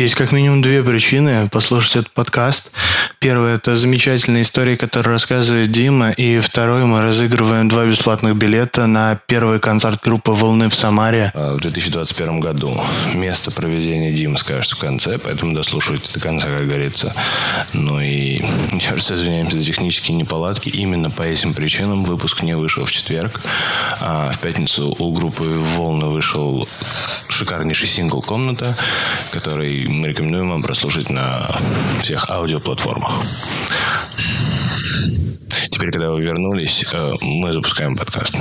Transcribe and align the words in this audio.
Есть 0.00 0.14
как 0.14 0.32
минимум 0.32 0.62
две 0.62 0.82
причины 0.82 1.46
послушать 1.50 1.96
этот 1.96 2.12
подкаст. 2.12 2.72
Первое– 3.22 3.56
это 3.56 3.76
замечательные 3.76 4.44
истории, 4.44 4.76
которые 4.76 5.12
рассказывает 5.12 5.70
Дима. 5.70 6.10
И 6.12 6.38
второе– 6.38 6.84
мы 6.86 7.02
разыгрываем 7.02 7.68
два 7.68 7.84
бесплатных 7.84 8.34
билета 8.34 8.86
на 8.86 9.20
первый 9.26 9.60
концерт 9.60 10.02
группы 10.02 10.32
«Волны» 10.32 10.70
в 10.70 10.74
Самаре. 10.74 11.30
А, 11.34 11.54
в 11.54 11.60
2021 11.60 12.40
году. 12.40 12.80
Место 13.12 13.50
проведения 13.50 14.10
Дима 14.10 14.38
скажет 14.38 14.72
в 14.72 14.78
конце, 14.78 15.18
поэтому 15.18 15.52
дослушивайте 15.52 16.10
до 16.14 16.18
конца, 16.18 16.46
как 16.46 16.66
говорится. 16.66 17.14
Ну 17.74 18.00
и 18.00 18.36
еще 18.72 18.92
раз 18.92 19.12
извиняемся 19.12 19.60
за 19.60 19.66
технические 19.66 20.16
неполадки. 20.16 20.70
Именно 20.70 21.10
по 21.10 21.20
этим 21.20 21.52
причинам 21.52 22.04
выпуск 22.04 22.42
не 22.42 22.56
вышел 22.56 22.86
в 22.86 22.90
четверг. 22.90 23.38
А 24.00 24.32
в 24.32 24.38
пятницу 24.38 24.96
у 24.98 25.12
группы 25.12 25.62
«Волны» 25.76 26.06
вышел 26.06 26.66
шикарнейший 27.28 27.86
сингл 27.86 28.22
«Комната», 28.22 28.74
который 29.30 29.86
мы 29.88 30.08
рекомендуем 30.08 30.48
вам 30.48 30.62
прослушать 30.62 31.10
на 31.10 31.46
всех 32.00 32.30
аудиоплатформах. 32.30 33.09
Теперь, 35.70 35.92
когда 35.92 36.10
вы 36.10 36.22
вернулись, 36.22 36.84
э, 36.92 37.14
мы 37.22 37.52
запускаем 37.52 37.96
подкаст. 37.96 38.34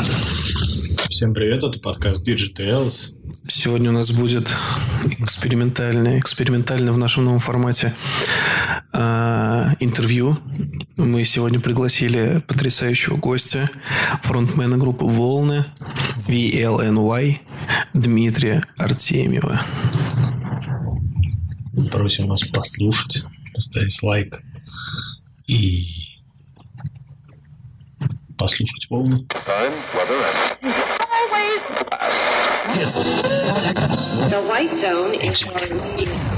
Всем 1.10 1.34
привет, 1.34 1.64
это 1.64 1.80
подкаст 1.80 2.28
Digitales. 2.28 3.14
Сегодня 3.48 3.90
у 3.90 3.94
нас 3.94 4.12
будет 4.12 4.56
экспериментальное, 5.20 6.20
экспериментально 6.20 6.94
в 6.94 6.98
нашем 6.98 7.26
новом 7.26 7.40
формате 7.40 7.94
э, 8.94 9.66
интервью. 9.80 10.38
Мы 10.98 11.24
сегодня 11.24 11.60
пригласили 11.60 12.44
потрясающего 12.48 13.18
гостя, 13.18 13.70
фронтмена 14.22 14.78
группы 14.78 15.06
«Волны», 15.06 15.66
VLNY, 16.28 17.38
Дмитрия 17.94 18.64
Артемьева. 18.78 19.62
Просим 21.92 22.28
вас 22.28 22.44
послушать, 22.44 23.24
поставить 23.54 24.04
лайк 24.04 24.42
и 25.50 25.88
послушать 28.38 28.88
волны. 28.90 29.26
The 34.30 34.42
white 34.48 34.80
zone 34.80 35.16
is 35.16 36.29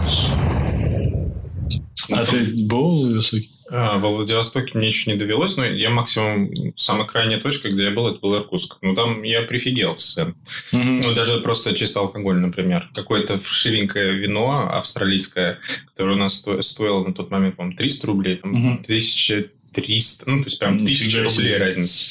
А 2.12 2.26
ты 2.26 2.42
был 2.66 3.08
высокий? 3.10 3.50
А, 3.74 3.98
во 4.00 4.10
Владивостоке 4.10 4.78
мне 4.78 4.88
еще 4.88 5.10
не 5.12 5.18
довелось, 5.18 5.56
но 5.56 5.66
я 5.66 5.90
максимум, 5.90 6.52
самая 6.76 7.08
крайняя 7.08 7.40
точка, 7.40 7.70
где 7.70 7.86
я 7.86 7.92
был, 7.92 8.08
это 8.10 8.20
был 8.20 8.36
Иркутск. 8.36 8.78
Ну, 8.82 8.94
там 8.96 9.24
я 9.24 9.44
прифигел 9.44 9.96
в 9.96 10.02
сцене. 10.02 10.34
Ну, 10.74 11.14
даже 11.14 11.40
просто 11.40 11.74
чисто 11.74 12.02
алкоголь, 12.02 12.36
например. 12.38 12.90
Какое-то 12.94 13.38
вшивенькое 13.38 14.14
вино 14.16 14.70
австралийское, 14.74 15.60
которое 15.88 16.16
у 16.16 16.20
нас 16.20 16.36
сто- 16.36 16.62
стоило 16.62 17.06
на 17.06 17.14
тот 17.14 17.32
момент, 17.32 17.56
по-моему, 17.56 17.78
300 17.78 18.08
рублей, 18.08 18.36
там, 18.36 18.52
Мгм. 18.52 18.82
1300, 18.84 20.30
ну, 20.30 20.42
то 20.44 20.48
есть 20.50 20.60
прям 20.60 20.76
Нифига 20.76 21.22
1000 21.22 21.24
рублей 21.24 21.58
разница. 21.58 22.06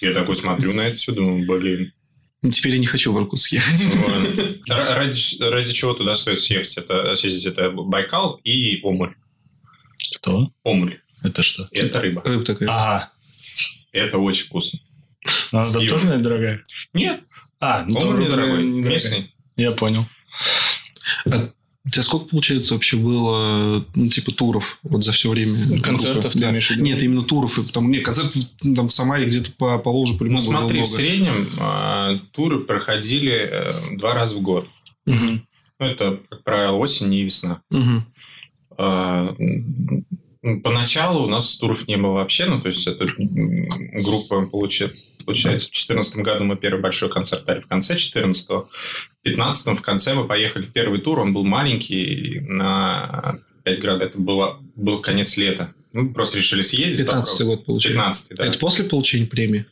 Я 0.00 0.12
такой 0.12 0.34
смотрю 0.34 0.72
на 0.72 0.80
это 0.82 0.96
все, 0.96 1.12
думаю, 1.12 1.46
блин. 1.46 1.92
Теперь 2.52 2.72
я 2.72 2.78
не 2.78 2.86
хочу 2.86 3.12
в 3.12 3.18
Иркутск 3.20 3.52
ехать. 3.52 3.82
Ради, 4.68 5.42
ради 5.42 5.72
чего 5.72 5.94
туда 5.94 6.14
стоит 6.14 6.40
съехать? 6.40 6.76
Это, 6.76 7.14
съездить? 7.16 7.46
Это 7.46 7.70
Байкал 7.70 8.40
и 8.44 8.80
Омуль. 8.82 9.14
Кто? 10.16 10.50
Омуль. 10.64 10.98
Это 11.22 11.42
что? 11.42 11.66
Это 11.72 12.00
рыба. 12.00 12.22
Рыба 12.24 12.44
такая. 12.44 12.68
Ага. 12.68 13.10
Это 13.92 14.18
очень 14.18 14.46
вкусно. 14.46 14.78
Она 15.52 15.62
там 15.62 15.72
пивом. 15.82 15.88
тоже, 15.88 16.04
наверное, 16.06 16.24
дорогая? 16.24 16.62
Нет, 16.94 17.20
А, 17.60 17.84
ну 17.84 17.98
Омуль 17.98 18.20
недорогой. 18.24 18.62
недорогая. 18.64 18.92
Местный. 18.92 19.34
Я 19.56 19.72
понял. 19.72 20.06
А 21.26 21.50
у 21.84 21.90
тебя 21.90 22.02
сколько, 22.02 22.26
получается, 22.26 22.74
вообще 22.74 22.96
было, 22.98 23.84
ну, 23.94 24.08
типа, 24.08 24.30
туров 24.32 24.78
вот 24.82 25.02
за 25.02 25.12
все 25.12 25.30
время? 25.30 25.80
Концертов 25.80 26.22
группы? 26.24 26.32
ты 26.34 26.38
Да. 26.40 26.50
имеешь 26.50 26.66
в 26.68 26.70
виду? 26.70 26.82
Нет, 26.82 27.02
именно 27.02 27.22
туров. 27.22 27.58
И 27.58 27.62
там, 27.72 27.90
нет, 27.90 28.04
концерты 28.04 28.40
ну, 28.62 28.74
там 28.74 28.88
в 28.88 28.92
Самаре 28.92 29.24
где-то 29.26 29.50
по, 29.52 29.78
по 29.78 29.90
Волжу 29.90 30.12
Ну, 30.12 30.18
по-любому 30.18 30.44
было 30.44 30.58
смотри, 30.58 30.82
в 30.82 30.84
много. 30.86 30.96
среднем 30.96 31.50
а, 31.58 32.18
туры 32.32 32.58
проходили 32.60 33.32
э, 33.32 33.72
два 33.96 34.12
раза 34.14 34.36
в 34.36 34.42
год. 34.42 34.68
Мгм. 35.06 35.46
Ну, 35.80 35.86
это, 35.86 36.20
как 36.28 36.44
правило, 36.44 36.76
осень 36.76 37.12
и 37.14 37.22
весна. 37.22 37.62
Мгм. 37.70 38.04
А, 38.78 39.34
Поначалу 40.62 41.24
у 41.24 41.28
нас 41.28 41.56
туров 41.56 41.88
не 41.88 41.96
было 41.96 42.12
вообще, 42.12 42.46
ну, 42.46 42.60
то 42.60 42.68
есть, 42.68 42.86
это 42.86 43.04
м, 43.04 43.68
группа, 44.04 44.48
получи- 44.50 44.92
получается, 45.26 45.66
в 45.66 45.70
2014 45.72 46.16
году 46.22 46.44
мы 46.44 46.56
первый 46.56 46.80
большой 46.80 47.10
концерт 47.10 47.44
дали 47.44 47.58
в 47.60 47.66
конце 47.66 47.96
14 47.96 48.46
В 48.48 48.68
15 49.24 49.76
в 49.76 49.82
конце 49.82 50.14
мы 50.14 50.26
поехали 50.28 50.62
в 50.62 50.70
первый 50.72 51.00
тур, 51.00 51.18
он 51.18 51.34
был 51.34 51.44
маленький, 51.44 52.38
на 52.40 53.40
5 53.64 53.80
градусов, 53.80 54.10
это 54.10 54.18
было, 54.20 54.60
был 54.76 54.98
конец 55.00 55.36
лета. 55.36 55.72
Мы 55.92 56.14
просто 56.14 56.38
решили 56.38 56.62
съездить. 56.62 56.98
15 57.06 57.42
год, 57.44 57.64
получается. 57.64 57.98
15 57.98 58.36
да. 58.36 58.46
Это 58.46 58.58
после 58.60 58.84
получения 58.84 59.26
премии? 59.26 59.66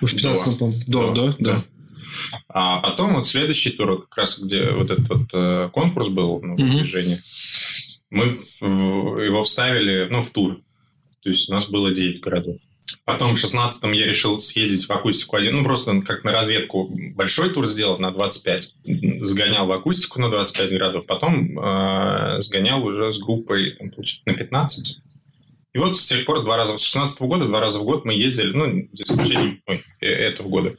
Ну, 0.00 0.06
В 0.06 0.10
15 0.12 0.58
по 0.58 0.72
До, 0.86 1.12
да, 1.12 1.26
да, 1.26 1.36
да. 1.38 1.64
А 2.48 2.78
потом 2.78 3.14
вот 3.14 3.26
следующий 3.26 3.70
тур, 3.70 3.92
вот 3.92 4.02
как 4.02 4.18
раз 4.18 4.38
где 4.38 4.70
вот 4.70 4.90
этот 4.90 5.08
вот 5.08 5.28
э, 5.32 5.68
конкурс 5.72 6.08
был, 6.08 6.40
ну, 6.42 6.54
Мгм. 6.54 6.76
движение, 6.78 7.18
мы 8.12 8.24
его 8.24 9.42
вставили, 9.42 10.06
ну, 10.10 10.20
в 10.20 10.30
тур. 10.30 10.60
То 11.22 11.28
есть 11.30 11.48
у 11.48 11.52
нас 11.52 11.66
было 11.66 11.90
9 11.92 12.20
городов. 12.20 12.58
Потом 13.04 13.34
в 13.34 13.42
16-м 13.42 13.92
я 13.92 14.06
решил 14.06 14.40
съездить 14.40 14.86
в 14.86 14.90
акустику 14.90 15.36
один, 15.36 15.56
ну, 15.56 15.64
просто 15.64 16.02
как 16.02 16.22
на 16.22 16.32
разведку 16.32 16.94
большой 17.14 17.50
тур 17.50 17.64
сделать 17.66 18.00
на 18.00 18.10
25. 18.10 18.76
Сгонял 19.20 19.66
в 19.66 19.72
акустику 19.72 20.20
на 20.20 20.30
25 20.30 20.70
городов, 20.70 21.06
потом 21.06 21.58
э, 21.58 22.40
сгонял 22.40 22.84
уже 22.84 23.10
с 23.10 23.18
группой 23.18 23.70
там, 23.72 23.90
на 24.26 24.34
15. 24.34 24.98
И 25.72 25.78
вот 25.78 25.96
с 25.96 26.06
тех 26.06 26.26
пор 26.26 26.44
два 26.44 26.58
раза, 26.58 26.76
с 26.76 26.82
16 26.82 27.18
года 27.22 27.46
два 27.46 27.60
раза 27.60 27.78
в 27.78 27.84
год 27.84 28.04
мы 28.04 28.12
ездили, 28.12 28.52
ну, 28.52 28.88
за 28.92 29.04
исключением 29.04 29.62
ой, 29.66 29.82
э- 30.00 30.06
этого 30.06 30.48
года. 30.48 30.76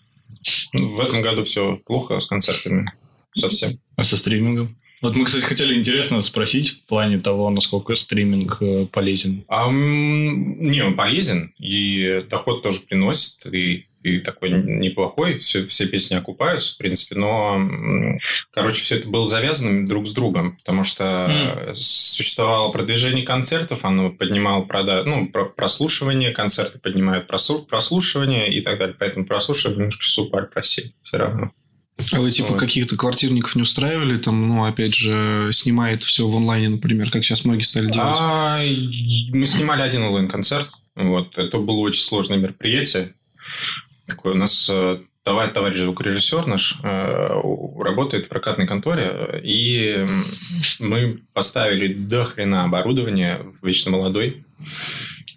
В 0.72 1.00
этом 1.00 1.22
году 1.22 1.44
все 1.44 1.78
плохо 1.78 2.20
с 2.20 2.28
концертами. 2.28 2.92
Совсем. 3.36 3.80
А 3.96 4.04
со 4.04 4.18
стримингом? 4.18 4.78
Вот 5.04 5.18
мы, 5.18 5.26
кстати, 5.26 5.44
хотели 5.44 5.78
интересно 5.78 6.22
спросить 6.22 6.82
в 6.82 6.88
плане 6.88 7.20
того, 7.20 7.50
насколько 7.50 7.94
стриминг 7.94 8.60
э, 8.62 8.86
полезен. 8.86 9.44
А, 9.50 9.70
не, 9.70 10.82
он 10.82 10.96
полезен, 10.96 11.54
и 11.60 12.24
доход 12.30 12.64
тоже 12.64 12.80
приносит, 12.80 13.46
и, 13.54 13.86
и 14.02 14.20
такой 14.20 14.52
неплохой, 14.52 15.36
все, 15.36 15.66
все 15.66 15.88
песни 15.88 16.16
окупаются, 16.16 16.74
в 16.74 16.78
принципе, 16.78 17.16
но, 17.16 18.18
короче, 18.52 18.82
все 18.82 18.96
это 18.96 19.10
было 19.10 19.28
завязано 19.28 19.86
друг 19.86 20.08
с 20.08 20.14
другом, 20.14 20.56
потому 20.56 20.86
что 20.86 21.74
существовало 21.76 22.72
продвижение 22.72 23.26
концертов, 23.26 23.84
оно 23.84 24.10
поднимало 24.10 24.64
прода... 24.64 25.04
ну, 25.04 25.28
про- 25.28 25.50
прослушивание, 25.50 26.32
концерты 26.32 26.80
поднимают 26.80 27.28
прослушивание 27.28 28.54
и 28.54 28.62
так 28.62 28.80
далее, 28.80 28.96
поэтому 28.98 29.26
прослушивание 29.26 29.80
немножко 29.80 30.04
супер 30.06 30.48
просели 30.48 30.94
все 31.02 31.18
равно. 31.18 31.52
А 32.12 32.20
вы, 32.20 32.32
типа, 32.32 32.50
Вот. 32.50 32.60
каких-то 32.60 32.98
квартирников 32.98 33.56
не 33.56 33.62
устраивали? 33.62 34.18
Там, 34.18 34.48
ну, 34.48 34.66
опять 34.66 34.94
же, 34.94 35.50
снимает 35.54 36.04
все 36.04 36.28
в 36.28 36.36
онлайне, 36.36 36.70
например, 36.70 37.10
как 37.12 37.24
сейчас 37.24 37.46
многие 37.46 37.64
стали 37.64 37.92
делать. 37.92 38.18
А, 38.20 38.62
мы 39.32 39.46
снимали 39.46 39.82
один 39.82 40.04
онлайн-концерт. 40.04 40.70
Вот. 40.96 41.38
Это 41.38 41.60
было 41.60 41.78
очень 41.78 42.04
сложное 42.04 42.38
мероприятие. 42.38 43.14
Такое 44.08 44.34
у 44.34 44.38
нас 44.38 44.68
э, 44.70 45.00
товарищ, 45.24 45.78
звукорежиссер 45.78 46.46
наш 46.48 46.76
э, 46.84 47.42
работает 47.80 48.26
в 48.26 48.30
прокатной 48.30 48.68
конторе, 48.68 49.42
и 49.44 50.06
мы 50.80 51.22
поставили 51.34 51.94
до 51.94 52.26
хрена 52.26 52.66
оборудование 52.66 53.38
в 53.38 53.66
вечно 53.66 53.92
молодой 53.92 54.46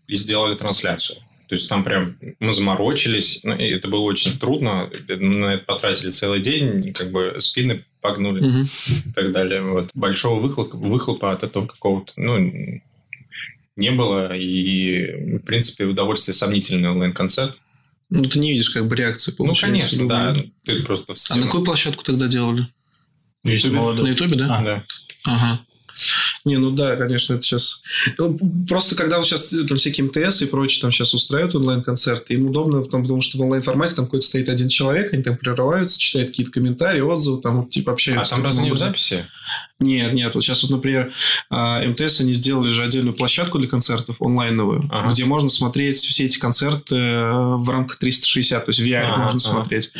и 0.08 0.16
сделали 0.16 0.56
трансляцию. 0.56 1.18
То 1.48 1.54
есть 1.54 1.68
там 1.68 1.84
прям 1.84 2.16
мы 2.40 2.52
заморочились, 2.52 3.40
ну, 3.44 3.56
и 3.56 3.64
это 3.68 3.86
было 3.88 4.00
очень 4.00 4.36
трудно, 4.38 4.90
на 5.08 5.54
это 5.54 5.64
потратили 5.64 6.10
целый 6.10 6.40
день, 6.40 6.92
как 6.92 7.12
бы 7.12 7.36
спины 7.38 7.84
погнули 8.02 8.40
Мгм. 8.40 8.62
и 8.62 9.12
так 9.14 9.30
далее. 9.32 9.62
Вот. 9.62 9.90
Большого 9.94 10.40
выхлопа, 10.40 10.76
выхлопа 10.76 11.32
от 11.32 11.44
этого 11.44 11.66
какого-то, 11.66 12.12
ну, 12.16 12.80
не 13.76 13.90
было. 13.90 14.34
И, 14.36 15.36
в 15.36 15.44
принципе, 15.44 15.84
удовольствие 15.84 16.34
сомнительный 16.34 16.90
онлайн-концерт. 16.90 17.60
Ну, 18.08 18.24
ты 18.24 18.38
не 18.38 18.52
видишь, 18.52 18.70
как 18.70 18.86
бы, 18.88 18.96
реакции 18.96 19.32
Ну, 19.32 19.36
получается. 19.46 19.66
конечно, 19.96 20.08
да. 20.08 20.36
Ты 20.64 20.82
просто 20.84 21.14
в 21.14 21.18
А 21.30 21.36
на 21.36 21.46
какую 21.46 21.64
площадку 21.64 22.02
тогда 22.04 22.26
делали? 22.26 22.68
На 23.44 23.70
молодой. 23.70 24.10
Ютубе, 24.10 24.36
да? 24.36 24.58
А. 24.58 24.64
Да. 24.64 24.84
Ага. 25.24 25.65
Не, 26.44 26.58
ну 26.58 26.70
да, 26.70 26.96
конечно, 26.96 27.34
это 27.34 27.42
сейчас... 27.42 27.82
Ну, 28.18 28.38
Просто 28.68 28.94
когда 28.96 29.16
вот 29.18 29.26
сейчас 29.26 29.46
там 29.68 29.78
всякие 29.78 30.06
МТС 30.06 30.42
и 30.42 30.46
прочее 30.46 30.80
там 30.82 30.92
сейчас 30.92 31.14
устраивают 31.14 31.54
онлайн-концерты, 31.54 32.34
им 32.34 32.46
удобно, 32.48 32.82
потому, 32.82 33.04
потому 33.04 33.20
что 33.22 33.38
в 33.38 33.40
онлайн-формате 33.42 33.94
там 33.94 34.04
какой-то 34.06 34.26
стоит 34.26 34.48
один 34.48 34.68
человек, 34.68 35.12
они 35.12 35.22
там 35.22 35.36
прерываются, 35.36 35.98
читают 35.98 36.30
какие-то 36.30 36.52
комментарии, 36.52 37.00
отзывы, 37.00 37.40
там 37.40 37.62
вот 37.62 37.70
типа 37.70 37.92
А 37.92 37.94
общаются. 37.94 38.30
там 38.30 38.40
таким 38.40 38.46
разве 38.46 38.64
не 38.64 38.70
в 38.70 38.76
записи? 38.76 39.26
Нет, 39.78 40.14
нет. 40.14 40.34
Вот 40.34 40.42
сейчас 40.42 40.62
вот, 40.62 40.70
например, 40.70 41.12
а, 41.50 41.82
МТС 41.84 42.20
они 42.20 42.32
сделали 42.32 42.72
же 42.72 42.82
отдельную 42.82 43.14
площадку 43.14 43.58
для 43.58 43.68
концертов 43.68 44.16
онлайновую, 44.22 44.88
Ага. 44.90 45.10
где 45.12 45.24
можно 45.24 45.48
смотреть 45.48 45.98
все 45.98 46.24
эти 46.24 46.38
концерты 46.38 46.94
э, 46.96 47.56
в 47.56 47.68
рамках 47.68 47.98
360, 47.98 48.64
то 48.64 48.70
есть 48.70 48.80
в 48.80 48.84
VR 48.84 49.02
Ага, 49.02 49.16
можно 49.24 49.30
ага. 49.30 49.38
смотреть. 49.60 49.90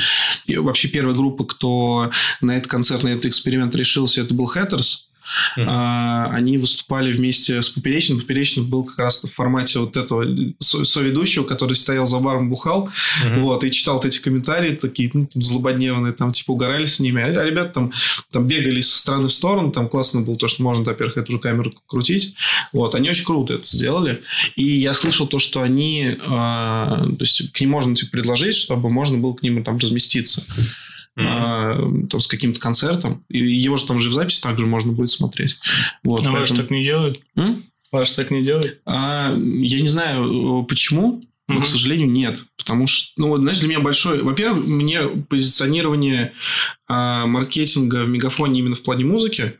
И 0.46 0.56
вообще 0.56 0.88
первая 0.88 1.14
группа, 1.14 1.44
кто 1.44 2.10
на 2.40 2.56
этот 2.56 2.70
концерт, 2.70 3.02
на 3.02 3.08
этот 3.08 3.26
эксперимент 3.26 3.74
решился, 3.74 4.22
это 4.22 4.32
был 4.32 4.50
Hatters. 4.54 5.06
Мгм. 5.56 5.66
А, 5.68 6.26
Они 6.32 6.58
выступали 6.58 7.12
вместе 7.12 7.62
с 7.62 7.68
Поперечным. 7.68 8.20
Поперечный 8.20 8.62
был 8.64 8.84
как 8.84 8.98
раз 8.98 9.22
в 9.22 9.28
формате 9.32 9.78
вот 9.78 9.96
этого 9.96 10.24
со- 10.58 10.84
соведущего, 10.84 11.44
который 11.44 11.74
стоял 11.74 12.04
за 12.06 12.18
баром, 12.18 12.50
бухал, 12.50 12.90
Мгм. 13.24 13.40
вот, 13.42 13.64
и 13.64 13.70
читал 13.70 13.94
вот 13.96 14.04
эти 14.04 14.18
комментарии, 14.18 14.74
такие, 14.74 15.10
ну, 15.14 15.26
там, 15.26 15.42
злободневные, 15.42 16.12
там, 16.12 16.32
типа, 16.32 16.52
угорали 16.52 16.86
с 16.86 17.00
ними. 17.00 17.22
А 17.22 17.44
ребята 17.44 17.72
там, 17.74 17.92
там 18.32 18.46
бегали 18.46 18.80
со 18.80 18.98
стороны 18.98 19.28
в 19.28 19.32
сторону, 19.32 19.70
там 19.72 19.88
классно 19.88 20.20
было 20.22 20.36
то, 20.36 20.48
что 20.48 20.62
можно, 20.62 20.84
во-первых, 20.84 21.16
эту 21.16 21.32
же 21.32 21.38
камеру 21.38 21.72
крутить. 21.86 22.34
Вот, 22.72 22.94
они 22.94 23.08
очень 23.10 23.24
круто 23.24 23.54
это 23.54 23.66
сделали. 23.66 24.22
И 24.56 24.64
я 24.64 24.92
слышал 24.94 25.26
то, 25.26 25.38
что 25.38 25.62
они, 25.62 26.16
а, 26.26 26.98
то 27.04 27.16
есть, 27.24 27.52
к 27.52 27.60
ним 27.60 27.70
можно, 27.70 27.94
типа, 27.94 28.10
предложить, 28.10 28.54
чтобы 28.54 28.90
можно 28.90 29.18
было 29.18 29.34
к 29.34 29.42
ним 29.42 29.62
там 29.64 29.78
разместиться. 29.78 30.44
А, 31.18 31.78
там, 32.10 32.20
с 32.20 32.26
каким-то 32.26 32.60
концертом. 32.60 33.24
И 33.28 33.38
его 33.38 33.76
же 33.76 33.86
там 33.86 33.98
же 33.98 34.10
в 34.10 34.12
записи 34.12 34.40
также 34.42 34.66
можно 34.66 34.92
будет 34.92 35.10
смотреть. 35.10 35.58
Вот, 36.04 36.24
А 36.26 36.30
ваш 36.30 36.40
поэтому- 36.50 36.60
так 36.60 36.70
не 36.70 36.84
делают? 36.84 37.20
М? 37.36 37.64
Ваш 37.92 38.12
так 38.12 38.30
не 38.30 38.42
делает? 38.42 38.80
А, 38.84 39.32
я 39.34 39.80
не 39.80 39.88
знаю, 39.88 40.62
э, 40.62 40.66
почему, 40.66 41.24
но, 41.48 41.54
Мгм. 41.54 41.64
к 41.64 41.66
сожалению, 41.66 42.10
нет. 42.10 42.40
Потому 42.58 42.86
что, 42.86 43.12
ну, 43.16 43.28
вот, 43.28 43.40
знаешь, 43.40 43.58
для 43.60 43.68
меня 43.68 43.80
большой... 43.80 44.20
Во-первых, 44.22 44.66
мне 44.66 45.00
позиционирование 45.06 46.32
а, 46.88 47.26
маркетинга 47.26 48.04
в 48.04 48.08
Мегафоне 48.08 48.60
именно 48.60 48.76
в 48.76 48.82
плане 48.82 49.04
музыки, 49.04 49.54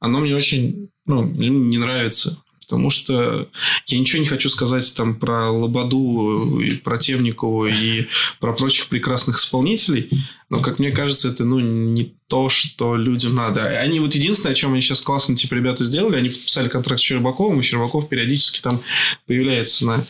оно 0.00 0.20
мне 0.20 0.34
очень, 0.34 0.88
ну, 1.06 1.22
не 1.24 1.78
нравится. 1.78 2.40
Потому 2.60 2.88
что 2.88 3.48
я 3.86 3.98
ничего 3.98 4.20
не 4.22 4.26
хочу 4.28 4.48
сказать 4.48 4.94
там 4.96 5.16
про 5.16 5.50
Лободу 5.50 6.58
и 6.60 6.76
про 6.76 6.96
Темникову 6.96 7.66
и 7.66 8.06
про 8.40 8.54
прочих 8.54 8.86
прекрасных 8.86 9.36
исполнителей, 9.38 10.08
но, 10.54 10.62
как 10.62 10.78
мне 10.78 10.92
кажется, 10.92 11.28
это, 11.28 11.44
ну, 11.44 11.58
не 11.58 12.14
то, 12.28 12.48
что 12.48 12.96
людям 12.96 13.34
надо. 13.34 13.64
Они 13.80 14.00
вот 14.00 14.14
единственное, 14.14 14.52
о 14.52 14.54
чем 14.54 14.72
они 14.72 14.80
сейчас 14.80 15.00
классно, 15.00 15.36
типа, 15.36 15.54
ребята 15.54 15.84
сделали, 15.84 16.16
они 16.16 16.28
подписали 16.28 16.68
контракт 16.68 17.00
с 17.00 17.04
Щербаковым, 17.04 17.60
и 17.60 17.62
Щербаков 17.62 18.08
периодически 18.08 18.60
там 18.60 18.82
появляется 19.26 19.84
на, 19.86 20.06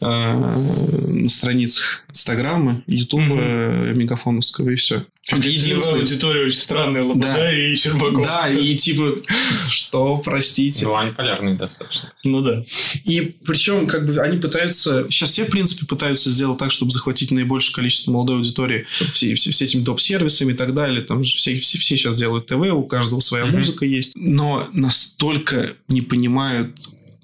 э, 0.00 0.06
на 0.06 1.28
страницах 1.28 2.04
Инстаграма, 2.10 2.82
Ютуба, 2.86 3.34
э, 3.34 3.92
Мегафоновского, 3.94 4.70
и 4.70 4.76
все. 4.76 5.04
Единственная 5.32 6.00
аудитория 6.00 6.44
очень 6.44 6.60
странная, 6.60 7.02
Лобода 7.02 7.26
Да. 7.34 7.52
и 7.52 7.74
Щербаков. 7.74 8.22
Да, 8.24 8.48
и 8.48 8.76
типа, 8.76 9.16
что, 9.68 10.18
простите. 10.24 10.84
Ну, 10.84 10.94
они 10.94 11.10
полярные 11.10 11.56
достаточно. 11.56 12.12
Ну 12.22 12.42
да. 12.42 12.62
И 13.04 13.34
причем, 13.44 13.88
как 13.88 14.06
бы, 14.06 14.16
они 14.18 14.38
пытаются... 14.38 15.06
Сейчас 15.10 15.30
все, 15.32 15.44
в 15.44 15.50
принципе, 15.50 15.84
пытаются 15.84 16.30
сделать 16.30 16.58
так, 16.58 16.70
чтобы 16.70 16.92
захватить 16.92 17.32
наибольшее 17.32 17.74
количество 17.74 18.12
молодой 18.12 18.36
аудитории. 18.36 18.86
Все, 19.10 19.34
все, 19.34 19.50
все 19.50 19.64
этими 19.64 19.82
доп-сервисами 19.86 20.52
и 20.52 20.54
так 20.54 20.74
далее. 20.74 21.00
Там 21.02 21.22
же 21.22 21.36
все, 21.36 21.58
все, 21.58 21.78
все 21.78 21.96
сейчас 21.96 22.18
делают 22.18 22.46
ТВ, 22.46 22.60
у 22.72 22.82
каждого 22.84 23.20
своя 23.20 23.46
Мгм. 23.46 23.56
музыка 23.58 23.86
есть. 23.86 24.12
Но 24.14 24.68
настолько 24.74 25.74
не 25.88 26.02
понимают 26.02 26.76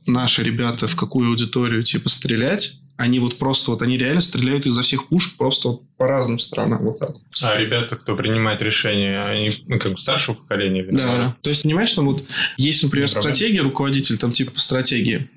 наши 0.07 0.43
ребята, 0.43 0.87
в 0.87 0.97
какую 0.97 1.29
аудиторию, 1.29 1.83
типа, 1.83 2.09
стрелять. 2.09 2.79
Они 2.97 3.19
вот 3.19 3.39
просто, 3.39 3.71
вот 3.73 3.83
они 3.83 3.97
реально 3.99 4.21
стреляют 4.21 4.67
изо 4.67 4.83
всех 4.83 5.09
пушек 5.09 5.37
просто 5.37 5.69
вот 5.69 5.83
по 5.97 6.07
разным 6.07 6.39
странам. 6.39 6.85
Вот 6.85 6.99
так. 6.99 7.17
А 7.41 7.57
ребята, 7.57 7.97
кто 7.97 8.15
принимает 8.17 8.63
решения, 8.63 9.23
они 9.25 9.51
ну, 9.67 9.79
как 9.79 9.93
бы 9.93 9.99
старшего 9.99 10.35
поколения, 10.35 10.83
видно, 10.83 10.99
Да. 10.99 11.37
То 11.41 11.51
есть, 11.51 11.63
понимаешь, 11.63 11.93
там 11.93 12.07
вот 12.07 12.25
есть, 12.59 12.83
например, 12.83 13.09
проблема. 13.11 13.35
стратегия, 13.35 13.61
руководитель 13.63 14.19
там 14.19 14.31
типа 14.33 14.53
по 14.53 14.61
стратегии. 14.61 15.29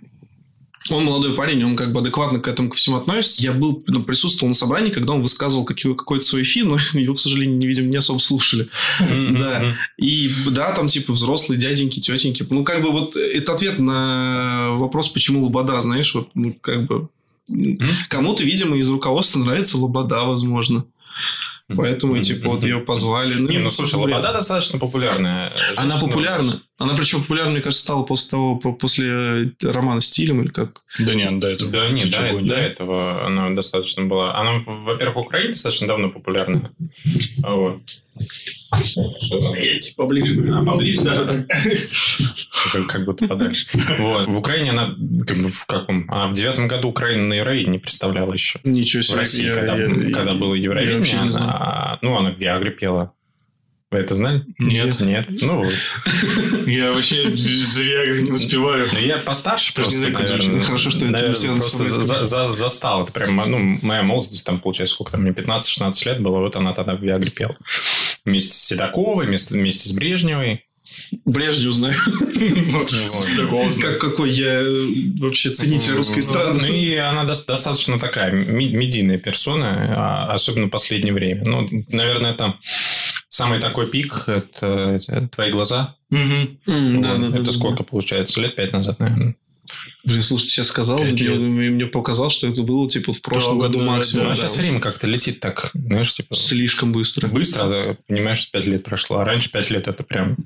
Он 0.90 1.04
молодой 1.04 1.36
парень, 1.36 1.64
он 1.64 1.76
как 1.76 1.92
бы 1.92 2.02
адекватно 2.02 2.40
к 2.40 2.48
этому 2.48 2.70
ко 2.70 2.76
всему 2.76 2.98
относится. 2.98 3.42
Я 3.42 3.54
был, 3.54 3.84
ну, 3.88 4.04
присутствовал 4.04 4.50
на 4.50 4.54
собрании, 4.54 4.92
когда 4.92 5.14
он 5.14 5.24
высказывал 5.24 5.66
какой-то 5.66 6.24
свой 6.24 6.44
фи, 6.44 6.62
но 6.62 6.78
его, 6.94 7.16
к 7.16 7.20
сожалению, 7.20 7.58
не 7.58 7.66
видим, 7.66 7.90
не 7.90 7.98
особо 7.98 8.20
слушали. 8.20 8.70
Да. 9.00 9.76
И 9.98 10.32
да, 10.48 10.72
там 10.74 10.88
типа 10.88 11.14
взрослые 11.14 11.60
дяденьки, 11.60 12.00
тетеньки. 12.00 12.46
Ну, 12.50 12.64
как 12.64 12.84
бы 12.84 12.92
вот 12.92 13.16
это 13.16 13.54
ответ 13.54 13.80
на 13.80 14.74
вопрос, 14.74 15.10
почему 15.10 15.44
Лобода, 15.44 15.80
знаешь, 15.82 16.14
вот, 16.14 16.30
ну, 16.36 16.56
как 16.62 16.86
бы 16.86 17.10
кому-то, 18.10 18.44
видимо, 18.44 18.78
из 18.78 18.90
руководства 18.90 19.40
нравится 19.40 19.78
Лобода, 19.78 20.24
возможно. 20.24 20.86
Поэтому, 21.76 22.22
типа, 22.22 22.50
вот 22.50 22.64
ее 22.64 22.80
позвали. 22.80 23.42
Не, 23.42 23.58
ну 23.58 23.70
слушай. 23.70 23.96
Лобода 23.96 24.32
достаточно 24.34 24.78
популярная. 24.78 25.52
Она 25.78 25.98
популярна. 25.98 26.62
Она 26.78 26.94
причем 26.94 27.22
популярна, 27.22 27.52
мне 27.54 27.62
кажется, 27.62 27.84
стала 27.86 28.04
после 28.04 28.32
того, 28.32 28.58
по- 28.58 28.74
после 28.74 29.08
э, 29.08 29.46
романа 29.64 30.02
«Стилем» 30.02 30.42
или 30.42 30.50
как. 30.50 30.82
Да 31.00 31.16
нет, 31.16 31.40
до 31.40 31.48
этого. 31.48 31.72
Да 31.72 31.88
нет, 31.90 32.10
до, 32.10 32.42
до 32.42 32.56
этого 32.56 33.26
она 33.26 33.50
достаточно 33.52 34.04
была. 34.04 34.38
Она, 34.38 34.60
во-первых, 34.66 35.16
в 35.16 35.20
Украине 35.20 35.52
достаточно 35.52 35.88
давно 35.88 36.10
популярна. 36.10 36.72
Вот. 37.38 37.82
Что 39.18 39.40
там? 39.42 39.54
Поближе. 39.96 40.52
А, 40.54 40.66
поближе, 40.66 41.02
да. 41.02 41.46
Как, 42.74 42.88
как 42.88 43.06
будто 43.06 43.28
подальше. 43.28 43.68
Вот. 44.00 44.28
В 44.28 44.38
Украине 44.38 44.72
она, 44.72 44.96
как 45.26 45.38
бы, 45.38 45.48
в 45.50 45.66
каком? 45.66 46.10
Она 46.10 46.28
в 46.28 46.34
девятом 46.34 46.68
году 46.68 46.90
Украину 46.90 47.24
на 47.28 47.34
Евровидении 47.36 47.78
представляла 47.78 48.34
еще. 48.34 48.60
Ничего 48.66 49.02
В 49.02 49.06
себе. 49.06 49.18
России, 49.20 49.46
Я- 49.46 49.56
когда, 49.56 49.78
я- 49.78 49.88
когда 50.12 50.32
я- 50.32 50.38
было 50.38 50.54
Евровидение, 50.56 51.20
она, 51.20 52.00
ну, 52.02 52.18
она 52.18 52.32
в 52.32 52.38
Виагре 52.38 52.72
пела. 52.72 53.14
Вы 53.96 54.02
это 54.02 54.16
знали? 54.16 54.44
Нет. 54.60 55.00
Нет? 55.00 55.30
Ну, 55.42 55.64
вот. 55.64 55.74
Я 56.68 56.90
вообще 56.92 57.30
за 57.34 57.82
Виагрой 57.82 58.24
не 58.24 58.32
успеваю. 58.32 58.90
Ну, 58.92 59.00
я 59.00 59.20
постарше 59.20 59.74
Даже 59.74 59.90
просто, 59.92 60.08
не 60.08 60.12
знаю, 60.12 60.28
наверное. 60.42 60.62
Хорошо, 60.64 60.90
что 60.90 60.98
это 61.00 61.06
не 61.08 61.12
наверное, 61.14 61.34
связано 61.34 61.64
с 61.64 61.72
просто 61.72 61.90
тобой. 61.90 62.04
за- 62.06 62.26
за- 62.26 62.46
застал. 62.48 63.04
Это 63.04 63.14
прям, 63.14 63.36
ну, 63.38 63.80
моя 63.82 64.04
молодость, 64.04 64.44
там, 64.46 64.60
получается, 64.60 64.96
сколько 64.96 65.14
там, 65.14 65.22
мне 65.22 65.32
15-16 65.32 66.06
лет 66.06 66.20
было, 66.22 66.40
вот 66.40 66.58
она 66.58 66.74
тогда 66.74 66.96
в 66.98 67.02
Виагре 67.02 67.32
пела. 67.32 67.56
Вместе 68.26 68.52
с 68.54 68.58
Седоковой, 68.66 69.28
вместе, 69.28 69.58
вместе 69.58 69.88
с 69.88 69.94
Брежневой. 69.94 70.66
Брежнев 71.26 71.74
знаю. 71.74 71.96
Как 73.82 74.00
какой 74.00 74.32
я 74.32 74.62
э, 74.62 74.86
вообще 75.20 75.50
ценитель 75.50 75.94
русской 75.94 76.16
Ну, 76.16 76.20
эстрады. 76.20 76.68
и 76.70 76.96
она 76.96 77.24
дос- 77.26 77.46
достаточно 77.46 78.00
такая 78.00 78.32
медийная 78.32 79.18
персона, 79.18 79.96
а, 80.30 80.34
особенно 80.34 80.68
в 80.68 80.70
последнее 80.70 81.14
время. 81.14 81.44
Ну, 81.46 81.70
наверное, 81.90 82.34
там 82.34 82.60
самый 83.36 83.60
такой 83.60 83.88
пик– 83.88 84.24
это, 84.28 85.00
это 85.08 85.28
«Твои 85.28 85.52
глаза». 85.52 85.96
Да, 86.10 86.18
Вот. 86.18 87.02
да, 87.02 87.18
да, 87.18 87.28
это 87.30 87.42
да, 87.44 87.52
сколько 87.52 87.80
да. 87.80 87.84
получается? 87.84 88.40
Лет 88.40 88.56
пять 88.56 88.72
назад, 88.72 89.00
наверное. 89.00 89.36
Блин, 90.04 90.22
слушай, 90.22 90.44
ты 90.44 90.50
сейчас 90.52 90.68
сказал, 90.68 91.00
мне, 91.00 91.70
мне- 91.72 91.86
показал, 91.88 92.30
что 92.30 92.48
это 92.48 92.62
было 92.62 92.88
типа 92.88 93.12
в 93.12 93.22
прошлом 93.22 93.58
Да, 93.58 93.68
году 93.68 93.80
да, 93.80 93.86
максимум. 93.86 94.26
Ну, 94.26 94.30
а 94.32 94.36
да. 94.36 94.40
сейчас 94.40 94.56
время 94.58 94.80
как-то 94.80 95.08
летит 95.08 95.40
так, 95.40 95.72
знаешь, 95.74 96.14
типа... 96.14 96.36
Слишком 96.36 96.92
быстро. 96.92 97.28
Быстро, 97.28 97.68
да, 97.68 97.98
понимаешь, 98.08 98.38
что 98.38 98.52
пять 98.52 98.68
лет 98.68 98.84
прошло. 98.84 99.18
А 99.18 99.26
раньше 99.26 99.52
пять 99.52 99.72
лет– 99.72 99.88
это 99.90 100.04
прям... 100.04 100.38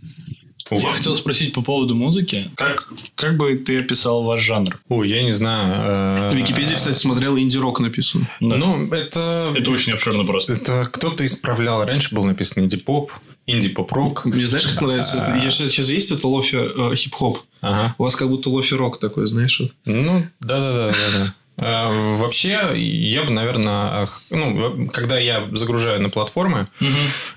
Я 0.72 0.92
хотел 0.94 1.16
спросить 1.16 1.54
по 1.54 1.62
поводу 1.62 1.96
музыки. 1.96 2.50
Как, 2.56 2.88
как 3.16 3.38
бы 3.38 3.56
ты 3.56 3.80
описал 3.80 4.24
ваш 4.24 4.42
жанр? 4.42 4.80
Ой, 4.90 5.10
я 5.10 5.24
не 5.24 5.32
знаю. 5.32 6.32
В 6.32 6.34
э, 6.34 6.38
Википедии, 6.38 6.76
кстати, 6.76 6.96
смотрел 6.98 7.38
инди-рок 7.38 7.80
написано. 7.80 8.28
Да. 8.40 8.56
Ну, 8.56 8.92
это... 8.94 9.54
Это 9.56 9.72
очень 9.72 9.94
обширно 9.94 10.24
просто. 10.26 10.54
Это 10.54 10.86
кто-то 10.92 11.26
исправлял. 11.26 11.84
Раньше 11.86 12.14
был 12.14 12.24
написан 12.24 12.64
инди-поп, 12.64 13.12
инди-поп-рок. 13.48 14.26
Мне 14.26 14.46
знаешь, 14.46 14.68
как 14.68 14.82
нравится? 14.82 15.26
А. 15.26 15.38
Я 15.38 15.50
сейчас, 15.50 15.72
сейчас 15.72 15.90
есть 15.90 16.12
это 16.12 16.28
лофи 16.28 16.58
э, 16.58 16.96
хип-хоп. 16.96 17.40
Ага. 17.62 17.96
У 17.98 18.04
вас 18.04 18.16
как 18.16 18.30
будто 18.30 18.50
лофи-рок 18.50 19.00
такой, 19.00 19.26
знаешь. 19.28 19.62
Ну, 19.86 20.26
да-да-да. 20.40 20.92
да-да. 20.92 21.34
А, 21.62 21.90
Вообще, 22.18 22.58
я 22.76 23.24
бы, 23.24 23.32
наверное, 23.32 24.08
ну, 24.32 24.56
в- 24.56 24.90
когда 24.92 25.20
я 25.20 25.50
загружаю 25.52 26.02
на 26.02 26.10
платформы, 26.10 26.68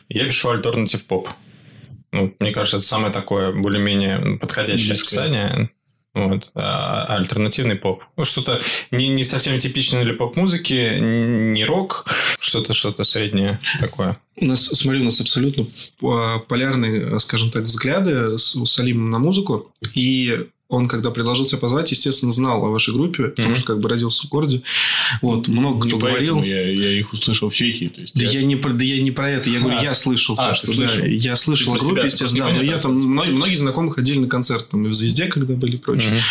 я 0.08 0.24
пишу 0.24 0.50
альтернатив 0.50 1.04
поп. 1.06 1.28
Ну, 2.12 2.34
мне 2.38 2.52
кажется, 2.52 2.76
это 2.76 2.86
самое 2.86 3.12
такое 3.12 3.52
более-менее 3.52 4.38
подходящее 4.38 4.90
Близкое. 4.90 5.20
описание. 5.20 5.70
Вот. 6.14 6.50
А 6.54 7.06
альтернативный 7.16 7.76
поп. 7.76 8.04
Ну, 8.18 8.24
что-то 8.24 8.60
не, 8.90 9.08
не 9.08 9.24
совсем 9.24 9.58
типичное 9.58 10.04
для 10.04 10.12
поп-музыки, 10.12 10.98
не 11.00 11.64
рок, 11.64 12.04
что-то 12.38 12.74
что-то 12.74 13.02
среднее 13.04 13.60
такое. 13.80 14.18
У 14.36 14.44
нас, 14.44 14.64
смотри, 14.64 15.00
у 15.00 15.04
нас 15.04 15.20
абсолютно 15.22 15.66
а, 16.02 16.38
полярные, 16.40 17.18
скажем 17.18 17.50
так, 17.50 17.64
взгляды 17.64 18.36
с 18.36 18.62
Салимом 18.66 19.10
на 19.10 19.18
музыку. 19.18 19.72
И 19.94 20.48
он, 20.72 20.88
когда 20.88 21.10
предложил 21.10 21.44
тебя 21.44 21.58
позвать, 21.58 21.90
естественно, 21.90 22.32
знал 22.32 22.64
о 22.64 22.70
вашей 22.70 22.94
группе, 22.94 23.24
потому 23.24 23.48
Мгм. 23.50 23.56
что 23.56 23.66
как 23.66 23.80
бы 23.80 23.88
родился 23.88 24.26
в 24.26 24.30
городе. 24.30 24.62
Вот, 25.20 25.46
много 25.48 25.84
Не 25.86 25.92
кто 25.92 25.98
говорил. 26.00 26.42
я, 26.42 26.62
я 26.70 26.98
их 26.98 27.12
услышал 27.12 27.50
в 27.50 27.54
Чехии. 27.54 27.88
То 27.88 28.00
есть 28.00 28.14
Да 28.14 28.22
я- 28.24 28.30
я, 28.40 28.42
не 28.44 28.56
про, 28.56 28.72
да 28.72 28.82
я 28.82 29.02
не 29.02 29.10
про 29.10 29.30
это, 29.30 29.50
я 29.50 29.60
говорю, 29.60 29.76
А. 29.78 29.82
я 29.82 29.94
слышал 29.94 30.34
А, 30.38 30.48
то, 30.48 30.54
что 30.54 30.66
слышал? 30.68 30.96
да, 31.00 31.06
я 31.06 31.36
слышал 31.36 31.74
о 31.74 31.78
группе, 31.78 31.94
себя, 31.96 32.04
естественно, 32.06 32.46
да, 32.46 32.52
но 32.54 32.62
я 32.62 32.78
там, 32.78 32.94
многие, 32.94 33.32
многие 33.32 33.54
знакомые 33.56 33.92
ходили 33.92 34.18
на 34.18 34.28
концерт, 34.28 34.68
там, 34.70 34.86
и 34.86 34.88
в 34.88 34.94
«Звезде», 34.94 35.26
когда 35.26 35.54
были 35.54 35.76
и 35.76 35.78
прочее. 35.78 36.22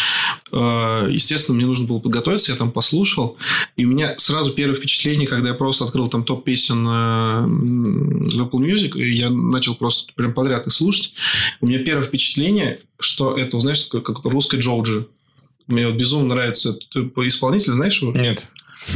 Э, 0.51 1.07
Естественно, 1.11 1.55
мне 1.55 1.65
нужно 1.65 1.87
было 1.87 1.99
подготовиться, 1.99 2.51
я 2.51 2.57
там 2.57 2.71
послушал. 2.71 3.37
И 3.77 3.85
у 3.85 3.89
меня 3.89 4.15
сразу 4.17 4.51
первое 4.53 4.75
впечатление, 4.75 5.27
когда 5.27 5.49
я 5.49 5.55
просто 5.55 5.85
открыл 5.85 6.07
там 6.09 6.23
топ 6.23 6.43
песен 6.43 6.85
э, 6.87 7.45
в 7.45 8.41
Apple 8.41 8.59
Music, 8.59 8.97
и 8.99 9.15
я 9.15 9.29
начал 9.29 9.75
просто 9.75 10.11
прям 10.15 10.33
подряд 10.33 10.67
их 10.67 10.73
слушать. 10.73 11.13
У 11.61 11.67
меня 11.67 11.79
первое 11.79 12.03
впечатление, 12.03 12.79
что 12.99 13.35
это, 13.37 13.59
знаешь, 13.59 13.87
как 13.89 14.21
русская 14.31 14.59
Джорджи. 14.59 15.07
Мне 15.67 15.87
вот 15.87 15.95
безумно 15.95 16.35
нравится 16.35 16.69
этот 16.69 17.17
исполнитель, 17.17 17.71
знаешь 17.71 18.01
его? 18.01 18.11
Нет. 18.13 18.47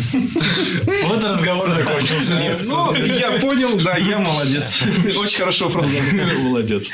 Вот 1.04 1.24
и 1.24 1.27
разговор 1.27 1.70
закончился. 1.70 2.39
Ну, 2.65 2.96
я 2.96 3.39
понял, 3.39 3.77
да, 3.77 3.98
я 3.98 4.18
молодец. 4.20 4.80
Очень 5.18 5.38
хорошо 5.38 5.65
вопрос. 5.65 5.89
Молодец. 6.39 6.89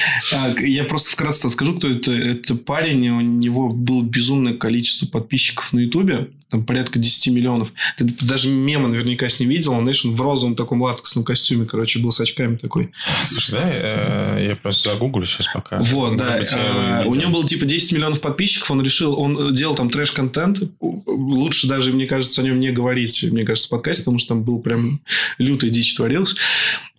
Я 0.60 0.84
просто 0.84 1.12
вкратце 1.12 1.50
скажу, 1.50 1.76
кто 1.76 1.90
это. 1.90 2.12
Это 2.12 2.56
парень, 2.56 3.10
у 3.10 3.22
него 3.22 3.70
было 3.70 4.04
безумное 4.04 4.54
количество 4.54 5.06
подписчиков 5.06 5.72
на 5.74 5.80
Ютубе. 5.80 6.32
Там 6.52 6.66
порядка 6.66 7.00
10 7.00 7.28
миллионов. 7.28 7.72
Ты 7.98 8.04
даже 8.04 8.50
мема 8.50 8.90
наверняка 8.90 9.30
с 9.30 9.40
ним 9.40 9.50
видел. 9.50 9.72
Он, 9.72 9.84
знаешь, 9.84 10.04
он 10.04 10.14
в 10.14 10.22
розовом 10.22 10.56
таком 10.56 10.82
латексном 10.82 11.24
костюме, 11.24 11.66
короче, 11.66 12.00
был 12.00 12.12
с 12.12 12.20
очками 12.20 12.58
такой. 12.58 12.92
Слушай, 13.24 13.52
да, 13.52 13.70
э, 13.72 14.48
я 14.50 14.56
просто 14.58 14.90
загуглю 14.90 15.24
сейчас 15.24 15.48
пока. 15.54 15.78
Вот, 15.80 16.18
да. 16.18 16.40
быть, 16.40 16.52
и 16.52 17.08
У 17.08 17.16
него 17.16 17.32
было 17.32 17.46
типа 17.46 17.66
10 17.66 17.94
миллионов 17.94 18.20
подписчиков. 18.20 18.70
Он 18.70 18.82
решил, 18.82 19.18
он 19.18 19.54
делал 19.54 19.76
там 19.76 19.90
трэш-контент. 19.90 20.60
Лучше 20.82 21.68
даже, 21.68 21.94
мне 21.94 22.06
кажется, 22.06 22.42
о 22.42 22.44
нем 22.44 22.60
не 22.60 22.72
говорить, 22.72 23.24
мне 23.32 23.46
кажется, 23.46 23.68
в 23.68 23.72
подкасте, 23.72 24.04
потому 24.04 24.20
что 24.20 24.30
там 24.30 24.44
был 24.44 24.62
прям 24.62 25.00
лютая 25.38 25.70
дичь 25.70 25.96
творилась. 25.96 26.36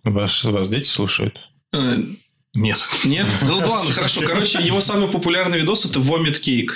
Вас, 0.03 0.43
вас 0.45 0.67
дети 0.67 0.87
слушают? 0.87 1.39
Э, 1.73 1.97
Нет. 2.55 2.77
Нет? 3.03 3.27
Ну 3.43 3.57
ладно, 3.69 3.91
хорошо. 3.91 4.21
Короче, 4.21 4.63
его 4.63 4.81
самый 4.81 5.09
популярный 5.09 5.59
видос 5.59 5.85
это 5.85 5.99
Vomit 5.99 6.41
Cake. 6.41 6.71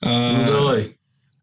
Ну, 0.00 0.46
давай. 0.46 0.96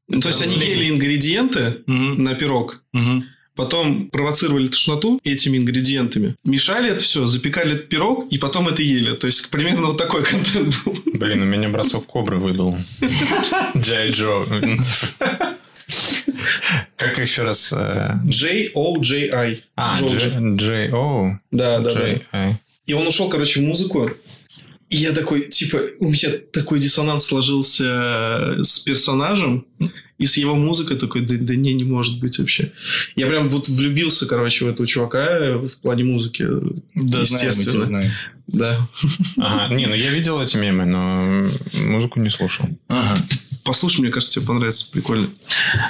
Ну, 0.09 0.19
То 0.21 0.29
есть 0.29 0.41
они 0.41 0.55
ели 0.55 0.89
ингредиенты 0.89 1.79
Мгм. 1.85 2.23
на 2.23 2.33
пирог, 2.35 2.81
Мгм. 2.93 3.25
потом 3.55 4.09
провоцировали 4.09 4.67
тошноту 4.67 5.19
этими 5.23 5.57
ингредиентами, 5.57 6.35
мешали 6.45 6.89
это 6.91 7.01
все, 7.03 7.25
запекали 7.27 7.73
этот 7.75 7.89
пирог 7.89 8.27
и 8.31 8.37
потом 8.37 8.67
это 8.69 8.81
ели. 8.83 9.15
То 9.17 9.27
есть 9.27 9.49
примерно 9.49 9.87
вот 9.87 9.97
такой 9.97 10.23
контент 10.31 10.75
был. 10.85 10.95
Блин, 11.13 11.41
у 11.43 11.45
меня 11.45 11.67
бросок 11.69 12.05
кобры 12.05 12.37
выдал. 12.37 12.77
Джай 13.77 14.11
Джо. 14.11 14.45
Как 16.95 17.17
еще 17.19 17.43
раз? 17.43 17.71
э, 17.75 18.15
J-O-J-I. 18.25 19.63
А, 19.75 19.97
О. 20.93 21.39
Да, 21.51 21.79
да, 21.79 21.91
да. 22.31 22.59
И 22.85 22.93
он 22.93 23.07
ушел, 23.07 23.29
короче, 23.29 23.59
в 23.59 23.63
музыку. 23.63 24.09
И 24.89 24.97
я 24.97 25.11
такой, 25.11 25.41
типа, 25.41 25.81
у 25.99 26.09
меня 26.09 26.29
такой 26.53 26.79
диссонанс 26.79 27.25
сложился 27.25 28.63
с 28.63 28.79
персонажем 28.79 29.65
и 30.17 30.25
с 30.25 30.37
его 30.37 30.55
музыкой 30.55 30.97
такой, 30.97 31.21
да, 31.25 31.35
да 31.39 31.55
не, 31.55 31.73
не 31.73 31.83
может 31.83 32.19
быть 32.19 32.39
вообще. 32.39 32.71
Я 33.15 33.27
прям 33.27 33.49
вот 33.49 33.67
влюбился, 33.67 34.25
короче, 34.25 34.65
в 34.65 34.69
этого 34.69 34.87
чувака 34.87 35.57
в 35.57 35.77
плане 35.81 36.05
музыки. 36.05 36.43
Да, 36.95 37.23
знаем, 37.23 37.27
мы 37.31 37.37
тебя 37.37 37.47
естественно. 37.49 37.85
знаем. 37.85 38.11
Да. 38.47 38.87
Ага, 39.37 39.75
не, 39.75 39.85
ну 39.87 39.93
я 39.93 40.09
видел 40.09 40.41
эти 40.41 40.55
мемы, 40.55 40.85
но 40.85 41.51
музыку 41.73 42.19
не 42.21 42.29
слушал. 42.29 42.65
Ага. 42.87 43.21
Послушай, 43.65 43.99
мне 44.01 44.09
кажется, 44.09 44.35
тебе 44.39 44.47
понравится. 44.47 44.89
Прикольно. 44.89 45.27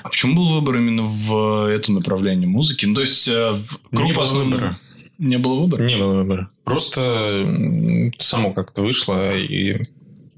А 0.03 0.09
почему 0.09 0.35
был 0.35 0.55
выбор 0.55 0.77
именно 0.77 1.03
в 1.03 1.69
это 1.69 1.91
направление 1.91 2.47
музыки? 2.47 2.85
Ну, 2.85 2.95
то 2.95 3.01
есть, 3.01 3.27
э, 3.27 3.51
в- 3.51 3.79
Не 3.91 3.97
группа 3.99 4.25
было 4.25 4.43
выбора. 4.43 4.79
Не 5.17 5.37
было 5.37 5.61
выбора? 5.61 5.83
Не 5.83 5.97
было 5.97 6.15
выбора. 6.15 6.49
Просто 6.63 8.11
само 8.19 8.53
как-то 8.53 8.81
вышло 8.81 9.35
и 9.35 9.81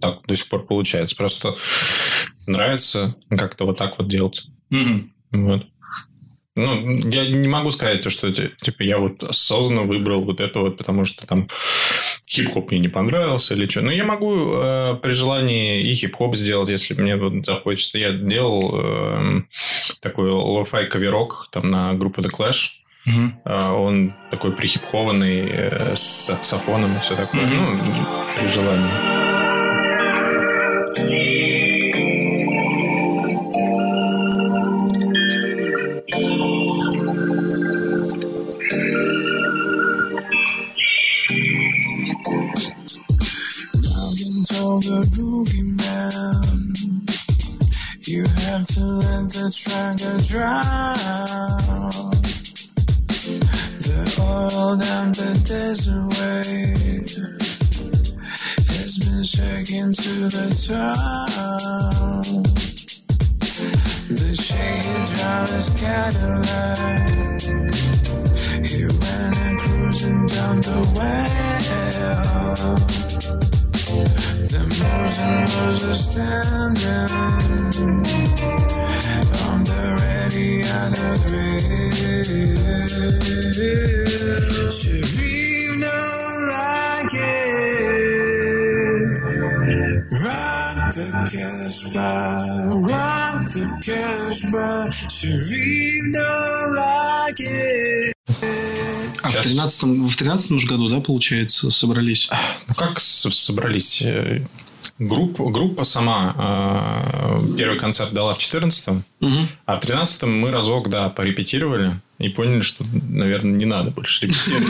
так 0.01 0.19
до 0.27 0.35
сих 0.35 0.47
пор 0.49 0.65
получается. 0.65 1.15
Просто 1.15 1.55
нравится 2.47 3.15
как-то 3.29 3.65
вот 3.65 3.77
так 3.77 3.97
вот 3.97 4.07
делать. 4.07 4.47
Мгм. 4.69 5.11
Вот. 5.31 5.65
Ну, 6.55 6.99
я 7.09 7.25
не 7.25 7.47
могу 7.47 7.71
сказать, 7.71 8.01
то, 8.01 8.09
что 8.09 8.33
ти- 8.33 8.51
типа 8.61 8.83
я 8.83 8.97
вот 8.97 9.23
осознанно 9.23 9.83
выбрал 9.83 10.21
вот 10.21 10.41
это 10.41 10.59
вот, 10.59 10.77
потому 10.77 11.05
что 11.05 11.25
там 11.25 11.47
хип-хоп 12.29 12.69
мне 12.71 12.79
не 12.81 12.89
понравился 12.89 13.53
или 13.53 13.65
что. 13.65 13.81
Но 13.81 13.91
я 13.91 14.03
могу 14.03 14.55
э, 14.55 14.95
при 15.01 15.11
желании 15.11 15.81
и 15.81 15.93
хип-хоп 15.93 16.35
сделать, 16.35 16.69
если 16.69 16.95
мне 16.99 17.15
вот 17.15 17.45
захочется. 17.45 17.97
Я 17.97 18.11
делал 18.11 18.71
э, 18.73 19.41
такой 20.01 20.29
lo-fi 20.31 20.87
каверок 20.87 21.47
там 21.51 21.69
на 21.69 21.93
группу 21.93 22.21
The 22.21 22.29
Clash. 22.29 22.78
А, 23.45 23.73
Он 23.73 24.13
такой 24.29 24.55
прихипхованный 24.55 25.49
э, 25.49 25.95
с 25.95 26.25
саксофоном 26.25 26.97
и 26.97 26.99
все 26.99 27.15
такое. 27.15 27.45
Мгм. 27.45 27.87
Ну, 27.87 28.25
при 28.35 28.47
желании. 28.47 28.89
13 100.49 100.51
в 100.51 100.57
13 100.57 100.59
же 100.59 100.67
году, 100.67 100.89
да, 100.89 100.99
получается, 100.99 101.71
собрались? 101.71 102.29
Ну, 102.67 102.75
как 102.75 102.99
собрались? 102.99 104.01
Э, 104.01 104.41
Группа, 104.97 105.49
группа 105.49 105.85
сама 105.85 106.35
э, 106.37 107.55
первый 107.57 107.79
концерт 107.79 108.11
дала 108.11 108.33
в 108.33 108.37
14 108.37 109.01
Мгм. 109.21 109.47
а 109.65 109.75
в 109.75 109.79
13 109.79 110.23
мы 110.23 110.51
разок, 110.51 110.89
да, 110.89 111.07
порепетировали 111.09 112.01
и 112.19 112.27
поняли, 112.29 112.59
что, 112.61 112.83
наверное, 113.09 113.53
не 113.53 113.65
надо 113.65 113.91
больше 113.91 114.25
репетировать. 114.27 114.67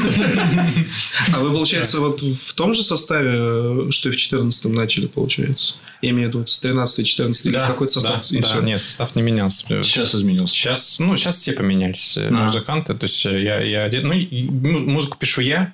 А 1.33 1.39
вы, 1.39 1.51
получается, 1.51 1.99
вот 1.99 2.21
в 2.21 2.53
том 2.53 2.73
же 2.73 2.83
составе, 2.83 3.31
э, 3.33 3.87
что 3.89 4.09
и 4.09 4.11
в 4.11 4.17
14 4.17 4.65
начали, 4.65 5.07
получается? 5.07 5.75
Я 6.01 6.11
имею 6.11 6.29
в 6.29 6.33
виду 6.35 6.47
с 6.47 6.59
13 6.59 7.05
14 7.07 7.45
или 7.47 7.53
Да, 7.53 7.67
какой-то 7.67 7.93
состав? 7.93 8.21
да, 8.29 8.59
нет, 8.61 8.79
состав 8.79 9.15
не 9.15 9.21
менялся. 9.23 9.65
Сейчас 9.83 10.13
изменился. 10.15 10.53
Сейчас, 10.53 10.99
ну, 10.99 11.17
сейчас 11.17 11.37
все 11.37 11.53
поменялись 11.53 12.15
э, 12.17 12.27
А. 12.27 12.31
музыканты. 12.31 12.93
То 12.93 13.05
есть, 13.05 13.25
э, 13.25 13.41
я, 13.41 13.59
я 13.61 13.83
один... 13.83 14.07
Ну, 14.07 14.13
му- 14.13 14.85
музыку 14.91 15.17
пишу 15.17 15.41
я, 15.41 15.73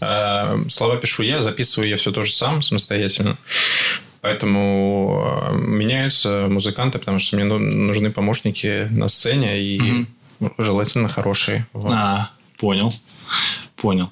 э, 0.00 0.64
слова 0.68 0.96
пишу 0.96 1.22
я, 1.22 1.40
записываю 1.40 1.88
я 1.88 1.96
все 1.96 2.12
тоже 2.12 2.32
сам, 2.34 2.60
самостоятельно. 2.62 3.38
Поэтому 4.20 5.50
меняются 5.54 6.46
музыканты, 6.48 6.98
потому 6.98 7.18
что 7.18 7.36
мне 7.36 7.44
ну- 7.44 7.58
нужны 7.58 8.10
помощники 8.10 8.88
на 8.90 9.08
сцене 9.08 9.60
и. 9.62 10.06
Желательно 10.58 11.08
хорошие. 11.08 11.66
Вот. 11.72 11.92
А, 11.92 12.30
понял. 12.58 12.94
Понял. 13.76 14.10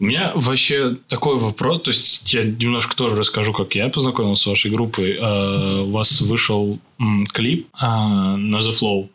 У 0.00 0.04
меня 0.04 0.32
вообще 0.34 0.96
такой 1.08 1.38
вопрос, 1.38 1.82
то 1.82 1.90
есть 1.90 2.32
я 2.32 2.44
немножко 2.44 2.94
тоже 2.96 3.16
расскажу, 3.16 3.52
как 3.52 3.74
я 3.74 3.88
познакомился 3.88 4.44
с 4.44 4.46
вашей 4.46 4.70
группой. 4.70 5.16
Э, 5.18 5.80
У 5.80 5.90
вас 5.90 6.20
вышел 6.20 6.78
клип 7.32 7.68
э, 7.80 7.84
на 7.84 8.58
The 8.58 8.70
Flow. 8.70 9.08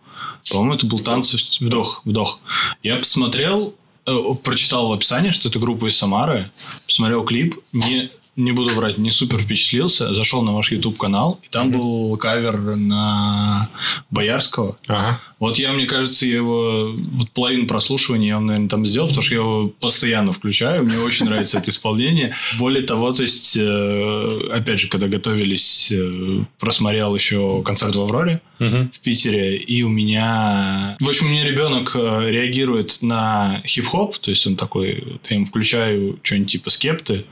По-моему, 0.52 0.74
это 0.74 0.86
был 0.86 1.00
танцы 1.00 1.38
вдох, 1.62 2.02
вдох. 2.04 2.40
Я 2.84 2.98
посмотрел, 2.98 3.76
э, 4.06 4.18
прочитал 4.44 4.90
в 4.90 4.92
описании, 4.92 5.30
что 5.30 5.48
это 5.48 5.58
группа 5.58 5.86
из 5.86 5.98
Самары, 5.98 6.52
посмотрел 6.86 7.24
клип, 7.24 7.56
не 7.72 8.10
не 8.36 8.52
буду 8.52 8.74
врать, 8.74 8.98
не 8.98 9.12
супер 9.12 9.40
впечатлился, 9.40 10.14
зашел 10.14 10.42
на 10.42 10.54
ваш 10.54 10.72
YouTube 10.72 10.98
канал, 10.98 11.40
и 11.44 11.50
там 11.50 11.70
был 11.70 12.18
кавер 12.18 12.76
на 12.76 13.70
Боярского. 14.10 14.78
Ага. 14.88 15.22
Вот 15.44 15.60
я, 15.60 15.74
мне 15.74 15.86
кажется, 15.86 16.26
я 16.26 16.36
его 16.36 16.96
вот 16.96 17.30
половину 17.32 17.68
прослушивания 17.68 18.30
я, 18.30 18.40
наверное, 18.40 18.70
там 18.70 18.86
сделал, 18.86 19.10
потому 19.10 19.24
что 19.24 19.34
я 19.34 19.42
его 19.42 19.68
постоянно 19.68 20.32
включаю. 20.32 20.84
Мне 20.84 20.98
очень 21.00 21.26
нравится 21.26 21.58
это 21.58 21.70
исполнение. 21.70 22.34
Более 22.58 22.84
того, 22.84 23.12
то 23.12 23.24
есть, 23.24 23.58
э, 23.58 24.40
опять 24.54 24.80
же, 24.80 24.88
когда 24.88 25.08
готовились, 25.10 25.92
э, 25.92 26.46
просмотрел 26.60 27.14
еще 27.14 27.62
концерт 27.62 27.94
в 27.94 28.00
Авроре 28.00 28.42
в 28.60 29.00
Питере, 29.02 29.58
и 29.58 29.84
у 29.84 29.90
меня... 29.90 30.96
В 31.02 31.10
общем, 31.10 31.26
у 31.26 31.30
меня 31.30 31.44
ребенок 31.44 31.92
э, 31.96 32.30
реагирует 32.30 33.00
на 33.02 33.62
хип-хоп, 33.66 34.18
то 34.20 34.30
есть 34.30 34.48
он 34.48 34.56
такой, 34.56 35.04
вот 35.06 35.28
я 35.30 35.36
ему 35.36 35.46
включаю 35.46 36.18
что-нибудь 36.24 36.52
типа 36.52 36.70
скепты, 36.70 37.26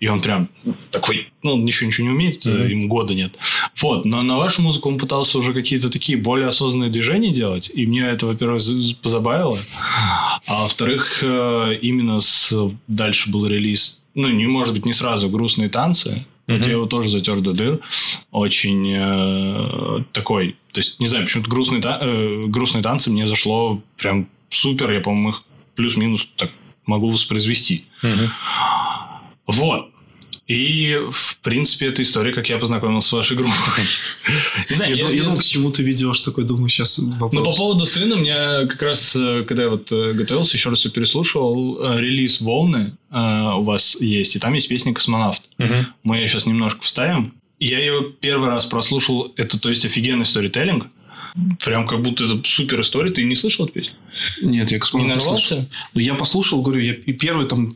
и 0.00 0.08
он 0.08 0.20
прям 0.20 0.50
такой 0.90 1.28
ну, 1.44 1.52
он 1.54 1.64
еще 1.64 1.86
ничего 1.86 2.08
не 2.08 2.12
умеет, 2.12 2.44
Мгм. 2.44 2.66
ему 2.66 2.88
года 2.88 3.14
нет. 3.14 3.36
Вот, 3.80 4.04
но 4.04 4.22
на 4.22 4.36
вашу 4.36 4.62
музыку 4.62 4.88
он 4.88 4.98
пытался 4.98 5.38
уже 5.38 5.52
какие-то 5.52 5.90
такие 5.90 6.18
более 6.18 6.48
осознанные 6.48 6.90
движения 6.90 7.30
делать, 7.32 7.70
и 7.72 7.86
мне 7.86 8.00
это, 8.02 8.26
во-первых, 8.26 8.62
позабавило, 9.02 9.56
а 10.48 10.62
во-вторых, 10.62 11.20
э, 11.22 11.78
именно 11.82 12.18
с... 12.18 12.52
дальше 12.88 13.30
был 13.30 13.46
релиз, 13.46 14.02
ну, 14.14 14.28
не 14.28 14.46
может 14.46 14.74
быть, 14.74 14.84
не 14.86 14.92
сразу 14.92 15.28
«Грустные 15.28 15.68
танцы», 15.68 16.26
вот 16.46 16.56
Мгм. 16.60 16.64
я 16.66 16.72
его 16.72 16.84
тоже 16.84 17.08
затер 17.08 17.40
до 17.40 17.54
дыр. 17.54 17.80
Очень 18.30 18.92
э, 18.94 20.04
такой... 20.12 20.56
То 20.72 20.80
есть, 20.80 21.00
не 21.00 21.06
знаю, 21.06 21.24
почему-то 21.24 21.48
грустные, 21.48 21.80
та- 21.80 21.98
э, 22.02 22.44
грустные 22.48 22.82
танцы 22.82 23.10
мне 23.10 23.26
зашло 23.26 23.80
прям 23.96 24.28
супер. 24.50 24.90
Я, 24.92 25.00
по-моему, 25.00 25.30
их 25.30 25.42
плюс-минус 25.74 26.28
так 26.36 26.50
могу 26.84 27.08
воспроизвести. 27.08 27.84
Мгм. 28.02 28.30
Вот. 29.46 29.90
И, 30.46 30.94
в 31.10 31.38
принципе, 31.38 31.86
эта 31.86 32.02
история, 32.02 32.32
как 32.32 32.50
я 32.50 32.58
познакомился 32.58 33.08
с 33.08 33.12
вашей 33.12 33.34
группой. 33.36 33.54
Не 34.68 34.76
знаю, 34.76 34.94
Я, 34.94 35.08
я- 35.08 35.14
я 35.14 35.24
думал, 35.24 35.38
к 35.38 35.42
чему 35.44 35.70
ты 35.70 35.82
ведешь 35.82 36.20
такой, 36.20 36.44
думаю, 36.44 36.68
сейчас 36.68 36.98
вопрос. 36.98 37.32
ну, 37.32 37.44
по 37.44 37.52
поводу 37.56 37.86
сына, 37.86 38.16
мне 38.16 38.66
как 38.68 38.82
раз, 38.82 39.16
э, 39.16 39.44
когда 39.48 39.62
я 39.62 39.68
вот 39.70 39.90
э, 39.90 40.12
готовился, 40.12 40.56
еще 40.58 40.68
раз 40.68 40.80
все 40.80 40.90
переслушивал, 40.90 41.82
э, 41.82 42.00
релиз 42.00 42.40
«Волны» 42.42 42.96
у 43.10 43.62
вас 43.62 43.96
есть, 44.00 44.36
и 44.36 44.38
там 44.38 44.52
есть 44.54 44.68
песня 44.68 44.92
«Космонавт». 44.92 45.40
Мгм. 45.58 45.86
Мы 46.02 46.16
ее 46.18 46.28
сейчас 46.28 46.44
немножко 46.46 46.82
вставим. 46.82 47.32
Я 47.60 47.78
ее 47.78 48.12
первый 48.20 48.50
раз 48.50 48.66
прослушал, 48.66 49.32
это, 49.36 49.58
то 49.58 49.70
есть, 49.70 49.84
офигенный 49.86 50.26
сторителлинг. 50.26 50.88
Прям 51.64 51.86
как 51.88 52.02
будто 52.02 52.24
это 52.26 52.40
супер 52.44 52.80
история. 52.80 53.10
Ты 53.10 53.22
не 53.24 53.34
слышал 53.34 53.64
эту 53.64 53.74
песню? 53.74 53.94
Нет, 54.42 54.70
я 54.70 54.76
Не 54.76 54.80
космонавт 54.80 55.14
не 55.14 55.20
слышал. 55.20 55.56
нарвался? 55.56 55.70
Ну, 55.94 56.00
я 56.00 56.14
послушал, 56.14 56.60
говорю, 56.62 56.80
я 56.82 56.94
первый 56.94 57.46
там 57.46 57.74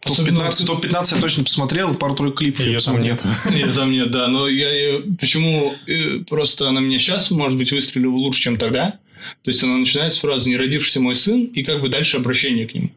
топ-15, 0.00 0.66
топ-15 0.66 1.14
я 1.14 1.20
точно 1.20 1.44
посмотрел, 1.44 1.94
пару-тройку 1.94 2.38
клипов. 2.38 2.60
Ее 2.64 2.80
там 2.80 3.00
нет. 3.00 3.24
Ее 3.50 3.66
там 3.68 3.90
нет, 3.90 4.10
да. 4.10 4.28
Но 4.28 4.48
я. 4.48 5.00
Почему? 5.20 5.74
э, 5.86 6.18
Просто 6.28 6.68
она 6.68 6.80
меня 6.80 6.98
сейчас, 6.98 7.30
может 7.30 7.56
быть, 7.58 7.72
выстрелила 7.72 8.14
лучше, 8.16 8.40
чем 8.42 8.56
тогда. 8.56 8.98
То 9.44 9.50
есть, 9.50 9.62
она 9.62 9.76
начинается 9.76 10.18
с 10.18 10.20
фразы 10.22 10.48
«Не 10.48 10.56
родившийся 10.56 11.00
мой 11.00 11.14
сын» 11.14 11.44
и 11.44 11.62
как 11.62 11.80
бы 11.82 11.88
дальше 11.88 12.16
обращение 12.16 12.66
к 12.66 12.74
нему. 12.74 12.90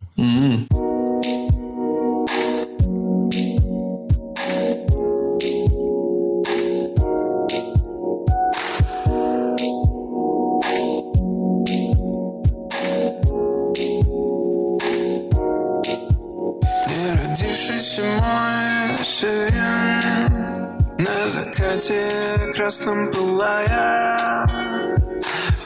Закате 21.31 22.51
красном 22.53 23.09
пылая. 23.11 24.45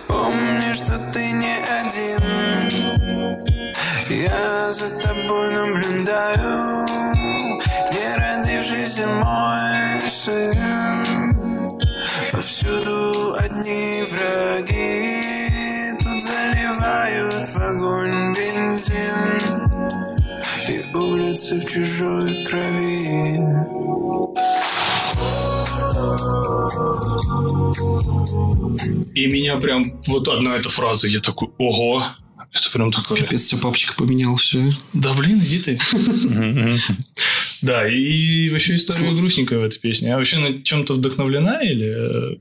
Помни, 0.08 0.74
что 0.74 1.00
ты 1.12 1.32
не 1.32 1.56
один. 1.82 2.22
Я 4.08 4.72
за 4.72 4.90
тобой 5.02 5.54
наблюдаю. 5.54 6.86
Не 7.94 8.10
родившийся 8.22 9.08
мой 9.08 10.10
сын. 10.10 11.36
Повсюду 12.32 13.36
одни 13.40 14.04
враги. 14.12 15.98
Тут 16.00 16.24
заливают 16.24 17.50
в 17.50 17.58
огонь 17.58 18.36
бензин. 18.36 19.66
И 20.68 20.96
улицы 20.96 21.60
в 21.60 21.66
чужой 21.66 22.46
крови. 22.46 23.75
И 29.14 29.26
меня 29.28 29.58
прям... 29.58 30.02
Вот 30.08 30.28
одна 30.28 30.56
эта 30.56 30.70
фраза, 30.70 31.08
я 31.08 31.20
такой 31.20 31.50
«Ого!» 31.58 32.04
Это 32.54 32.70
прям 32.72 32.92
такое... 32.92 33.22
Капец, 33.22 33.46
тебе 33.48 33.62
папочка 33.62 33.94
поменял 33.96 34.36
все. 34.36 34.72
Да 34.94 35.14
блин, 35.14 35.40
иди 35.40 35.60
ты. 35.60 35.80
Да, 37.62 37.88
и 37.88 38.50
вообще 38.50 38.76
история 38.76 39.12
грустненькая 39.12 39.60
в 39.60 39.64
этой 39.64 39.80
песне. 39.80 40.14
А 40.14 40.18
вообще 40.18 40.38
на 40.38 40.62
чем-то 40.62 40.94
вдохновлена 40.94 41.62
или... 41.64 42.34
э, 42.34 42.38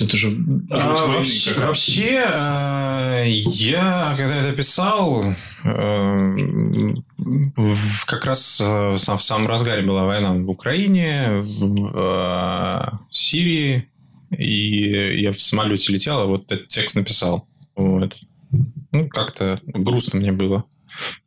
Это 0.00 0.16
же... 0.16 0.36
А, 0.70 1.06
вообще, 1.56 2.22
э, 2.26 3.24
я, 3.28 4.14
когда 4.18 4.36
это 4.36 4.52
писал, 4.52 5.24
э, 5.64 6.94
в- 7.56 8.04
как 8.06 8.24
раз 8.26 8.60
э, 8.60 8.90
в 8.92 8.96
сам- 8.98 9.16
в 9.18 9.22
самом 9.22 9.46
разгаре 9.48 9.82
была 9.82 10.04
война 10.04 10.32
в 10.34 10.50
Украине, 10.50 11.40
в 11.42 11.90
э, 11.94 12.88
Сирии, 13.10 13.88
и 14.36 15.20
я 15.20 15.32
в 15.32 15.40
самолете 15.40 15.92
летел, 15.92 16.18
а 16.20 16.26
вот 16.26 16.50
этот 16.50 16.68
текст 16.68 16.94
написал. 16.94 17.48
Вот. 17.74 18.18
Ну, 18.92 19.08
как-то 19.08 19.60
грустно 19.64 20.18
мне 20.18 20.32
было. 20.32 20.64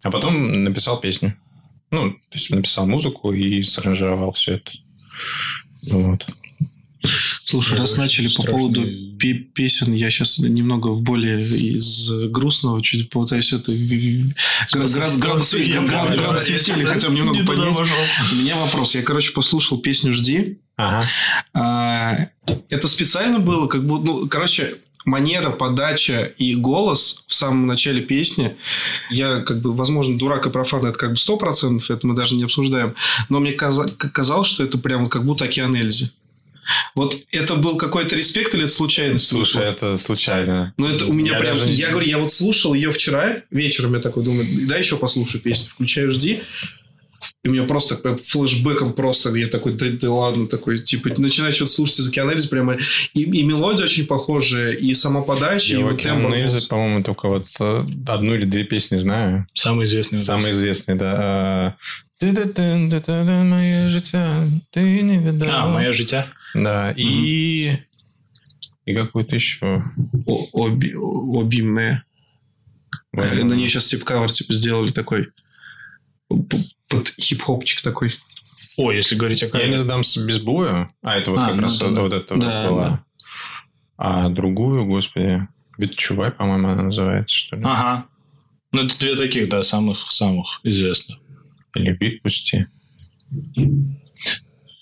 А 0.03 0.11
потом 0.11 0.63
написал 0.63 0.99
песню. 0.99 1.35
Ну, 1.91 2.11
то 2.11 2.19
есть 2.33 2.49
написал 2.49 2.87
музыку 2.87 3.31
и 3.31 3.61
саранжировал 3.61 4.31
все 4.31 4.55
это. 4.55 4.71
Вот. 5.89 6.27
Слушай, 7.43 7.77
раз 7.77 7.97
начали 7.97 8.29
по 8.33 8.43
поводу 8.43 8.83
пе- 9.19 9.33
песен, 9.33 9.91
я 9.93 10.09
сейчас 10.09 10.39
немного 10.39 10.87
в 10.89 11.01
более 11.01 11.45
из 11.45 12.09
грустного 12.29 12.81
чуть 12.81 13.09
попытаюсь 13.09 13.51
это 13.53 13.71
градус 16.15 16.47
веселья 16.49 16.85
хотя 16.93 17.09
бы 17.09 17.15
немного 17.15 17.37
поднять. 17.45 17.77
У 18.31 18.35
меня 18.35 18.55
вопрос. 18.55 18.95
Я, 18.95 19.01
короче, 19.03 19.31
послушал 19.33 19.79
песню 19.79 20.13
«Жди». 20.13 20.59
Ага. 20.77 21.07
А, 21.53 22.27
Это 22.69 22.87
специально 22.87 23.39
было, 23.39 23.67
как 23.67 23.85
будто, 23.85 24.05
ну, 24.05 24.27
короче, 24.27 24.75
манера, 25.05 25.49
подача 25.51 26.23
и 26.37 26.55
голос 26.55 27.25
в 27.27 27.33
самом 27.35 27.67
начале 27.67 28.01
песни. 28.01 28.55
Я, 29.11 29.41
как 29.41 29.61
бы, 29.61 29.73
возможно, 29.75 30.17
дурак 30.17 30.47
и 30.47 30.49
профан, 30.49 30.85
это 30.85 30.97
как 30.97 31.11
бы 31.11 31.17
сто 31.17 31.37
процентов, 31.37 31.91
это 31.91 32.07
мы 32.07 32.15
даже 32.15 32.35
не 32.35 32.43
обсуждаем. 32.43 32.95
Но 33.29 33.39
мне 33.39 33.51
казалось, 33.51 34.47
что 34.47 34.63
это 34.63 34.77
прям 34.77 35.07
как 35.07 35.25
будто 35.25 35.45
океан 35.45 35.75
Эльзи. 35.75 36.11
Вот 36.95 37.17
это 37.31 37.55
был 37.55 37.77
какой-то 37.77 38.15
респект 38.15 38.53
или 38.53 38.65
это 38.65 38.73
случайность? 38.73 39.27
Слушай, 39.27 39.63
это 39.63 39.97
случайно. 39.97 40.73
Ну, 40.77 40.87
это 40.87 41.05
у 41.05 41.13
меня 41.13 41.33
Я 41.33 41.39
прям... 41.39 41.57
даже 41.57 41.71
Я 41.71 41.89
говорю, 41.89 42.07
я 42.07 42.17
вот 42.17 42.31
слушал 42.31 42.73
ее 42.73 42.91
вчера 42.91 43.37
вечером, 43.51 43.95
я 43.95 43.99
такой 43.99 44.23
думаю, 44.23 44.47
да, 44.67 44.77
еще 44.77 44.97
послушаю 44.97 45.41
песню. 45.41 45.69
Включаю 45.69 46.11
«Жди». 46.11 46.41
И 47.43 47.49
у 47.49 47.51
меня 47.51 47.63
просто 47.63 47.95
как 47.95 48.21
флешбеком 48.21 48.93
просто, 48.93 49.29
я 49.31 49.47
такой, 49.47 49.73
да, 49.73 49.85
да 49.89 50.11
ладно, 50.11 50.47
такой, 50.47 50.79
типа, 50.79 51.09
начинаю 51.17 51.53
что-то 51.53 51.71
слушать 51.71 51.99
из 51.99 52.09
«Океана 52.09 52.31
Эльзы», 52.31 52.47
прямо, 52.47 52.77
и, 53.13 53.21
и 53.21 53.43
мелодия 53.43 53.85
очень 53.85 54.05
похожая, 54.05 54.73
и 54.73 54.93
сама 54.93 55.21
подача, 55.21 55.73
Я 55.73 55.79
и 55.79 55.83
вот 55.83 56.01
тембр 56.01 56.33
по-моему, 56.69 57.03
только 57.03 57.27
вот 57.27 57.47
э, 57.59 57.85
одну 58.07 58.35
или 58.35 58.45
две 58.45 58.63
песни 58.63 58.97
знаю. 58.97 59.47
Самый 59.53 59.85
известный. 59.85 60.19
вот 60.19 60.25
Самые 60.25 60.51
известные, 60.51 60.95
да. 60.95 61.75
Ты-ты-ты, 62.19 63.43
Моє 63.43 63.87
життя, 63.89 64.47
ты 64.71 65.01
не 65.01 65.17
видал. 65.17 65.49
А, 65.49 65.67
«Моя 65.67 65.91
життя». 65.91 66.25
Да, 66.53 66.91
и... 66.95 67.77
И 68.85 68.93
какой-то 68.93 69.35
еще. 69.35 69.83
Оби- 70.51 70.93
обимная. 71.39 72.03
Э, 73.15 73.43
На 73.43 73.53
ней 73.53 73.69
сейчас 73.69 73.87
тип-кавер, 73.87 74.31
типа, 74.31 74.53
сделали 74.53 74.91
такой, 74.91 75.27
под 76.27 77.07
хип-хопчик 77.19 77.81
такой. 77.81 78.13
О, 78.77 78.91
если 78.91 79.15
говорить 79.15 79.41
о 79.43 79.45
Я 79.45 79.51
кавере. 79.51 79.71
не 79.71 79.77
сдамся 79.77 80.25
без 80.25 80.39
боя. 80.39 80.91
А, 81.01 81.15
это 81.17 81.31
вот 81.31 81.39
А, 81.39 81.45
как 81.47 81.55
ну 81.55 81.61
раз 81.61 81.81
вот, 81.81 81.93
да. 81.93 82.01
вот 82.01 82.13
это 82.13 82.33
вот 82.33 82.43
Да, 82.43 82.69
была. 82.69 82.89
да. 82.89 83.03
А 83.97 84.29
другую, 84.29 84.85
господи, 84.85 85.47
Ветчувай, 85.77 86.31
по-моему, 86.31 86.67
она 86.69 86.83
называется, 86.83 87.35
что 87.35 87.55
ли? 87.55 87.63
Ага. 87.65 88.05
Ну, 88.71 88.81
это 88.85 88.97
две 88.99 89.15
таких, 89.15 89.47
да, 89.49 89.63
самых-самых 89.63 90.59
известных. 90.63 91.19
Или 91.75 91.95
Випусти. 91.99 92.67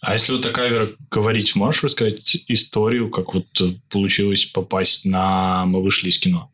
А 0.02 0.14
если 0.14 0.34
вот 0.34 0.46
о 0.48 0.52
каверах 0.52 0.90
говорить, 1.12 1.56
можешь 1.56 1.84
рассказать 1.84 2.36
историю, 2.48 3.12
как 3.12 3.36
вот 3.36 3.46
э, 3.62 3.76
получилось 3.90 4.46
попасть 4.46 5.06
на 5.06 5.66
«Мы 5.68 5.84
вышли 5.84 6.10
из 6.10 6.18
кино»? 6.18 6.52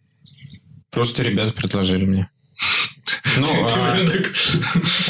Просто 0.92 1.24
ребята 1.24 1.54
предложили 1.54 2.06
мне. 2.06 2.30
Ну, 3.38 3.48
а, 3.50 4.04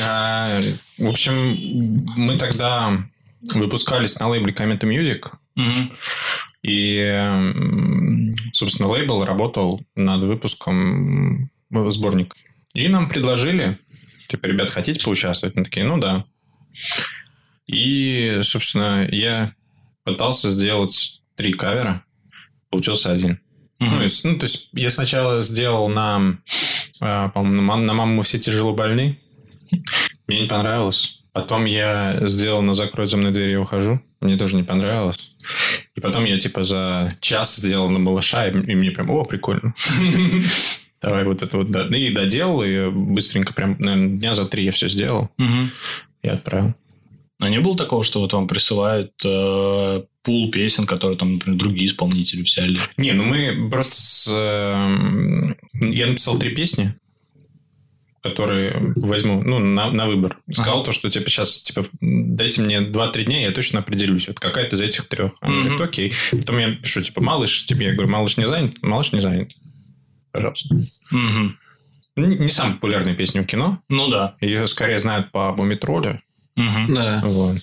а, 0.02 0.62
в 0.98 1.08
общем, 1.08 2.06
мы 2.16 2.38
тогда 2.38 3.08
выпускались 3.54 4.20
на 4.20 4.28
лейбле 4.28 4.54
Cometa 4.54 4.82
Music, 4.82 5.24
и, 6.62 7.52
собственно, 8.54 8.90
лейбл 8.90 9.24
работал 9.24 9.82
над 9.96 10.24
выпуском 10.24 11.50
сборника. 11.72 12.36
И 12.74 12.88
нам 12.88 13.10
предложили, 13.10 13.80
типа, 14.28 14.46
ребят, 14.48 14.70
хотите 14.70 15.04
поучаствовать? 15.04 15.56
Мы 15.56 15.64
такие, 15.64 15.86
ну 15.86 15.98
да. 15.98 16.26
И, 17.68 18.40
собственно, 18.44 19.08
я 19.12 19.54
пытался 20.04 20.50
сделать 20.50 21.22
три 21.36 21.54
кавера, 21.54 22.04
получился 22.70 23.12
один. 23.12 23.40
Ну, 23.80 23.88
Мгм. 23.88 23.98
то 23.98 24.04
есть, 24.04 24.24
ну, 24.26 24.38
то 24.40 24.46
есть 24.46 24.70
я 24.74 24.90
сначала 24.90 25.42
сделал 25.42 25.88
на, 25.90 26.40
а, 27.00 27.30
по-моему, 27.30 27.58
на, 27.58 27.62
«Мам- 27.62 27.86
на 27.86 27.94
маму 27.94 28.22
все 28.24 28.40
тяжело 28.40 28.74
больны. 28.74 29.20
Мне 30.28 30.42
не 30.42 30.48
понравилось. 30.48 31.22
Потом 31.34 31.66
я 31.66 32.18
сделал 32.22 32.64
на 32.64 32.74
закрой 32.74 33.06
за 33.08 33.18
мной 33.18 33.32
дверь, 33.32 33.50
я 33.50 33.62
ухожу. 33.62 34.02
Мне 34.22 34.36
тоже 34.38 34.56
не 34.56 34.64
понравилось. 34.64 35.36
И 35.96 36.00
потом 36.02 36.26
я 36.26 36.40
типа 36.40 36.64
за 36.64 37.14
час 37.20 37.58
сделал 37.58 37.90
на 37.90 38.00
малыша, 38.00 38.48
и, 38.48 38.52
и 38.52 38.76
мне 38.76 38.90
прям, 38.92 39.12
о, 39.12 39.24
прикольно. 39.26 39.76
Давай 41.02 41.24
вот 41.26 41.44
это 41.44 41.58
вот. 41.58 41.68
И 41.94 42.10
доделал, 42.12 42.64
и 42.64 42.90
быстренько 42.90 43.54
прям, 43.54 43.76
наверное, 43.78 44.18
дня 44.18 44.34
за 44.34 44.46
три 44.46 44.64
я 44.66 44.72
все 44.72 44.90
сделал 44.90 45.30
и 46.24 46.28
отправил. 46.28 46.74
А 47.40 47.50
не 47.50 47.60
было 47.60 47.78
такого, 47.78 48.04
что 48.04 48.20
вот 48.20 48.34
вам 48.34 48.48
присылают 48.48 49.14
э, 49.24 50.04
пул 50.24 50.50
песен, 50.52 50.86
которые 50.88 51.18
там, 51.20 51.34
например, 51.34 51.60
другие 51.60 51.86
исполнители 51.86 52.42
взяли? 52.42 52.80
Не, 52.98 53.12
ну 53.14 53.24
мы 53.24 53.70
просто 53.70 53.96
с... 53.96 54.28
эм, 54.28 55.56
Я 55.74 56.08
написал 56.08 56.40
три 56.40 56.56
песни, 56.56 56.96
которые 58.24 58.94
возьму, 58.96 59.44
ну, 59.44 59.60
на, 59.60 59.92
на 59.92 60.08
выбор. 60.08 60.38
Сказал 60.52 60.78
Ага. 60.78 60.86
то, 60.86 60.92
что, 60.92 61.10
типа, 61.12 61.30
сейчас, 61.30 61.60
типа, 61.60 61.86
дайте 62.02 62.62
мне 62.62 62.80
2-3 62.80 63.24
дня, 63.26 63.42
я 63.42 63.52
точно 63.52 63.80
определюсь. 63.80 64.28
Вот 64.28 64.40
какая-то 64.40 64.76
из 64.76 64.82
этих 64.82 65.08
трех. 65.08 65.34
Она 65.42 65.62
говорит, 65.64 65.80
окей. 65.82 66.12
Потом 66.32 66.58
я 66.58 66.72
пишу, 66.76 67.02
типа, 67.02 67.22
малыш, 67.22 67.66
тебе, 67.68 67.86
я 67.88 67.94
говорю, 67.94 68.10
малыш 68.10 68.38
не 68.38 68.48
занят? 68.48 68.74
Малыш 68.82 69.12
не 69.14 69.20
занят. 69.22 69.52
Пожалуйста. 70.32 70.76
Не, 72.16 72.36
не 72.36 72.50
самая 72.50 72.74
популярная 72.74 73.14
песня 73.14 73.44
у 73.44 73.46
кино. 73.46 73.80
Ну 73.90 74.08
да. 74.10 74.36
Ее 74.42 74.66
скорее 74.68 74.98
знают 74.98 75.32
по 75.32 75.54
Мумитролю. 75.54 76.20
Да. 76.58 77.22
Вот. 77.24 77.58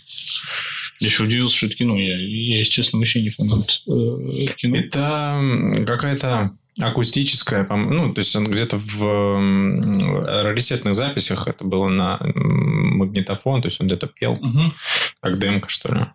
Я 1.01 1.07
еще 1.09 1.25
удивился, 1.25 1.57
что 1.57 1.67
это 1.67 1.75
кино. 1.75 1.99
Я, 1.99 2.17
я, 2.17 2.59
если 2.59 2.71
честно, 2.71 2.99
вообще 2.99 3.21
не 3.23 3.31
фанат 3.31 3.83
э, 3.87 4.55
кино. 4.57 4.77
Это 4.77 5.85
какая-то 5.87 6.51
акустическая, 6.81 7.67
ну, 7.69 8.13
то 8.13 8.21
есть 8.21 8.35
он 8.35 8.47
где-то 8.51 8.79
в 8.79 10.43
раритетных 10.43 10.95
записях 10.95 11.47
это 11.47 11.65
было 11.65 11.89
на 11.89 12.19
магнитофон, 12.35 13.63
то 13.63 13.69
есть 13.69 13.81
он 13.81 13.87
где-то 13.87 14.09
пел, 14.09 14.39
Мгм. 14.41 14.75
как 15.21 15.39
демка, 15.39 15.69
что 15.69 15.95
ли. 15.95 16.07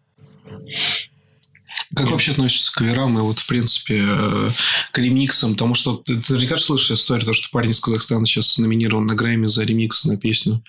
Как 1.95 2.11
вообще 2.11 2.31
относишься 2.33 2.71
к 2.71 2.75
каверам 2.75 3.17
и 3.17 3.21
вот, 3.21 3.39
в 3.39 3.47
принципе, 3.47 4.03
э, 4.05 4.51
к 4.91 4.97
ремиксам? 4.99 5.53
Потому 5.53 5.75
что 5.75 5.95
ты, 5.97 6.21
ты 6.21 6.33
наверняка 6.33 6.57
слышишь 6.57 6.91
историю, 6.91 7.25
то, 7.25 7.33
что 7.33 7.47
парень 7.51 7.71
из 7.71 7.79
Казахстана 7.79 8.25
сейчас 8.27 8.57
номинирован 8.57 9.05
на 9.05 9.15
Грэмми 9.15 9.47
за 9.47 9.63
ремикс 9.63 10.05
на 10.05 10.17
песню. 10.17 10.61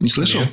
Не 0.00 0.08
слышал? 0.08 0.40
Нет. 0.40 0.50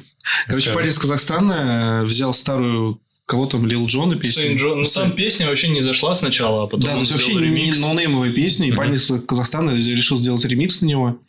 Короче, 0.47 0.69
Расскажи. 0.69 0.75
парень 0.75 0.89
из 0.89 0.99
Казахстана 0.99 2.01
э, 2.03 2.05
взял 2.05 2.33
старую 2.33 2.99
кого 3.25 3.45
там, 3.45 3.65
Лил 3.65 3.85
Джона 3.87 4.15
песню. 4.17 4.43
Сейн 4.43 4.57
Джон. 4.57 4.79
Ну, 4.81 4.85
там 4.85 5.11
песня 5.13 5.47
вообще 5.47 5.69
не 5.69 5.79
зашла 5.81 6.13
сначала, 6.13 6.63
а 6.63 6.67
потом 6.67 6.81
Да, 6.85 6.93
то 6.95 6.99
есть 6.99 7.11
вообще 7.13 7.31
сделал 7.31 7.45
не 7.45 7.61
ремикс. 7.61 7.79
ноунеймовая 7.79 8.31
песня, 8.33 8.67
и 8.67 8.71
Мгм. 8.71 8.77
парень 8.77 8.95
из 8.95 9.11
Казахстана 9.25 9.71
решил 9.71 10.17
сделать 10.17 10.43
ремикс 10.43 10.81
на 10.81 10.87
него. 10.87 11.19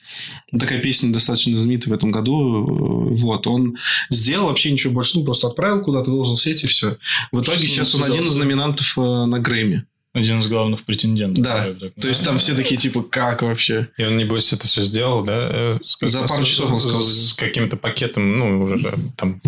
Такая 0.59 0.81
песня 0.81 1.13
достаточно 1.13 1.57
знаменитая 1.57 1.95
в 1.95 1.97
этом 1.97 2.11
году. 2.11 3.15
Вот, 3.17 3.47
он 3.47 3.77
сделал 4.11 4.49
вообще 4.49 4.73
ничего 4.73 4.93
больше, 4.93 5.19
ну, 5.19 5.25
просто 5.25 5.47
отправил 5.47 5.83
куда-то, 5.83 6.11
выложил 6.11 6.35
в 6.37 6.41
сеть, 6.43 6.65
и 6.65 6.67
все. 6.67 6.99
В 7.31 7.41
итоге 7.43 7.61
Ну, 7.63 7.67
сейчас 7.69 7.95
он 7.95 8.03
один 8.05 8.25
из 8.25 8.35
номинантов 8.37 8.99
э, 8.99 9.01
на 9.01 9.39
Грэмми. 9.39 9.85
Один 10.15 10.39
из 10.39 10.47
главных 10.47 10.85
претендентов. 10.85 11.43
Да, 11.43 11.75
так 11.75 11.93
То 12.01 12.07
есть 12.07 12.25
там 12.25 12.39
все 12.39 12.55
такие, 12.55 12.77
типа, 12.77 13.03
как 13.03 13.43
вообще? 13.43 13.89
И 13.99 14.05
он, 14.05 14.17
небось, 14.17 14.53
это 14.53 14.67
все 14.69 14.83
сделал, 14.83 15.25
да? 15.25 15.49
э, 15.53 15.79
с- 15.83 15.97
За 16.01 16.23
пару 16.23 16.45
с- 16.45 16.49
часов 16.49 16.71
он 16.73 16.79
сказал. 16.79 17.03
С 17.03 17.33
каким-то 17.33 17.77
пакетом, 17.77 18.39
ну, 18.39 18.63
уже 18.63 18.79
да, 18.79 18.95
там 19.17 19.43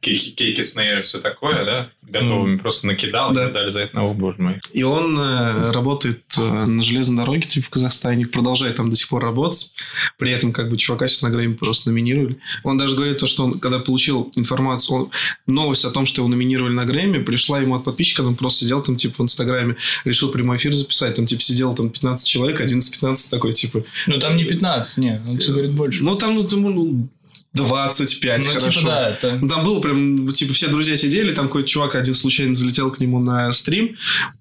кейки, 0.00 0.30
кейки 0.30 0.62
снейр, 0.62 1.02
все 1.02 1.18
такое, 1.18 1.64
да? 1.64 1.88
Готовыми 2.02 2.56
просто 2.58 2.88
накидал, 2.88 3.32
Да. 3.32 3.46
да. 3.46 3.52
дали 3.52 3.70
за 3.70 3.80
это, 3.82 4.00
о, 4.00 4.12
боже 4.12 4.42
мой. 4.42 4.60
И 4.72 4.82
он 4.82 5.16
э, 5.16 5.70
работает 5.70 6.24
э, 6.38 6.40
на 6.64 6.82
железной 6.82 7.18
дороге, 7.18 7.42
типа, 7.42 7.66
в 7.66 7.70
Казахстане, 7.70 8.26
продолжает 8.26 8.74
там 8.76 8.90
до 8.90 8.96
сих 8.96 9.08
пор 9.08 9.22
работать. 9.22 9.76
При 10.18 10.32
этом, 10.32 10.52
как 10.52 10.70
бы, 10.70 10.76
чувака 10.76 11.06
сейчас 11.06 11.22
на 11.22 11.30
Грэмми 11.30 11.54
просто 11.54 11.90
номинировали. 11.90 12.38
Он 12.64 12.76
даже 12.78 12.96
говорит 12.96 13.18
то, 13.18 13.28
что 13.28 13.44
он, 13.44 13.60
когда 13.60 13.78
получил 13.78 14.32
информацию, 14.34 14.96
он- 14.96 15.10
новость 15.46 15.84
о 15.84 15.90
том, 15.90 16.04
что 16.04 16.22
его 16.22 16.28
номинировали 16.28 16.72
на 16.72 16.84
Грэмми, 16.84 17.22
пришла 17.22 17.60
ему 17.60 17.76
от 17.76 17.84
подписчика, 17.84 18.22
он 18.22 18.34
просто 18.34 18.64
сидел 18.64 18.82
там, 18.82 18.96
типа, 18.96 19.14
в 19.18 19.22
Инстаграме, 19.22 19.76
решил 20.04 20.30
прямой 20.30 20.56
эфир 20.56 20.72
записать, 20.72 21.16
там, 21.16 21.26
типа, 21.26 21.42
сидел 21.42 21.74
там 21.74 21.90
15 21.90 22.26
человек, 22.26 22.60
11-15 22.60 23.30
такой, 23.30 23.52
типа, 23.52 23.84
Ну, 24.06 24.18
там 24.18 24.36
не 24.36 24.44
15, 24.44 24.98
не, 24.98 25.22
он 25.26 25.36
все 25.38 25.52
говорит 25.52 25.72
больше. 25.72 26.02
ну, 26.02 26.14
там, 26.16 26.34
ну, 26.34 26.44
там, 26.44 26.62
ну, 26.62 27.08
25, 27.52 28.38
Ну, 28.38 28.44
хорошо. 28.46 28.70
типа, 28.70 28.86
да, 28.86 29.08
это... 29.10 29.38
Ну, 29.40 29.48
Там 29.48 29.64
было 29.64 29.80
прям, 29.80 30.24
ну, 30.24 30.32
типа, 30.32 30.52
все 30.54 30.68
друзья 30.68 30.96
сидели, 30.96 31.34
там 31.34 31.46
какой-то 31.46 31.68
чувак 31.68 31.96
один 31.96 32.14
случайно 32.14 32.54
залетел 32.54 32.92
к 32.92 33.00
нему 33.00 33.18
на 33.18 33.52
стрим. 33.52 33.96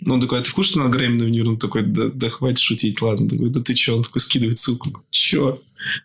Он 0.05 0.21
такой, 0.21 0.39
а 0.39 0.41
ты 0.43 0.49
в 0.51 0.53
курсе, 0.53 0.71
что 0.71 0.79
на 0.83 0.89
Грэмми 0.89 1.17
номинирован? 1.17 1.53
Он 1.53 1.59
такой, 1.59 1.81
да, 1.81 2.09
да 2.13 2.29
хватит 2.29 2.59
шутить, 2.59 3.01
ладно. 3.01 3.27
Такой, 3.27 3.49
да 3.49 3.61
ты 3.61 3.73
че? 3.73 3.95
Он 3.95 4.03
такой 4.03 4.21
скидывает 4.21 4.59
ссылку. 4.59 5.03
Че? 5.09 5.59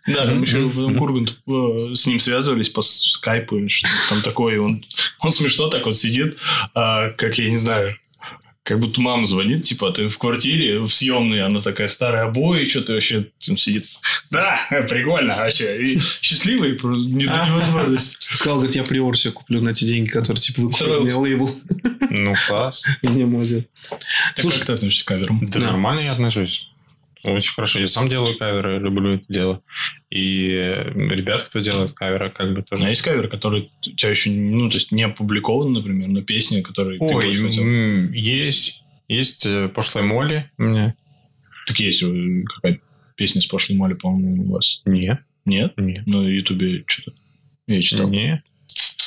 Да, 0.07 0.25
там 0.25 0.43
еще 0.43 0.69
потом 0.71 0.97
Кургант 0.97 1.35
э, 1.47 1.95
с 1.95 2.07
ним 2.07 2.21
связывались 2.21 2.69
по 2.71 2.81
скайпу 2.81 3.59
или 3.59 3.69
что-то 3.69 3.93
там 4.09 4.23
такое. 4.23 4.61
Он, 4.61 4.85
он 5.21 5.33
смешно 5.33 5.69
так 5.69 5.85
вот 5.85 5.97
сидит, 5.97 6.39
а, 6.75 7.11
как 7.11 7.37
я 7.39 7.51
не 7.51 7.57
знаю, 7.57 7.97
как 8.65 8.81
будто 8.81 9.01
мама 9.03 9.27
звонит, 9.27 9.65
типа, 9.65 9.91
а 9.91 9.93
ты 9.93 10.09
в 10.09 10.17
квартире, 10.17 10.81
в 10.81 10.89
съемной, 10.89 11.45
она 11.45 11.61
такая 11.61 11.89
старая 11.89 12.25
обои, 12.25 12.67
что-то 12.67 12.95
вообще 12.95 13.27
там 13.45 13.59
сидит. 13.59 13.89
Да, 14.31 14.59
прикольно 14.89 15.37
вообще. 15.37 15.85
И 15.85 15.99
счастливый, 15.99 16.73
просто 16.73 17.07
не 17.11 17.27
до 17.27 17.45
невозможности. 17.47 18.17
Сказал, 18.35 18.57
говорит, 18.57 18.75
я 18.75 18.83
приор 18.83 19.19
себе 19.19 19.33
куплю 19.33 19.61
на 19.61 19.75
те 19.75 19.85
деньги, 19.85 20.09
которые, 20.09 20.41
типа, 20.41 20.63
выкупил 20.63 20.87
Сразу. 20.87 21.03
мне 21.03 21.15
лейбл. 21.15 21.51
Ну, 22.09 22.35
класс. 22.49 22.83
И 23.03 23.09
мне 23.09 23.27
молодец. 23.27 23.65
Слушай, 24.39 24.59
как 24.59 24.67
ты 24.67 24.73
относишься 24.73 25.05
к 25.05 25.09
каверам? 25.09 25.45
Да, 25.45 25.61
нормально 25.61 26.01
я 26.01 26.13
отношусь. 26.13 26.71
Очень 27.25 27.53
хорошо. 27.55 27.79
Я 27.79 27.87
сам 27.87 28.09
делаю 28.09 28.37
каверы, 28.37 28.79
люблю 28.79 29.15
это 29.15 29.25
дело. 29.29 29.63
И 30.11 30.49
ребят, 30.95 31.43
кто 31.43 31.61
делает 31.61 31.93
каверы, 31.95 32.31
как 32.31 32.53
бы 32.55 32.61
А 32.61 32.63
тоже... 32.63 32.89
есть 32.89 33.03
каверы, 33.03 33.29
которые 33.29 33.71
у 33.87 33.91
тебя 33.97 34.11
еще, 34.11 34.31
ну, 34.31 34.69
то 34.69 34.77
есть 34.77 34.93
не 34.93 35.03
опубликованы, 35.05 35.71
например, 35.79 36.09
но 36.09 36.23
песни, 36.23 36.61
которые 36.61 36.99
ты 36.99 37.05
Ой, 37.07 37.29
очень 37.31 37.47
хотел? 37.47 37.65
есть. 38.13 38.83
Есть 39.09 39.45
э, 39.47 39.69
пошлая 39.69 40.05
Молли 40.05 40.51
у 40.59 40.63
меня. 40.63 40.95
Так 41.67 41.79
есть 41.81 42.03
э, 42.03 42.43
какая-то 42.55 42.81
песня 43.17 43.41
с 43.41 43.47
пошлой 43.47 43.77
Молли, 43.77 43.95
по-моему, 43.95 44.45
у 44.45 44.53
вас. 44.53 44.83
Нет, 44.85 45.21
Нет? 45.45 45.73
нет, 45.77 46.07
На 46.07 46.27
Ютубе 46.29 46.85
что-то. 46.87 47.17
Я 47.67 47.81
читал. 47.83 48.09
нет. 48.09 48.41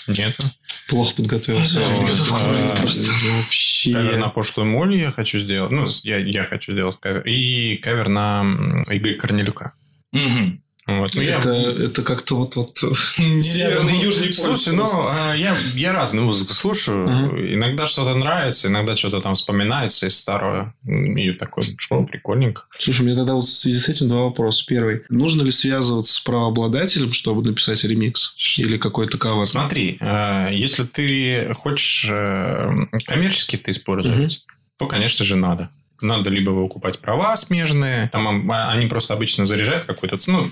Нету. 0.07 0.43
Плохо 0.87 1.15
подготовился. 1.15 1.79
Да, 1.79 1.95
подготовка 1.95 2.35
А, 2.39 2.75
просто. 2.81 3.11
Вообще. 3.11 3.91
Кавер 3.91 4.17
на 4.17 4.29
пошлую 4.29 4.67
Молли 4.69 4.97
я 4.97 5.11
хочу 5.11 5.39
сделать. 5.39 5.71
Ну, 5.71 5.85
я, 6.03 6.17
я 6.17 6.43
хочу 6.45 6.71
сделать 6.71 6.97
кавер. 6.99 7.21
И 7.25 7.77
кавер 7.77 8.07
на 8.07 8.41
м, 8.41 8.83
Игоря 8.89 9.15
Корнелюка. 9.17 9.73
Мгм. 10.13 10.61
Вот. 10.87 11.13
Ну, 11.15 11.21
я- 11.21 11.39
Это, 11.39 11.49
это 11.51 12.01
как-то 12.01 12.37
вот, 12.37 12.55
вот 12.55 12.77
северный 13.17 13.99
южный 13.99 14.31
Слушай, 14.31 14.73
ну, 14.73 14.85
а, 14.89 15.33
я, 15.35 15.57
я 15.75 15.91
разную 15.93 16.25
музыку 16.25 16.53
слушаю. 16.53 17.07
Мгм. 17.09 17.37
Иногда 17.55 17.87
что-то 17.87 18.15
нравится, 18.15 18.67
иногда 18.69 18.95
что-то 18.95 19.19
там 19.19 19.33
вспоминается 19.33 20.07
из 20.07 20.17
старого. 20.17 20.73
И 20.85 21.31
такой, 21.33 21.75
что, 21.77 22.03
прикольненько. 22.03 22.63
Слушай, 22.79 23.01
у 23.01 23.05
меня 23.05 23.17
тогда 23.17 23.33
вот 23.33 23.43
в 23.43 23.49
связи 23.49 23.79
с 23.79 23.89
этим 23.89 24.07
два 24.07 24.21
вопроса. 24.23 24.63
Первый. 24.65 25.01
Нужно 25.09 25.41
ли 25.43 25.51
связываться 25.51 26.13
с 26.13 26.19
правообладателем, 26.21 27.11
чтобы 27.13 27.43
написать 27.43 27.83
ремикс? 27.83 28.33
Или 28.57 28.77
какой-то 28.77 29.17
кавер? 29.17 29.45
Смотри, 29.45 29.97
э, 29.99 30.49
если 30.53 30.83
ты 30.83 31.53
хочешь 31.53 32.05
э, 32.09 32.69
коммерчески 33.05 33.55
это 33.57 33.71
использовать, 33.71 34.45
то, 34.77 34.85
конечно 34.87 35.25
же, 35.25 35.35
надо. 35.35 35.69
Надо 36.01 36.29
либо 36.29 36.51
выкупать 36.51 36.99
права 36.99 37.35
смежные, 37.37 38.07
там 38.09 38.51
а, 38.51 38.71
они 38.71 38.85
просто 38.85 39.13
обычно 39.15 39.45
заряжают 39.45 39.85
какой-то... 39.85 40.17
ц- 40.17 40.31
Ну, 40.31 40.49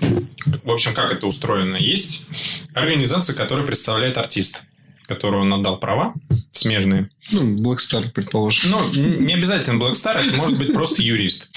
в 0.64 0.70
общем, 0.70 0.92
как 0.92 1.12
это 1.12 1.26
устроено? 1.26 1.76
Есть 1.76 2.26
организация, 2.74 3.34
которая 3.34 3.64
представляет 3.64 4.18
артиста, 4.18 4.58
которому 5.06 5.42
он 5.42 5.52
отдал 5.52 5.78
права 5.78 6.14
смежные. 6.50 7.10
Ну, 7.30 7.62
Black 7.62 7.76
Star, 7.78 8.10
предположим. 8.12 8.72
Ну, 8.72 8.88
не 9.20 9.34
обязательно 9.34 9.78
Black 9.80 9.92
Star, 9.92 10.16
это 10.16 10.34
может 10.34 10.58
быть 10.58 10.72
просто 10.72 11.00
юрист. 11.02 11.56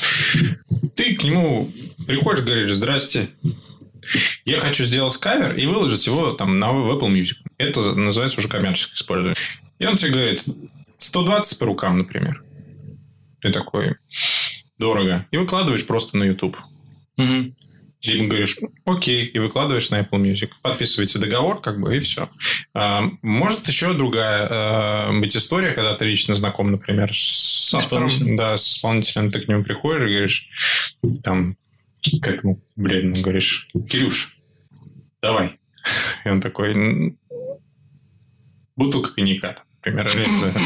Ты 0.96 1.16
к 1.16 1.24
нему 1.24 1.72
приходишь, 2.06 2.46
говоришь, 2.46 2.72
здрасте, 2.72 3.30
я 4.46 4.58
хочу 4.60 4.84
сделать 4.84 5.18
кавер 5.18 5.56
и 5.56 5.66
выложить 5.66 6.06
его 6.06 6.32
там 6.34 6.60
на 6.60 6.66
Apple 6.66 7.10
Music. 7.12 7.36
Это 7.58 7.82
называется 7.96 8.38
уже 8.40 8.50
коммерческое 8.50 8.96
использование. 8.96 9.36
И 9.80 9.86
он 9.86 9.98
тебе 9.98 10.12
говорит, 10.12 10.44
120 10.98 11.58
по 11.60 11.66
рукам, 11.66 11.98
например. 11.98 12.44
Ты 13.42 13.52
такой, 13.52 13.96
дорого. 14.78 15.26
И 15.32 15.38
выкладываешь 15.38 15.86
просто 15.86 16.18
на 16.18 16.24
YouTube. 16.24 16.58
Мгм. 17.18 17.56
Либо 18.02 18.28
говоришь, 18.28 18.56
окей, 18.86 19.26
и 19.26 19.40
выкладываешь 19.40 19.90
на 19.90 20.00
Apple 20.00 20.22
Music. 20.22 20.52
Подписываете 20.62 21.20
договор, 21.20 21.62
как 21.62 21.82
бы, 21.82 21.96
и 21.96 22.00
все. 22.00 22.30
может 23.22 23.68
еще 23.68 23.94
другая 23.94 24.48
а, 24.50 25.20
быть 25.20 25.36
история, 25.36 25.74
когда 25.74 25.96
ты 25.96 26.06
лично 26.06 26.34
знаком, 26.34 26.72
например, 26.72 27.10
с 27.14 27.74
автором, 27.74 28.38
да, 28.38 28.56
с 28.56 28.70
исполнителем, 28.70 29.32
ты 29.32 29.42
к 29.42 29.50
нему 29.50 29.66
приходишь 29.66 30.04
и 30.04 30.14
говоришь, 30.14 30.50
там, 31.24 31.58
к 32.02 32.28
этому 32.28 32.64
бледному 32.78 33.22
говоришь, 33.22 33.68
Кирюш, 33.90 34.38
давай. 35.22 35.52
И 36.26 36.30
он 36.30 36.40
такой, 36.40 36.72
«М, 36.72 37.20
бутылка 38.78 39.14
коньяка. 39.14 39.48
например. 39.50 39.69
Это- 40.48 40.60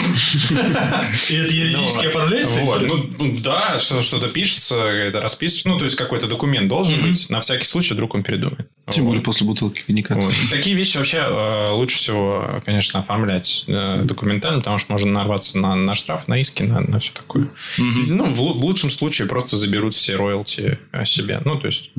И 1.30 1.36
это 1.36 1.54
юридически 1.56 2.04
Ну, 2.06 2.10
оформляется? 2.10 2.60
Вот. 2.62 2.82
Ну, 2.88 3.10
ну, 3.19 3.39
да, 3.41 3.78
что- 3.78 4.02
что-то 4.02 4.28
пишется, 4.28 4.76
это 4.76 5.21
расписывается. 5.21 5.69
Ну, 5.69 5.78
то 5.78 5.86
есть, 5.86 5.95
какой-то 5.95 6.26
документ 6.28 6.67
должен 6.67 6.99
быть. 7.10 7.30
На 7.30 7.39
всякий 7.39 7.65
случай, 7.65 7.93
вдруг 7.93 8.15
он 8.15 8.23
передумает. 8.23 8.67
Тем 8.89 9.06
более 9.06 9.21
после 9.21 9.45
бутылки 9.45 9.82
коньяка. 9.86 10.15
Такие 10.49 10.76
вещи 10.76 10.97
вообще 10.97 11.17
э, 11.17 11.69
лучше 11.71 11.97
всего, 11.97 12.62
конечно, 12.65 12.99
оформлять 12.99 13.65
э, 13.67 14.02
документально, 14.04 14.60
потому 14.60 14.78
что 14.80 14.91
можно 14.91 15.12
нарваться 15.12 15.58
на, 15.60 15.93
штраф, 15.95 16.28
на 16.28 16.41
иски, 16.41 16.63
на, 16.63 16.97
все 16.99 17.12
такое. 17.13 17.49
Ну, 17.78 18.26
в, 18.26 18.39
лу- 18.41 18.54
в 18.54 18.65
лучшем 18.65 18.89
случае 18.89 19.28
просто 19.28 19.58
заберут 19.58 19.93
все 19.93 20.15
роялти 20.15 20.80
э, 20.91 21.06
себе. 21.06 21.39
Ну, 21.45 21.60
то 21.60 21.67
есть. 21.67 21.91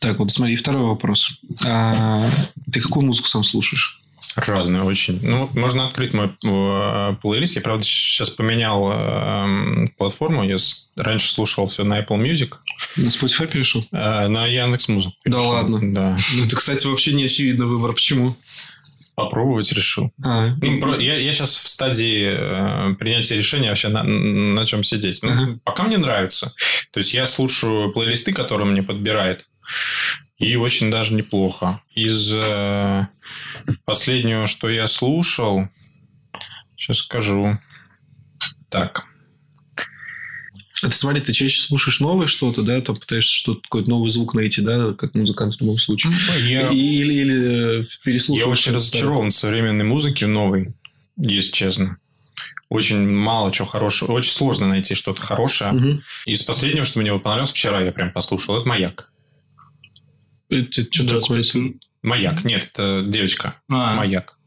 Так, 0.00 0.18
вот 0.18 0.30
смотри, 0.30 0.56
второй 0.56 0.82
вопрос. 0.84 1.38
А, 1.64 2.30
ты 2.72 2.80
какую 2.80 3.04
музыку 3.06 3.28
сам 3.28 3.42
слушаешь? 3.44 4.00
Разные 4.36 4.82
очень. 4.82 5.18
Ну, 5.22 5.48
можно 5.54 5.86
открыть 5.86 6.12
мой 6.14 6.30
э, 6.44 7.14
плейлист. 7.22 7.56
Я, 7.56 7.62
правда, 7.62 7.84
сейчас 7.84 8.30
поменял 8.30 8.90
э, 8.92 9.88
платформу. 9.98 10.44
Я 10.44 10.56
раньше 10.96 11.30
слушал 11.30 11.66
все 11.66 11.84
на 11.84 12.00
Apple 12.00 12.20
Music, 12.20 12.54
На 12.96 13.06
Spotify 13.08 13.46
перешел? 13.46 13.86
э, 13.92 14.28
на 14.28 14.46
Яндекс 14.46 14.88
Музыку. 14.88 15.14
Да 15.24 15.40
ладно? 15.40 15.80
Да. 15.92 16.18
Ну, 16.34 16.44
это, 16.44 16.56
кстати, 16.56 16.86
вообще 16.86 17.12
не 17.12 17.24
очевидный 17.24 17.66
выбор. 17.66 17.92
Почему? 17.92 18.36
Попробовать 19.14 19.72
решил. 19.72 20.12
А, 20.22 20.48
Ну, 20.60 20.78
про- 20.80 21.00
я, 21.00 21.16
я 21.16 21.32
сейчас 21.32 21.56
в 21.56 21.66
стадии 21.68 22.36
э, 22.38 22.94
принятия 22.96 23.34
решения 23.36 23.70
вообще 23.70 23.88
на, 23.88 24.02
на 24.02 24.66
чем 24.66 24.82
сидеть. 24.82 25.20
Ну, 25.22 25.30
Ага. 25.30 25.58
Пока 25.64 25.84
мне 25.84 25.96
нравится. 25.96 26.52
То 26.92 27.00
есть 27.00 27.14
я 27.14 27.24
слушаю 27.24 27.92
плейлисты, 27.92 28.34
которые 28.34 28.66
мне 28.66 28.82
подбирает. 28.82 29.46
И 30.38 30.54
очень 30.56 30.90
даже 30.90 31.14
неплохо. 31.14 31.80
Из 31.94 32.30
э, 32.34 33.06
последнего, 33.84 34.46
что 34.46 34.68
я 34.68 34.86
слушал, 34.86 35.68
сейчас 36.76 36.98
скажу. 36.98 37.58
Так. 38.68 39.04
а 40.82 40.88
ты 40.88 40.92
смотри, 40.92 41.22
ты 41.22 41.32
чаще 41.32 41.60
слушаешь 41.62 42.00
новое 42.00 42.26
что-то, 42.26 42.62
да? 42.62 42.80
Там 42.82 42.96
пытаешься 42.96 43.32
что-то, 43.34 43.62
какой-то 43.62 43.88
новый 43.88 44.10
звук 44.10 44.34
найти, 44.34 44.60
да? 44.60 44.92
Как 44.92 45.14
музыкант 45.14 45.54
в 45.54 45.60
любом 45.62 45.78
случае. 45.78 46.12
Я, 46.40 46.68
И- 46.70 46.76
Или, 46.76 47.14
или 47.14 47.80
э, 47.82 47.84
переслушиваешь. 48.04 48.46
я 48.46 48.52
очень 48.52 48.72
разочарован 48.72 49.30
в 49.30 49.34
современной 49.34 49.84
музыке 49.84 50.26
новой, 50.26 50.74
если 51.16 51.52
честно. 51.52 51.96
Очень 52.68 53.08
мало 53.08 53.50
чего 53.52 53.66
хорошего. 53.66 54.12
Очень 54.12 54.32
сложно 54.32 54.68
найти 54.68 54.94
что-то 54.94 55.22
хорошее. 55.22 55.72
Мгм. 55.72 56.02
Из 56.26 56.42
последнего, 56.42 56.84
что 56.84 56.98
мне 56.98 57.12
вот 57.12 57.22
понравилось, 57.22 57.52
вчера 57.52 57.80
я 57.80 57.92
прям 57.92 58.12
послушал, 58.12 58.58
это 58.58 58.68
«Маяк». 58.68 59.12
Это 60.48 60.82
что 60.90 61.20
такое? 61.20 61.44
«Маяк». 62.02 62.44
Нет, 62.44 62.70
это 62.72 63.02
девочка. 63.06 63.54
А, 63.68 63.94
«Маяк». 63.94 64.38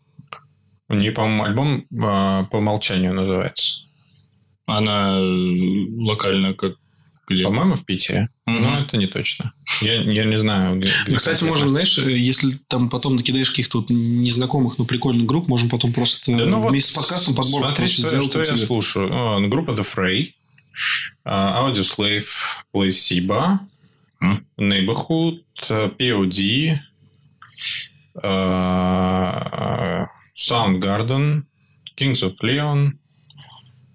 У 0.87 0.95
нее, 0.95 1.11
по-моему, 1.11 1.43
альбом 1.43 1.85
э, 1.91 2.45
по 2.49 2.57
умолчанию 2.57 3.13
называется. 3.13 3.83
Она 4.65 5.19
э, 5.19 5.85
локально 5.97 6.53
как 6.55 6.77
где? 7.29 7.43
По-моему, 7.43 7.75
в 7.75 7.85
Питере. 7.85 8.29
Мгм. 8.47 8.61
Но 8.63 8.79
это 8.79 8.97
не 8.97 9.05
точно. 9.05 9.53
Я, 9.81 10.01
я 10.01 10.25
не 10.25 10.35
знаю, 10.35 10.79
где... 10.79 10.89
где 11.03 11.11
Ну, 11.11 11.17
кстати, 11.17 11.43
можно, 11.43 11.69
знаешь, 11.69 11.95
э, 11.99 12.11
если 12.11 12.53
там 12.67 12.89
потом 12.89 13.15
накидаешь 13.15 13.51
каких-то 13.51 13.81
вот 13.81 13.91
незнакомых, 13.91 14.79
но 14.79 14.85
прикольных 14.85 15.27
групп, 15.27 15.47
можем 15.47 15.69
потом 15.69 15.93
просто 15.93 16.31
Да, 16.31 16.45
ну 16.45 16.59
вот 16.59 16.71
вместе 16.71 16.91
с 16.91 16.95
подкастом 16.95 17.35
подборку 17.35 17.67
Смотри, 17.67 17.87
что, 17.87 18.07
сделать 18.07 18.29
что 18.31 18.39
я 18.39 18.45
тебе. 18.45 18.57
слушаю. 18.57 19.09
О, 19.13 19.47
группа 19.47 19.71
The 19.71 19.85
Fray, 19.95 20.33
а, 21.23 21.69
Audioslave, 21.69 22.25
Placebo. 22.73 23.59
Neighborhood, 24.57 25.41
э, 25.69 25.89
POD, 25.97 26.79
э, 28.21 30.05
Soundgarden, 30.35 31.43
Kings 31.97 32.23
of 32.23 32.33
Leon. 32.43 32.91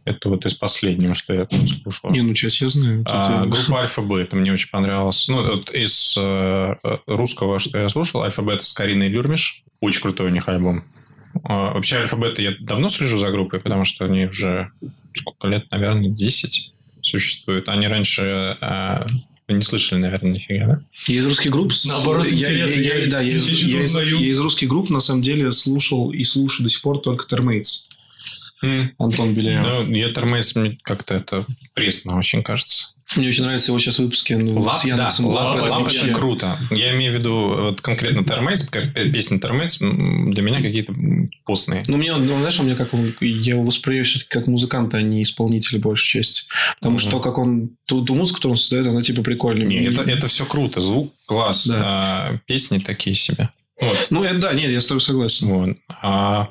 Это 0.07 0.29
вот 0.29 0.45
из 0.45 0.53
последнего, 0.55 1.15
что 1.15 1.33
я 1.33 1.45
там 1.45 1.65
слушал. 1.67 2.11
Не, 2.11 2.21
ну 2.21 2.35
сейчас 2.35 2.61
я 2.61 2.69
знаю. 2.69 3.03
А, 3.07 3.45
я- 3.45 3.51
группа 3.51 3.81
Альфа-Б, 3.81 4.21
это 4.21 4.37
мне 4.37 4.53
очень 4.53 4.69
понравилось. 4.71 5.27
Ну, 5.29 5.43
вот 5.43 5.71
из 5.75 6.15
э, 6.19 6.75
русского, 7.07 7.59
что 7.59 7.79
я 7.79 7.89
слушал, 7.89 8.23
Альфа-Б 8.23 8.53
это 8.53 8.65
с 8.65 8.73
Кариной 8.75 9.09
Люрмиш. 9.09 9.65
Очень 9.81 10.03
крутой 10.03 10.27
у 10.27 10.31
них 10.31 10.47
альбом. 10.49 10.85
А, 11.45 11.73
вообще, 11.73 11.97
Альфа-Бета 11.97 12.43
я 12.43 12.53
давно 12.61 12.91
слежу 12.91 13.17
за 13.17 13.31
группой, 13.31 13.61
потому 13.61 13.85
что 13.85 14.05
они 14.05 14.27
уже 14.27 14.71
сколько 15.15 15.49
лет, 15.49 15.71
наверное, 15.71 16.11
10 16.11 16.73
существуют. 17.01 17.69
Они 17.71 17.87
раньше 17.89 18.59
э, 18.61 19.07
вы 19.49 19.55
не 19.55 19.63
слышали, 19.63 20.01
наверное, 20.01 20.33
нифига, 20.33 20.67
да? 20.67 20.83
Я 21.07 21.21
из 21.21 21.27
русских 21.27 21.51
групп... 21.51 21.73
Наоборот, 21.85 22.31
я, 22.31 22.49
интересно, 22.49 22.75
Я, 22.81 22.95
я- 22.95 23.05
я 23.05 23.11
да, 23.11 23.21
я, 23.21 23.37
из- 23.37 23.49
я 23.49 23.81
из- 23.81 23.95
я 23.95 24.03
из 24.31 24.39
русских 24.41 24.69
групп, 24.69 24.89
на 24.91 25.01
самом 25.01 25.23
деле, 25.23 25.53
слушал 25.53 26.11
и 26.13 26.25
слушаю 26.25 26.65
до 26.65 26.71
сих 26.71 26.81
пор 26.83 26.99
только 27.01 27.27
Therr 27.27 27.55
Maitz. 27.55 27.89
Антон 28.99 29.35
Беляев. 29.35 29.63
Ну, 29.63 29.95
я 29.95 30.11
Therr 30.13 30.34
Maitz 30.34 30.55
мне 30.55 30.79
как-то 30.83 31.15
это 31.15 31.45
пресно 31.75 32.17
очень 32.17 32.43
кажется. 32.43 32.94
Мне 33.17 33.29
очень 33.29 33.45
нравятся 33.45 33.71
его 33.71 33.79
сейчас 33.79 33.99
выпуски 33.99 34.33
ну, 34.33 34.59
LAB, 34.59 34.77
с 34.79 34.83
да, 34.83 34.89
Яндексом. 34.89 35.27
LAB, 35.27 35.57
это 35.63 35.73
LAB 35.73 35.83
вообще- 35.83 36.07
это 36.07 36.15
круто. 36.15 36.59
Я 36.71 36.95
имею 36.97 37.13
в 37.13 37.17
виду 37.17 37.55
вот 37.57 37.81
конкретно 37.81 38.25
Термейс, 38.25 38.69
как 38.69 38.93
песни 38.95 39.39
Термейс 39.39 39.77
для 39.79 40.43
меня 40.43 40.57
какие-то 40.57 40.95
постные. 41.45 41.85
Ну, 41.87 41.97
мне, 41.97 42.15
ну, 42.17 42.39
знаешь, 42.39 42.59
у 42.59 42.63
меня 42.65 42.75
как 42.77 42.93
он, 42.95 43.15
я 43.21 43.53
его 43.55 43.63
воспринимаю 43.63 44.05
все-таки 44.05 44.31
как 44.31 44.47
музыканта, 44.47 44.97
а 44.97 45.03
не 45.03 45.23
исполнителя, 45.23 45.79
большей 45.79 46.21
части. 46.23 46.43
Потому 46.81 46.95
Мгм. 46.97 47.01
что 47.09 47.21
как 47.21 47.39
он, 47.39 47.71
ту, 47.87 48.05
ту 48.05 48.15
музыку, 48.15 48.37
которую 48.39 48.55
он 48.55 48.59
создает, 48.59 48.87
она 48.87 49.03
типа 49.03 49.23
прикольная. 49.23 49.67
Не, 49.67 49.77
И- 49.77 49.93
это, 49.93 50.03
это 50.03 50.27
все 50.27 50.45
круто. 50.45 50.81
Звук 50.81 51.13
класс. 51.27 51.67
Да. 51.67 51.81
а 51.85 52.39
песни 52.47 52.79
такие 52.79 53.15
себе. 53.15 53.51
Вот. 53.81 54.07
Ну, 54.11 54.23
это 54.23 54.39
да, 54.39 54.53
нет, 54.55 54.71
я 54.71 54.81
с 54.81 54.87
тобой 54.87 55.01
согласен. 55.01 55.49
Вот. 55.49 55.77
А, 56.03 56.49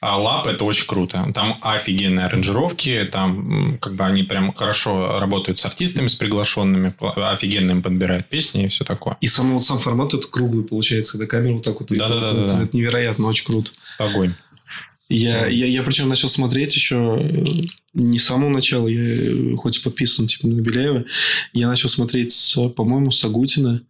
а 0.00 0.20
лап 0.20 0.46
это 0.46 0.64
очень 0.64 0.86
круто. 0.86 1.30
Там 1.34 1.56
офигенные 1.62 2.26
аранжировки, 2.26 3.08
там 3.10 3.78
как 3.78 3.94
бы 3.94 4.04
они 4.04 4.24
прям 4.24 4.52
хорошо 4.52 5.18
работают 5.18 5.58
с 5.58 5.64
артистами, 5.64 6.08
с 6.08 6.14
приглашенными, 6.14 6.94
офигенно 7.00 7.70
им 7.70 7.82
подбирают 7.82 8.28
песни 8.28 8.64
и 8.64 8.68
все 8.68 8.84
такое. 8.84 9.16
И 9.22 9.28
сам, 9.28 9.54
вот 9.54 9.64
сам 9.64 9.78
формат 9.78 10.12
этот 10.12 10.26
круглый 10.26 10.64
получается, 10.64 11.12
когда 11.12 11.26
камера 11.26 11.54
вот 11.54 11.64
так 11.64 11.80
вот. 11.80 11.90
видит. 11.90 12.06
Да-да-да-да-да. 12.06 12.54
Это, 12.54 12.64
это 12.64 12.76
невероятно, 12.76 13.26
очень 13.28 13.46
круто. 13.46 13.70
Огонь. 13.98 14.34
Я, 15.08 15.46
я, 15.46 15.66
я 15.66 15.82
причем 15.84 16.08
начал 16.08 16.28
смотреть 16.28 16.74
еще 16.74 17.18
э, 17.20 17.44
не 17.94 18.18
с 18.18 18.24
самого 18.24 18.50
начала, 18.50 18.88
я 18.88 19.00
э, 19.00 19.56
хоть 19.56 19.78
и 19.78 19.80
подписан 19.80 20.26
типа 20.26 20.48
на 20.48 20.60
Беляева, 20.60 21.04
я 21.52 21.68
начал 21.68 21.88
смотреть, 21.88 22.56
по-моему, 22.76 23.12
с 23.12 23.24
Агутина. 23.24 23.82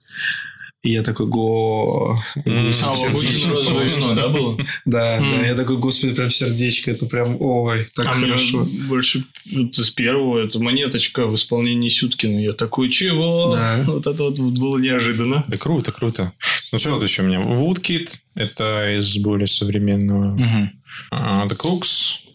И 0.87 0.91
я 0.91 1.03
такой, 1.03 1.27
го... 1.27 2.23
А, 2.37 2.41
розовое 2.41 3.89
вино, 3.89 4.15
да, 4.15 4.29
было? 4.29 4.57
Да, 4.85 5.19
да, 5.19 5.45
я 5.45 5.57
такой, 5.57 5.79
господи, 5.79 6.15
прям 6.15 6.31
сердечко, 6.31 6.93
это 6.93 7.07
прям, 7.07 7.39
ой, 7.41 7.89
так 7.97 8.07
а 8.07 8.15
хорошо. 8.15 8.65
больше 8.89 9.25
вот 9.51 9.77
из 9.77 9.91
первого, 9.91 10.39
это 10.39 10.61
монеточка 10.61 11.27
в 11.27 11.35
исполнении 11.35 11.89
Сюткина. 11.89 12.39
Я 12.39 12.53
такой, 12.53 12.89
чего? 12.91 13.59
Вот 13.87 14.07
это 14.07 14.23
вот 14.23 14.39
было 14.39 14.79
неожиданно. 14.79 15.45
Да 15.49 15.57
круто, 15.57 15.91
круто. 15.91 16.35
Ну, 16.71 16.79
что 16.79 16.91
вот 16.91 17.03
еще 17.03 17.23
у 17.23 17.27
меня? 17.27 17.41
Woodkid. 17.41 18.11
Это 18.37 18.97
из 18.97 19.17
более 19.17 19.49
современного. 19.49 20.71
А, 21.11 21.49
The 21.49 21.57
Cooks. 21.57 22.27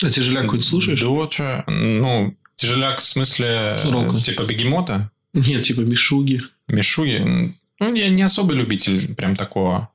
А 0.00 0.10
тяжеляк 0.10 0.44
какой-то 0.44 0.64
слушаешь? 0.64 1.00
Доча. 1.00 1.64
Ну, 1.66 2.36
тяжеляк 2.54 3.00
в 3.00 3.02
смысле 3.02 3.78
Рока. 3.84 4.16
типа 4.18 4.44
бегемота. 4.44 5.10
Нет, 5.34 5.62
типа 5.64 5.80
Мишуги. 5.80 6.42
Мишуги. 6.68 7.56
Ну, 7.78 7.94
я 7.94 8.08
не 8.08 8.22
особый 8.22 8.56
любитель 8.56 9.14
прям 9.14 9.36
такого. 9.36 9.90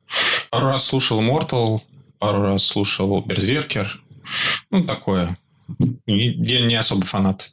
Пару 0.50 0.68
раз 0.68 0.86
слушал 0.86 1.22
Mortal, 1.22 1.82
пару 2.20 2.42
раз 2.42 2.66
слушал 2.66 3.22
Берзеркер. 3.22 4.02
Ну, 4.70 4.84
такое. 4.84 5.38
Я 6.06 6.62
не 6.62 6.76
особо 6.76 7.06
фанат 7.06 7.52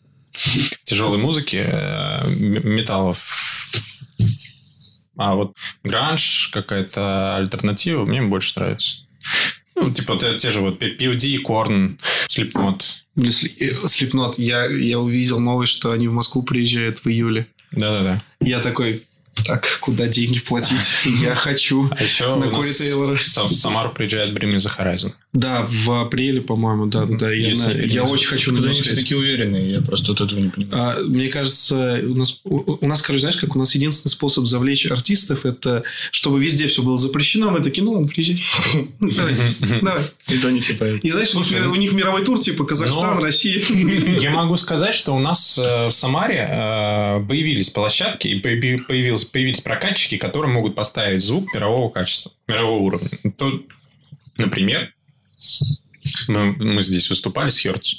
тяжелой 0.85 1.19
музыки, 1.19 1.62
э, 1.64 2.29
металлов. 2.31 3.69
А 5.17 5.35
вот 5.35 5.57
гранж, 5.83 6.51
какая-то 6.53 7.37
альтернатива, 7.37 8.05
мне 8.05 8.23
больше 8.23 8.59
нравится. 8.59 9.03
Ну, 9.75 9.91
типа, 9.91 10.17
те, 10.17 10.38
те 10.38 10.51
же 10.51 10.61
вот 10.61 10.81
POD, 10.81 11.43
Korn, 11.43 11.99
Slipknot. 12.29 12.83
Блин, 13.17 13.33
Слепнот. 13.33 14.38
Я, 14.38 14.67
я 14.67 14.99
увидел 14.99 15.41
новость, 15.41 15.73
что 15.73 15.93
они 15.93 16.09
в 16.09 16.12
Москву 16.12 16.43
приезжают 16.43 17.01
в 17.01 17.09
июле. 17.09 17.47
Да-да-да. 17.73 18.23
Я 18.41 18.61
такой, 18.61 19.07
так, 19.44 19.79
куда 19.81 20.07
деньги 20.07 20.38
платить? 20.40 20.87
Я 21.22 21.35
хочу. 21.35 21.88
А 21.96 22.03
еще 22.03 22.37
На 22.37 22.46
нас 22.51 22.77
Тейлора. 22.77 23.12
в 23.14 23.20
Са- 23.20 23.46
в 23.48 23.55
Самару 23.55 23.90
приезжает 23.90 24.33
Bring 24.35 24.53
Me 24.53 24.57
The 24.57 24.70
Horizon. 24.79 25.12
Да, 25.33 25.66
в 25.68 25.90
апреле, 26.03 26.40
по-моему, 26.40 26.87
да, 26.87 27.05
да, 27.05 27.16
да. 27.16 27.33
Я, 27.33 27.55
на- 27.57 27.70
я 27.72 28.05
очень 28.05 28.27
хочу 28.29 28.53
на 28.53 28.59
они 28.62 28.72
все 28.72 28.83
сходить. 28.83 29.01
такие 29.01 29.18
уверенные? 29.18 29.72
Я 29.72 29.81
просто 29.83 30.12
от 30.12 30.20
этого 30.20 30.38
не 30.40 30.48
понимаю. 30.48 30.96
А, 30.98 31.01
мне 31.05 31.29
кажется, 31.29 32.01
у 32.03 32.14
нас, 32.14 32.40
у, 32.44 32.79
у 32.81 32.87
нас, 32.87 33.03
короче, 33.03 33.20
знаешь, 33.20 33.37
как 33.37 33.55
у 33.55 33.59
нас 33.59 33.74
единственный 33.74 34.11
способ 34.11 34.46
завлечь 34.46 34.87
артистов, 34.87 35.44
это 35.46 35.83
чтобы 36.11 36.40
везде 36.40 36.66
все 36.66 36.83
было 36.83 36.96
запрещено, 36.98 37.51
мы 37.51 37.61
такие, 37.61 37.85
ну 37.85 37.92
ладно, 37.92 38.09
приезжай. 38.09 38.42
Давай, 39.01 39.35
давай. 39.83 40.03
И 40.29 40.38
то 40.38 40.51
не 40.51 40.61
типа... 40.61 40.85
И 41.03 41.11
знаешь, 41.11 41.31
Слушай, 41.31 41.61
у 41.66 41.74
них 41.77 41.92
мировой 41.92 42.24
тур, 42.24 42.38
типа 42.40 42.64
Казахстан, 42.64 43.22
Россия. 43.22 43.61
Я 44.20 44.31
могу 44.31 44.57
сказать, 44.57 44.94
что 44.94 45.14
у 45.14 45.18
нас 45.18 45.59
э, 45.59 45.87
в 45.88 45.90
Самаре 45.92 46.48
э, 46.51 47.27
появились 47.29 47.70
площадки 47.70 48.29
и 48.29 48.40
появи- 48.40 48.79
появилось, 48.87 49.24
появились 49.29 49.61
прокатчики, 49.61 50.17
которые 50.17 50.53
могут 50.53 50.75
поставить 50.75 51.23
звук 51.23 51.53
мирового 51.55 51.91
качества, 51.91 52.33
мирового 52.47 52.79
уровня. 52.81 53.09
То, 53.37 53.62
например, 54.37 54.93
Мы, 56.27 56.53
мы 56.53 56.83
здесь 56.83 57.09
выступали 57.11 57.51
с 57.51 57.59
Херц 57.59 57.95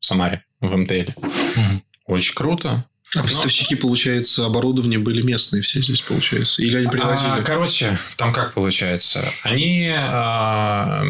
в 0.00 0.04
Самаре, 0.04 0.44
в 0.60 0.76
МТЛ. 0.76 1.10
Очень 2.06 2.34
круто. 2.34 2.86
А 3.14 3.22
поставщики, 3.22 3.74
получается, 3.74 4.46
оборудования 4.46 4.98
были 4.98 5.20
местные 5.22 5.62
все 5.62 5.82
здесь, 5.82 6.00
получается? 6.00 6.62
Или 6.62 6.78
они 6.78 6.86
привозили? 6.86 7.30
А, 7.30 7.42
короче, 7.42 7.98
там 8.16 8.32
как 8.32 8.54
получается? 8.54 9.30
Они 9.42 9.92
а, 9.94 11.04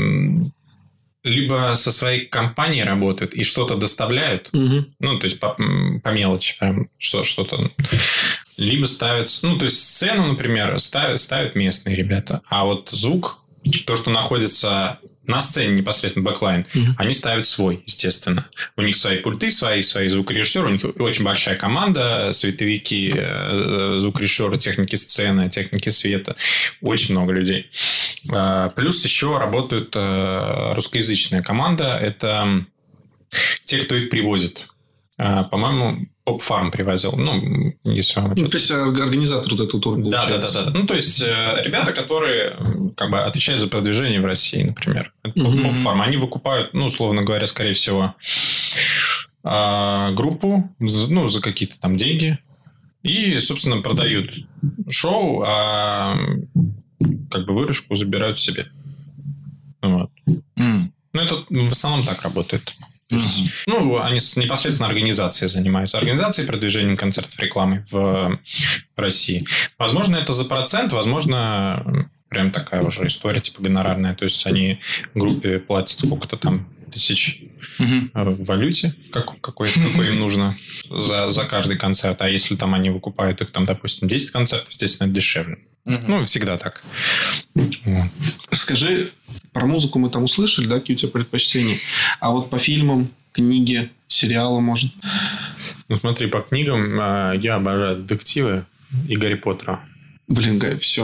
либо 1.22 1.74
со 1.76 1.92
своей 1.92 2.26
компанией 2.26 2.82
работают 2.82 3.34
и 3.34 3.44
что-то 3.44 3.76
доставляют, 3.76 4.48
Мгм. 4.52 4.92
ну, 4.98 5.18
то 5.20 5.24
есть 5.26 5.38
по, 5.38 5.56
по 6.02 6.08
мелочи 6.08 6.58
прям 6.58 6.88
что, 6.98 7.22
что-то. 7.22 7.70
Либо 8.56 8.86
ставят... 8.86 9.28
Ну, 9.42 9.56
то 9.58 9.64
есть 9.64 9.82
сцену, 9.82 10.26
например, 10.26 10.78
ставят, 10.78 11.20
ставят 11.20 11.54
местные 11.54 11.96
ребята. 11.96 12.42
А 12.48 12.64
вот 12.64 12.90
звук, 12.90 13.38
то, 13.86 13.96
что 13.96 14.10
находится 14.10 14.98
на 15.24 15.40
сцене 15.40 15.72
непосредственно 15.74 16.28
backline, 16.28 16.66
Мгм. 16.74 16.96
они 16.98 17.14
ставят 17.14 17.46
свой, 17.46 17.82
естественно. 17.86 18.48
У 18.76 18.82
них 18.82 18.96
свои 18.96 19.18
пульты, 19.18 19.52
свои, 19.52 19.80
свои 19.82 20.08
звукорежиссеры, 20.08 20.66
у 20.66 20.70
них 20.72 20.82
очень 20.98 21.22
большая 21.24 21.56
команда, 21.56 22.30
световики, 22.32 23.12
э, 23.14 23.96
звукорежиссеры, 24.00 24.58
техники 24.58 24.96
сцены, 24.96 25.48
техники 25.48 25.90
света. 25.90 26.34
Очень 26.80 27.14
много 27.14 27.32
людей. 27.32 27.70
А, 28.32 28.70
Плюс 28.70 29.02
еще 29.04 29.38
работают 29.38 29.92
э, 29.94 30.72
русскоязычная 30.74 31.42
команда. 31.42 31.96
Это 32.02 32.66
те, 33.64 33.78
кто 33.78 33.94
их 33.94 34.10
привозит. 34.10 34.68
А, 35.24 35.44
По-моему, 35.44 36.06
Pop 36.24 36.40
Farm 36.42 36.70
привозил. 36.70 37.14
Ну, 37.16 37.74
если 37.84 38.20
вам 38.20 38.34
Ну, 38.36 38.48
то 38.48 38.56
есть, 38.56 38.70
орг- 38.70 39.02
организатор 39.02 39.50
вот 39.54 39.60
этого 39.68 39.82
тура, 39.82 39.96
да, 40.02 40.10
да, 40.10 40.10
да, 40.10 40.20
получается. 40.28 40.64
да. 40.66 40.70
Ну, 40.78 40.86
то 40.86 40.94
есть, 40.94 41.20
э, 41.22 41.62
ребята, 41.64 41.92
которые 41.92 42.56
как 42.96 43.10
бы 43.10 43.20
отвечают 43.22 43.60
за 43.60 43.66
продвижение 43.68 44.20
в 44.20 44.24
России, 44.24 44.62
например. 44.62 45.12
Мгм. 45.34 45.64
поп-фарм. 45.64 46.00
Они 46.00 46.16
выкупают, 46.16 46.74
ну, 46.74 46.86
условно 46.86 47.22
говоря, 47.22 47.46
скорее 47.46 47.72
всего, 47.72 48.14
а, 49.44 50.12
группу, 50.12 50.70
ну, 50.78 51.26
за 51.26 51.40
какие-то 51.40 51.78
там 51.80 51.96
деньги. 51.96 52.38
И, 53.02 53.38
собственно, 53.40 53.82
продают 53.82 54.30
шоу, 54.88 55.42
а 55.44 56.16
как 57.30 57.46
бы 57.46 57.52
выручку 57.54 57.96
забирают 57.96 58.38
себе. 58.38 58.68
Вот. 59.82 60.10
М. 60.56 60.92
Ну, 61.12 61.20
это 61.20 61.34
в 61.50 61.72
основном 61.72 62.04
так 62.06 62.22
работает. 62.22 62.76
Есть, 63.12 63.64
ну, 63.66 64.00
они 64.00 64.18
непосредственно 64.36 64.88
организацией 64.88 65.48
занимаются. 65.48 65.98
Организацией, 65.98 66.46
продвижением 66.46 66.96
концертов, 66.96 67.38
рекламой 67.38 67.82
в 67.90 68.38
России. 68.96 69.46
Возможно, 69.78 70.16
это 70.16 70.32
за 70.32 70.44
процент, 70.44 70.92
возможно, 70.92 72.08
прям 72.28 72.50
такая 72.50 72.82
уже 72.82 73.06
история, 73.06 73.40
типа 73.40 73.62
гонорарная. 73.62 74.14
То 74.14 74.24
есть, 74.24 74.46
они 74.46 74.80
группе 75.14 75.58
платят 75.58 75.98
сколько-то 75.98 76.36
там 76.36 76.66
тысяч 76.92 77.42
э, 77.78 77.84
в 78.14 78.44
валюте, 78.44 78.94
в, 79.04 79.10
как- 79.10 79.32
в 79.32 79.40
какой, 79.40 79.68
в 79.68 79.74
какой 79.74 80.08
им 80.08 80.18
нужно 80.20 80.56
за, 80.88 81.28
за 81.28 81.44
каждый 81.44 81.76
концерт. 81.78 82.20
А 82.22 82.28
если 82.28 82.54
там 82.56 82.74
они 82.74 82.90
выкупают 82.90 83.40
их, 83.40 83.50
там, 83.50 83.64
допустим, 83.64 84.08
10 84.08 84.30
концертов, 84.30 84.68
естественно, 84.70 85.06
это 85.06 85.14
дешевле. 85.16 85.58
Мгм. 85.84 86.04
Ну, 86.08 86.24
всегда 86.24 86.58
так. 86.58 86.82
Вот. 87.54 88.10
Скажи, 88.52 89.12
про 89.52 89.66
музыку 89.66 89.98
мы 89.98 90.10
там 90.10 90.22
услышали, 90.24 90.66
да, 90.66 90.78
какие 90.78 90.94
у 90.94 90.98
тебя 90.98 91.10
предпочтения? 91.10 91.76
А 92.20 92.30
вот 92.30 92.50
по 92.50 92.58
фильмам, 92.58 93.10
книге, 93.32 93.90
сериалам, 94.06 94.62
может? 94.64 94.92
Ну, 95.88 95.96
смотри, 95.96 96.28
по 96.28 96.40
книгам 96.42 97.00
э, 97.00 97.38
я 97.40 97.56
обожаю 97.56 97.96
детективы 98.02 98.66
и 99.08 99.16
Гарри 99.16 99.34
Поттера. 99.34 99.84
Блин, 100.32 100.58
Гай, 100.58 100.78
все, 100.78 101.02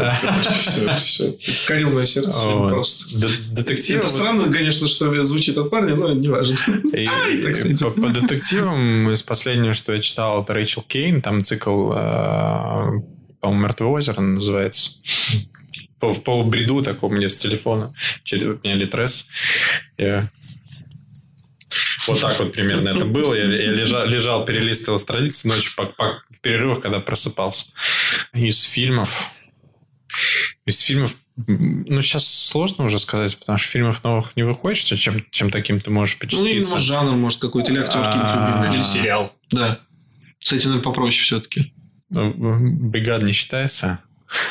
все, 1.01 1.35
все. 1.39 1.67
Корил 1.67 1.91
мое 1.91 2.07
сердце 2.07 2.39
просто. 2.71 3.19
Д- 3.19 3.29
Детективы... 3.53 4.01
Это 4.01 4.09
странно, 4.09 4.51
конечно, 4.53 4.89
что 4.89 5.25
звучит 5.25 5.59
от 5.59 5.71
парня, 5.71 5.95
но 5.97 6.13
не 6.15 6.29
важно. 6.29 6.57
По, 7.91 8.09
детективам 8.09 9.11
из 9.11 9.23
последнего, 9.23 9.75
что 9.75 9.93
я 9.93 10.01
читал, 10.01 10.43
это 10.43 10.55
Рэйчел 10.55 10.83
Кейн, 10.83 11.21
там 11.21 11.45
цикл, 11.45 11.93
э, 11.93 12.85
по-моему, 13.41 13.63
«Мертвое 13.63 13.89
озеро» 13.89 14.21
называется. 14.21 14.91
По, 16.01 16.11
в 16.13 16.23
полубреду 16.23 16.81
таком 16.83 17.15
мне 17.15 17.29
с 17.29 17.37
телефона. 17.37 17.93
Через 18.25 18.47
у 18.47 18.61
меня 18.65 18.75
литрес. 18.77 19.29
Я- 19.99 20.29
Вот 22.09 22.21
так 22.21 22.39
вот 22.39 22.53
примерно 22.53 22.89
это 22.91 23.05
было. 23.05 23.35
Я, 23.35 23.45
я 23.45 23.73
лежал, 23.73 24.07
лежал, 24.07 24.45
перелистывал 24.45 24.99
страницы 24.99 25.47
ночью 25.49 25.73
по- 25.77 25.87
по- 25.87 26.23
в 26.31 26.41
перерывах, 26.41 26.81
когда 26.81 27.01
просыпался. 27.01 27.67
Из 28.35 28.63
фильмов... 28.63 29.31
Из 30.67 30.79
фильмов... 30.81 31.15
Ну, 31.47 32.01
сейчас 32.03 32.27
сложно 32.27 32.85
уже 32.85 32.99
сказать, 32.99 33.39
потому 33.39 33.59
что 33.59 33.69
фильмов 33.69 34.03
новых 34.05 34.35
не 34.37 34.43
выходит, 34.43 34.79
что 34.79 34.97
чем, 34.97 35.25
чем 35.31 35.51
таким 35.51 35.81
ты 35.81 35.91
можешь 35.91 36.17
Ну, 36.21 36.27
впечатлиться. 36.27 36.71
именно 36.73 36.79
жанр, 36.83 37.13
может, 37.17 37.41
какой-то, 37.41 37.71
или 37.73 37.79
актер 37.81 38.01
какие-нибудь 38.01 38.29
А, 38.29 38.49
любимые. 38.59 38.73
Или 38.75 38.81
сериал. 38.83 39.33
Да. 39.51 39.79
С 40.41 40.53
этим, 40.53 40.71
наверное, 40.71 40.85
попроще 40.85 41.23
все-таки. 41.25 41.73
Ну, 42.11 42.33
Бригада 42.91 43.25
не 43.27 43.33
считается. 43.33 44.01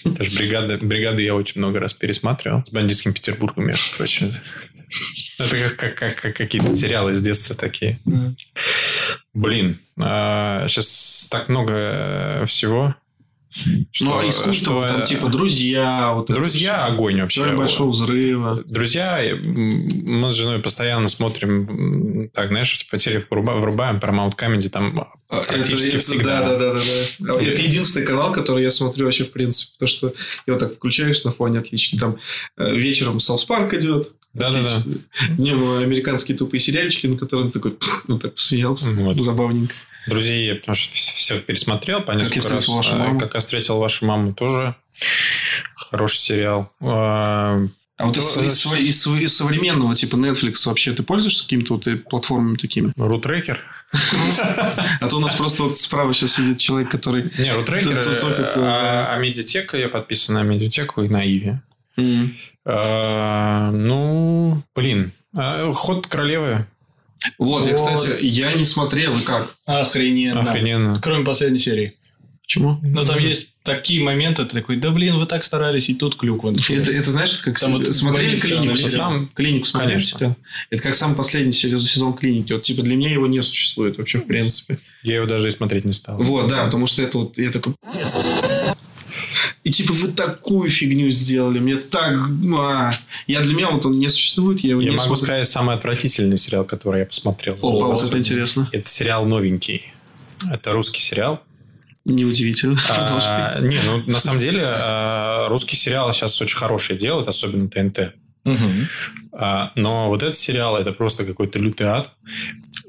Что 0.00 0.10
бригады, 0.10 0.78
бригады 0.78 1.22
я 1.22 1.34
очень 1.34 1.60
много 1.60 1.80
раз 1.80 1.94
пересматривал. 1.94 2.64
С 2.66 2.70
бандитским 2.70 3.12
Петербургом, 3.12 3.66
между 3.66 3.84
прочим. 3.96 4.32
Это 5.38 5.68
как, 5.68 5.76
как, 5.76 5.94
как, 5.94 6.14
как 6.16 6.36
какие-то 6.36 6.74
сериалы 6.74 7.14
с 7.14 7.20
детства 7.20 7.54
такие. 7.54 7.98
Блин, 9.34 9.78
сейчас 9.96 11.28
так 11.30 11.48
много 11.48 11.72
э, 11.72 12.44
всего. 13.50 14.10
Ну, 14.10 14.18
а 14.18 14.28
искусство, 14.28 14.52
что, 14.52 14.86
там, 14.88 15.00
э, 15.02 15.04
типа, 15.04 15.28
друзья, 15.28 16.12
вот 16.14 16.30
это 16.30 16.34
Друзья, 16.40 16.86
огонь 16.86 17.20
вообще. 17.20 17.40
Теория 17.40 17.56
большого 17.56 17.90
взрыва. 17.90 18.62
Друзья, 18.66 19.20
мы 19.42 20.30
с 20.30 20.34
женой 20.34 20.60
постоянно 20.60 21.08
смотрим, 21.08 22.28
так, 22.34 22.48
знаешь, 22.48 22.86
по 22.90 22.98
теле 22.98 23.22
вруба- 23.30 23.58
врубаем 23.58 23.96
Paramount 23.98 24.36
Comedy, 24.36 24.68
там 24.68 25.08
А, 25.28 25.40
практически 25.40 25.88
это- 25.88 25.96
это- 25.96 25.98
всегда. 25.98 26.40
Да, 26.40 26.58
да, 26.58 26.72
да, 26.74 26.80
да, 27.18 27.34
да. 27.34 27.42
Это 27.42 27.62
единственный 27.62 28.06
канал, 28.06 28.32
который 28.32 28.62
я 28.62 28.70
смотрю 28.70 29.04
вообще 29.06 29.24
в 29.24 29.32
принципе. 29.32 29.72
То, 29.78 29.86
что 29.86 30.12
его 30.46 30.58
так 30.58 30.74
включаешь 30.74 31.22
на 31.24 31.32
фоне 31.32 31.58
отлично. 31.58 31.98
Там 31.98 32.18
э, 32.56 32.74
вечером 32.76 33.20
South 33.20 33.44
Park 33.44 33.74
идет. 33.74 34.12
Да-да-да. 34.34 34.82
Днем 35.30 35.78
американские 35.82 36.36
тупые 36.36 36.60
сериальчики, 36.60 37.06
на 37.06 37.16
которые 37.16 37.48
ты 37.48 37.54
такой, 37.54 37.76
ну 38.08 38.18
так 38.18 38.34
посмеялся. 38.34 38.90
Вот. 38.90 39.18
Забавненько. 39.20 39.74
Друзей 40.08 40.46
я 40.48 40.54
потому 40.56 40.74
что 40.74 40.92
вс- 40.94 41.14
всех 41.14 41.44
пересмотрел 41.44 42.00
по 42.00 42.12
несколько 42.12 42.48
раз. 42.48 42.62
встретил 42.62 42.74
вашу 42.76 42.94
А, 42.94 42.96
маму». 42.98 43.20
Как 43.20 43.34
я 43.34 43.40
встретил 43.40 43.78
вашу 43.78 44.06
маму 44.06 44.34
тоже 44.34 44.74
хороший 45.76 46.18
сериал. 46.18 46.72
А, 46.80 47.58
А 47.96 48.06
вот 48.06 48.16
Ну, 48.16 48.22
из, 48.22 48.36
э, 48.36 48.46
из 48.80 49.06
из 49.06 49.06
из 49.06 49.36
современного, 49.36 49.94
типа 49.94 50.16
Netflix, 50.16 50.66
вообще 50.66 50.92
ты 50.92 51.02
пользуешься 51.02 51.42
какими-то 51.44 51.74
вот 51.74 52.04
платформами 52.04 52.56
такими? 52.56 52.92
Рутрекер. 52.96 53.60
А 55.00 55.08
то 55.08 55.16
у 55.16 55.20
нас 55.20 55.34
просто 55.34 55.62
вот 55.64 55.78
справа 55.78 56.12
сейчас 56.12 56.34
сидит 56.34 56.58
человек, 56.58 56.90
который... 56.90 57.32
Не, 57.38 57.54
Рутрекер. 57.54 57.98
Э, 57.98 58.54
А, 58.56 59.16
медиатека, 59.18 59.76
я 59.78 59.88
подписан 59.88 60.34
на 60.34 60.42
медиатеку 60.42 61.02
и 61.02 61.08
на 61.08 61.24
Иви. 61.26 61.54
А, 62.64 63.70
Ну, 63.72 64.62
блин. 64.74 65.12
Ход 65.74 66.06
королевы. 66.06 66.66
Вот, 67.38 67.66
я, 67.66 67.76
Вот. 67.76 67.96
кстати, 68.00 68.24
я 68.24 68.52
не 68.54 68.64
смотрел, 68.64 69.16
и 69.16 69.22
как? 69.22 69.54
Охрененно. 69.66 70.40
Охрененно. 70.40 71.00
Кроме 71.02 71.24
последней 71.24 71.58
серии. 71.58 71.94
Почему? 72.42 72.78
Но 72.82 73.04
там 73.04 73.18
есть 73.18 73.50
такие 73.62 74.00
моменты, 74.02 74.42
ты 74.46 74.54
такой, 74.54 74.76
да 74.78 74.90
блин, 74.90 75.18
вы 75.18 75.26
так 75.26 75.44
старались, 75.44 75.90
и 75.90 75.94
тут 75.94 76.16
клюква. 76.16 76.54
Это, 76.70 76.90
это 76.90 77.10
знаешь, 77.10 77.32
как 77.44 77.60
Там 77.60 77.72
с- 77.84 77.88
вот 77.88 77.94
смотрели 77.94 78.38
клинику? 78.38 78.74
сериал? 78.74 79.10
там- 79.10 79.28
клинику 79.28 79.66
смотрели 79.66 79.96
Конечно. 79.98 80.36
Это 80.70 80.82
как 80.82 80.94
самый 80.94 81.14
последний 81.14 81.52
сезон, 81.52 81.80
сезон 81.80 82.14
клиники. 82.14 82.54
Вот 82.54 82.62
типа 82.62 82.80
для 82.82 82.96
меня 82.96 83.10
его 83.10 83.26
не 83.26 83.42
существует 83.42 83.98
вообще 83.98 84.20
в 84.20 84.26
принципе. 84.26 84.78
Я 85.02 85.16
его 85.16 85.26
даже 85.26 85.48
и 85.48 85.50
смотреть 85.50 85.84
не 85.84 85.92
стал. 85.92 86.16
Вот, 86.22 86.48
да, 86.48 86.64
потому 86.64 86.86
что 86.86 87.02
это 87.02 87.18
вот 87.18 87.36
я 87.36 87.50
такой. 87.50 87.74
И 89.68 89.70
типа 89.70 89.92
вы 89.92 90.08
такую 90.08 90.70
фигню 90.70 91.10
сделали, 91.10 91.58
мне 91.58 91.76
так, 91.76 92.16
ну, 92.16 92.58
а. 92.58 92.94
я 93.26 93.42
для 93.42 93.54
меня 93.54 93.70
вот 93.70 93.84
он 93.84 93.98
не 93.98 94.08
существует, 94.08 94.60
я 94.60 94.70
его 94.70 94.80
Я 94.80 94.92
не 94.92 94.96
могу 94.96 95.08
смотрю. 95.08 95.26
сказать 95.26 95.46
самый 95.46 95.76
отвратительный 95.76 96.38
сериал, 96.38 96.64
который 96.64 97.00
я 97.00 97.04
посмотрел. 97.04 97.52
Опа, 97.52 97.88
вот 97.88 98.02
это 98.02 98.16
интересно. 98.16 98.70
Это 98.72 98.88
сериал 98.88 99.26
новенький. 99.26 99.92
Это 100.50 100.72
русский 100.72 101.02
сериал. 101.02 101.42
Неудивительно. 102.06 102.80
А, 102.88 103.60
не, 103.60 103.78
ну 103.82 104.02
на 104.06 104.20
самом 104.20 104.38
деле 104.38 104.62
а, 104.64 105.48
русский 105.50 105.76
сериал 105.76 106.14
сейчас 106.14 106.40
очень 106.40 106.56
хороший 106.56 106.96
делают, 106.96 107.28
особенно 107.28 107.68
ТНТ. 107.68 108.14
А, 109.32 109.72
Но 109.76 110.08
вот 110.08 110.22
этот 110.22 110.38
сериал 110.38 110.78
это 110.78 110.92
просто 110.92 111.26
какой-то 111.26 111.58
лютый 111.58 111.88
ад, 111.88 112.12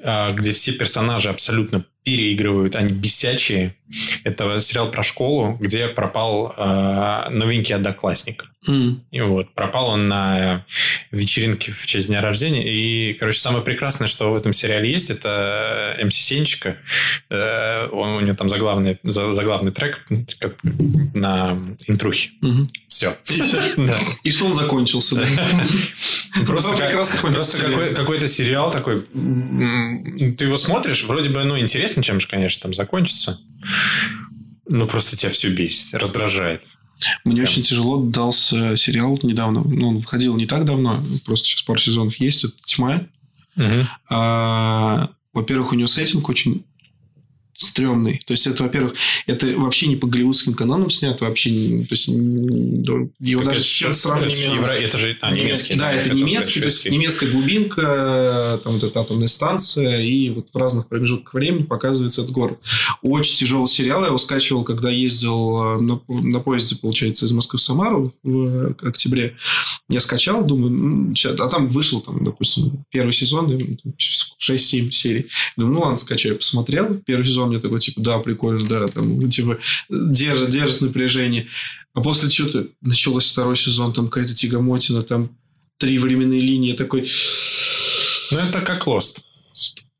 а, 0.01 0.31
где 0.31 0.53
все 0.53 0.71
персонажи 0.71 1.27
абсолютно 1.27 1.83
переигрывают, 2.03 2.77
они 2.77 2.93
бесячие. 2.93 3.75
Это 4.23 4.59
сериал 4.59 4.91
про 4.91 5.03
школу, 5.03 5.57
где 5.59 5.87
пропал 5.87 6.53
э, 6.55 7.29
новенький 7.31 7.73
одноклассник. 7.75 8.45
М. 8.67 9.01
И 9.11 9.21
вот, 9.21 9.53
пропал 9.53 9.87
он 9.89 10.07
на 10.09 10.65
вечеринке 11.11 11.71
в 11.71 11.85
честь 11.87 12.07
дня 12.07 12.21
рождения. 12.21 12.63
И, 12.69 13.13
короче, 13.13 13.39
самое 13.39 13.63
прекрасное, 13.63 14.07
что 14.07 14.31
в 14.31 14.35
этом 14.35 14.51
сериале 14.53 14.91
есть, 14.91 15.09
это 15.09 15.97
МС 16.03 16.15
Сенчика. 16.15 16.77
Э, 17.29 17.87
Он, 17.91 18.09
у 18.09 18.19
него 18.19 18.35
там 18.35 18.49
заглавный, 18.49 18.99
за- 19.03 19.31
заглавный 19.31 19.71
трек 19.71 20.05
как 20.39 20.57
на 21.13 21.57
интрухе. 21.87 22.31
Мгм. 22.41 22.67
Все. 22.87 23.15
И 24.23 24.31
что 24.31 24.45
он 24.45 24.53
закончился, 24.53 25.15
да? 25.15 25.25
Просто, 26.45 27.57
какой, 27.57 27.93
какой-то 27.95 28.27
сериал 28.27 28.71
такой. 28.71 29.01
Ты 29.01 30.45
его 30.45 30.57
смотришь, 30.57 31.03
вроде 31.05 31.29
бы, 31.29 31.43
ну, 31.43 31.57
интересно, 31.57 32.03
чем 32.03 32.19
же, 32.19 32.27
конечно, 32.27 32.61
там 32.63 32.73
закончится. 32.73 33.39
Ну, 34.67 34.85
просто 34.87 35.17
тебя 35.17 35.31
все 35.31 35.49
бесит, 35.49 35.93
раздражает. 35.93 36.61
Мне 37.23 37.41
очень 37.41 37.63
тяжело 37.63 38.03
дался 38.03 38.75
сериал 38.75 39.17
недавно. 39.23 39.61
Ну, 39.61 39.89
он 39.89 39.99
выходил 39.99 40.35
не 40.35 40.45
так 40.45 40.65
давно. 40.65 41.03
Просто 41.25 41.47
сейчас 41.47 41.61
пару 41.61 41.79
сезонов 41.79 42.15
есть. 42.17 42.43
Это 42.43 42.53
«Тьма». 42.65 43.05
А, 44.09 45.09
Во-первых, 45.33 45.71
у 45.71 45.75
него 45.75 45.87
сеттинг 45.87 46.27
очень 46.29 46.65
стрёмный. 47.59 48.21
То 48.25 48.31
есть, 48.33 48.47
это, 48.47 48.63
во-первых, 48.63 48.93
это 49.27 49.47
вообще 49.57 49.87
не 49.87 49.95
по 49.97 50.07
голливудским 50.07 50.53
канонам 50.53 50.89
снято, 50.89 51.25
вообще 51.25 51.51
не- 51.51 51.83
то 51.83 51.93
есть, 51.95 52.07
да, 52.09 52.93
его 53.19 53.41
Так 53.43 53.49
даже 53.49 53.59
это 53.59 53.63
с 53.63 53.65
ж- 53.65 53.77
чем 53.79 53.91
это 53.91 53.99
сравнивать. 53.99 54.33
евро- 54.55 54.71
Это 54.71 54.97
же 54.97 55.17
а, 55.21 55.31
немецкий. 55.35 55.75
Да, 55.75 55.91
я 55.91 56.01
это 56.01 56.13
немецкий, 56.13 56.59
то 56.61 56.65
есть 56.65 56.89
немецкая 56.89 57.29
глубинка, 57.29 58.59
там 58.63 58.73
вот 58.73 58.83
эта 58.83 59.01
атомная 59.01 59.27
станция, 59.27 59.99
и 60.01 60.29
вот 60.29 60.47
в 60.53 60.57
разных 60.57 60.87
промежутках 60.87 61.33
времени 61.33 61.63
показывается 61.63 62.21
этот 62.21 62.33
город. 62.33 62.59
Очень 63.01 63.37
тяжелый 63.37 63.67
сериал, 63.67 64.01
я 64.01 64.07
его 64.07 64.17
скачивал, 64.17 64.63
когда 64.63 64.89
ездил 64.89 65.77
э, 65.77 65.81
на, 65.81 66.01
на 66.07 66.39
поезде, 66.39 66.75
получается, 66.77 67.25
из 67.25 67.31
Москвы 67.31 67.59
в 67.59 67.61
Самару 67.61 68.13
в 68.23 68.45
э, 68.47 68.73
октябре. 68.81 69.35
Я 69.89 69.99
скачал, 69.99 70.45
думаю, 70.45 71.13
ща- 71.15 71.35
а 71.37 71.49
там 71.49 71.67
вышел, 71.67 72.01
там, 72.01 72.23
допустим, 72.23 72.85
первый 72.91 73.11
сезон, 73.13 73.51
и, 73.51 73.75
там, 73.75 73.93
6-7 73.97 74.91
серий. 74.91 75.27
Думаю, 75.57 75.73
ну 75.73 75.79
ладно, 75.81 75.97
скачаю, 75.97 76.37
посмотрел. 76.37 76.95
Первый 77.05 77.25
сезон 77.25 77.48
мне 77.49 77.59
такой, 77.59 77.79
типа, 77.79 78.01
да, 78.01 78.19
прикольно, 78.19 78.67
да, 78.67 78.87
там, 78.87 79.29
типа, 79.29 79.59
держит, 79.89 80.49
держит 80.49 80.81
напряжение. 80.81 81.47
А 81.93 82.01
после 82.01 82.29
что-то 82.29 82.67
началось 82.81 83.31
второй 83.31 83.57
сезон, 83.57 83.93
там 83.93 84.09
какая-то 84.09 84.35
тягомотина, 84.35 85.01
там 85.03 85.29
три 85.77 85.97
временные 85.97 86.41
линии. 86.41 86.73
Такой, 86.73 87.09
Ну, 88.31 88.37
это 88.37 88.61
как 88.61 88.87
Lost. 88.87 89.19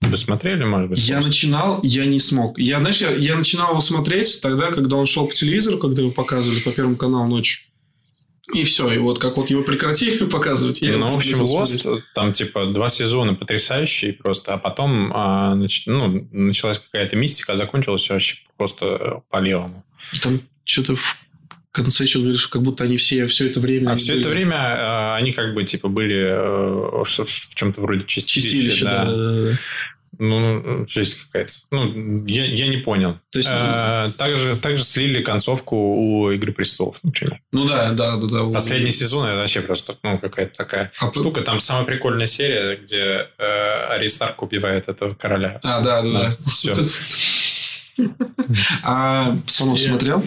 Вы 0.02 0.18
смотрели, 0.18 0.64
может 0.64 0.90
быть? 0.90 1.00
я 1.00 1.20
Lost? 1.20 1.28
начинал, 1.28 1.80
я 1.84 2.06
не 2.06 2.20
смог. 2.20 2.58
Я, 2.58 2.80
знаешь, 2.80 3.02
я, 3.02 3.12
я 3.12 3.36
начинал 3.36 3.72
его 3.72 3.82
смотреть 3.82 4.40
тогда, 4.42 4.72
когда 4.72 4.96
он 4.96 5.06
шел 5.06 5.28
по 5.28 5.34
телевизору, 5.34 5.78
когда 5.78 6.02
его 6.02 6.12
показывали 6.12 6.60
по 6.62 6.72
Первому 6.72 6.96
каналу 6.96 7.28
ночью. 7.28 7.69
И 8.54 8.64
все, 8.64 8.92
и 8.92 8.98
вот 8.98 9.20
как 9.20 9.38
вот 9.38 9.50
его 9.50 9.62
прекратили 9.64 10.26
показывать, 10.26 10.82
я 10.82 10.98
Ну, 10.98 11.14
в 11.14 11.16
общем, 11.18 11.42
Lost, 11.42 11.78
смотреть. 11.78 12.04
там, 12.16 12.34
типа, 12.34 12.66
два 12.68 12.90
сезона 12.90 13.36
потрясающие 13.36 14.14
просто, 14.14 14.54
а 14.54 14.58
потом 14.58 15.12
а, 15.14 15.54
нач- 15.56 15.84
ну, 15.86 16.28
началась 16.32 16.80
какая-то 16.80 17.16
мистика, 17.16 17.54
а 17.54 17.58
закончилось 17.58 18.02
всё 18.02 18.14
вообще 18.14 18.36
просто 18.58 18.86
э, 18.86 19.12
по-левому. 19.30 19.84
Там 20.24 20.42
что-то 20.64 20.96
в 20.96 21.18
конце 21.72 22.08
что 22.08 22.20
говоришь, 22.20 22.48
как 22.48 22.64
будто 22.64 22.84
они 22.84 22.98
все 22.98 23.28
все 23.28 23.46
это 23.48 23.60
время... 23.60 23.92
А 23.92 23.96
все 23.96 24.14
были- 24.14 24.20
это 24.22 24.30
время 24.30 24.56
а, 24.58 25.16
они 25.18 25.32
как 25.32 25.54
бы, 25.54 25.64
типа, 25.64 25.88
были 25.88 27.04
что- 27.06 27.24
в 27.26 27.56
чем-то 27.56 27.82
вроде 27.82 28.04
чистилища. 28.06 28.50
Чистилище, 28.50 28.86
да. 28.86 29.06
да, 29.06 29.12
да, 29.16 29.42
да. 29.52 29.58
Ну, 30.20 30.86
жесть 30.88 31.16
какая-то. 31.26 31.52
Ну, 31.72 32.26
я, 32.28 32.46
я 32.46 32.68
не 32.68 32.78
понял. 32.78 33.18
То 33.32 33.40
есть, 33.40 33.50
Э, 33.50 34.12
также, 34.18 34.58
также 34.58 34.84
слили 34.84 35.24
концовку 35.24 35.76
у 35.78 36.30
«Игры 36.32 36.52
престолов», 36.52 37.00
например. 37.04 37.40
Ну 37.54 37.66
да, 37.66 37.92
да, 37.94 38.18
да. 38.18 38.28
да. 38.28 38.44
Последний 38.52 38.92
сезон 38.92 39.26
это 39.28 39.38
вообще 39.38 39.62
просто 39.62 39.96
ну, 40.04 40.18
какая-то 40.20 40.58
такая 40.58 40.92
А 41.00 41.12
штука. 41.14 41.42
Там 41.42 41.62
самая 41.62 41.86
прикольная 41.86 42.28
серия, 42.28 42.76
где 42.76 43.28
э, 43.38 43.94
Ари 43.94 44.10
Старк 44.10 44.42
убивает 44.44 44.90
этого 44.90 45.14
короля. 45.14 45.60
А, 45.64 45.82
да, 45.82 46.02
да, 46.02 46.12
да. 46.12 46.36
Все. 46.48 46.76
А 48.84 49.36
пацанов 49.46 49.80
смотрел? 49.80 50.24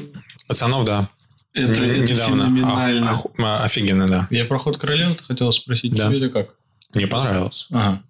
Пацанов, 0.47 0.85
да. 0.85 1.09
Это, 1.55 1.83
это 1.85 2.15
феноменально. 2.15 3.11
А- 3.11 3.43
а- 3.43 3.65
офигенно, 3.65 4.07
да. 4.07 4.27
Я 4.31 4.45
про 4.45 4.59
ход 4.59 4.79
королевы 4.79 5.17
хотел 5.27 5.53
спросить. 5.53 5.95
Да. 5.95 6.09
Тебе 6.09 6.19
это 6.19 6.29
как? 6.31 6.55
Мне 6.95 7.07
понравилось. 7.07 7.69
Ага. 7.71 8.03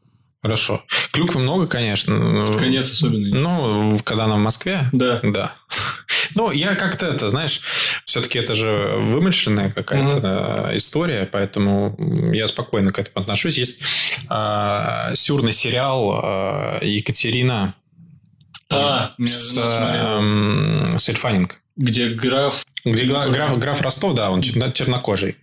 Хорошо. 0.42 0.82
Клюквы 1.12 1.40
много, 1.40 1.66
конечно. 1.68 2.18
но- 2.18 2.58
Конец 2.58 2.90
особенный. 2.90 3.30
Ну, 3.32 3.98
когда 4.04 4.24
она 4.24 4.34
в 4.34 4.38
Москве. 4.40 4.88
Да. 4.92 5.20
Да. 5.22 5.54
Ну, 6.34 6.50
я 6.50 6.74
как-то 6.76 7.04
это, 7.08 7.28
знаешь, 7.28 7.60
все-таки 8.06 8.38
это 8.38 8.54
же 8.54 8.94
вымышленная 8.96 9.70
какая-то 9.70 10.70
э, 10.72 10.76
история, 10.78 11.28
поэтому 11.30 11.94
я 12.32 12.46
спокойно 12.46 12.90
к 12.90 12.98
этому 12.98 13.22
отношусь. 13.22 13.58
Есть 13.58 13.82
э, 14.30 15.12
сюрный 15.14 15.52
сериал 15.52 16.78
э, 16.80 16.86
Екатерина 16.86 17.74
А, 18.70 19.10
меня 19.18 19.30
с, 19.30 19.58
эм, 19.58 20.98
с 20.98 21.06
Эль 21.10 21.16
Фаннинг. 21.16 21.58
Где 21.76 22.08
граф... 22.08 22.64
Где 22.86 23.04
граф, 23.04 23.58
граф 23.58 23.82
Ростов, 23.82 24.14
да, 24.14 24.30
он 24.30 24.40
черно- 24.40 24.72
чернокожий. 24.72 25.36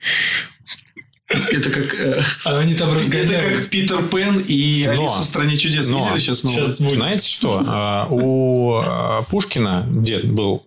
Это 1.30 1.70
как... 1.70 1.94
э, 1.94 2.22
они 2.44 2.74
там 2.74 2.98
Это 2.98 3.40
как 3.40 3.70
Питер 3.70 4.04
Пен 4.08 4.40
и 4.40 4.84
Но- 4.86 4.92
Алиса 4.92 5.22
в 5.22 5.26
стране 5.26 5.58
чудес. 5.58 5.88
но- 5.88 6.04
Видели 6.04 6.20
сейчас 6.20 6.42
будет. 6.42 6.92
Знаете 6.92 7.28
что? 7.28 7.64
А, 7.68 8.08
У 8.10 8.74
а, 8.76 9.22
Пушкина 9.24 9.86
дед 9.90 10.26
был 10.32 10.66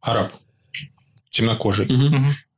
араб, 0.00 0.32
темнокожий. 1.30 1.88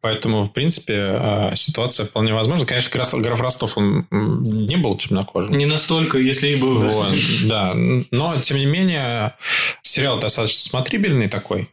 Поэтому, 0.00 0.40
в 0.40 0.53
принципе, 0.53 0.94
а, 0.98 1.53
ситуация 1.55 2.07
вполне 2.07 2.32
возможна. 2.32 2.64
Конечно, 2.66 2.90
граф, 2.90 3.12
граф 3.14 3.40
Ростов, 3.40 3.76
он 3.76 4.07
не 4.11 4.76
был 4.76 4.96
темнокожим. 4.96 5.57
Не 5.57 5.66
настолько, 5.66 6.18
если 6.18 6.48
и 6.48 6.57
был. 6.57 6.78
Вот, 6.80 7.14
да. 7.44 7.72
Но, 7.74 8.40
тем 8.40 8.57
не 8.57 8.66
менее, 8.66 9.34
сериал 9.82 10.18
достаточно 10.18 10.59
смотрибельный 10.70 11.28
такой. 11.28 11.68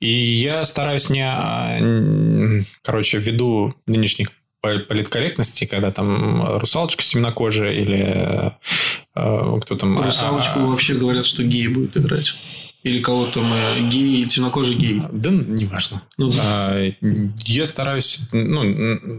И 0.00 0.10
я 0.10 0.64
стараюсь 0.64 1.08
не... 1.10 2.64
Короче, 2.82 3.18
ввиду 3.18 3.74
нынешних 3.86 4.30
политкорректности, 4.88 5.64
когда 5.64 5.90
там 5.90 6.58
русалочка 6.58 7.02
темнокожая 7.04 7.72
или 7.72 8.52
э, 9.14 9.60
кто 9.60 9.76
там... 9.76 9.98
Русалочку 10.00 10.60
а, 10.60 10.66
вообще 10.66 10.94
говорят, 10.94 11.26
что 11.26 11.42
геи 11.42 11.66
будет 11.66 11.96
играть. 11.96 12.34
Или 12.82 13.00
кого 13.00 13.26
там 13.26 13.52
э, 13.52 13.88
геи, 13.88 14.26
темнокожий 14.26 14.76
гей. 14.76 15.02
Да, 15.10 15.30
неважно. 15.30 16.02
Ну, 16.18 16.30
да. 16.30 16.42
А, 16.44 16.92
Я 17.44 17.66
стараюсь, 17.66 18.20
ну, 18.30 18.62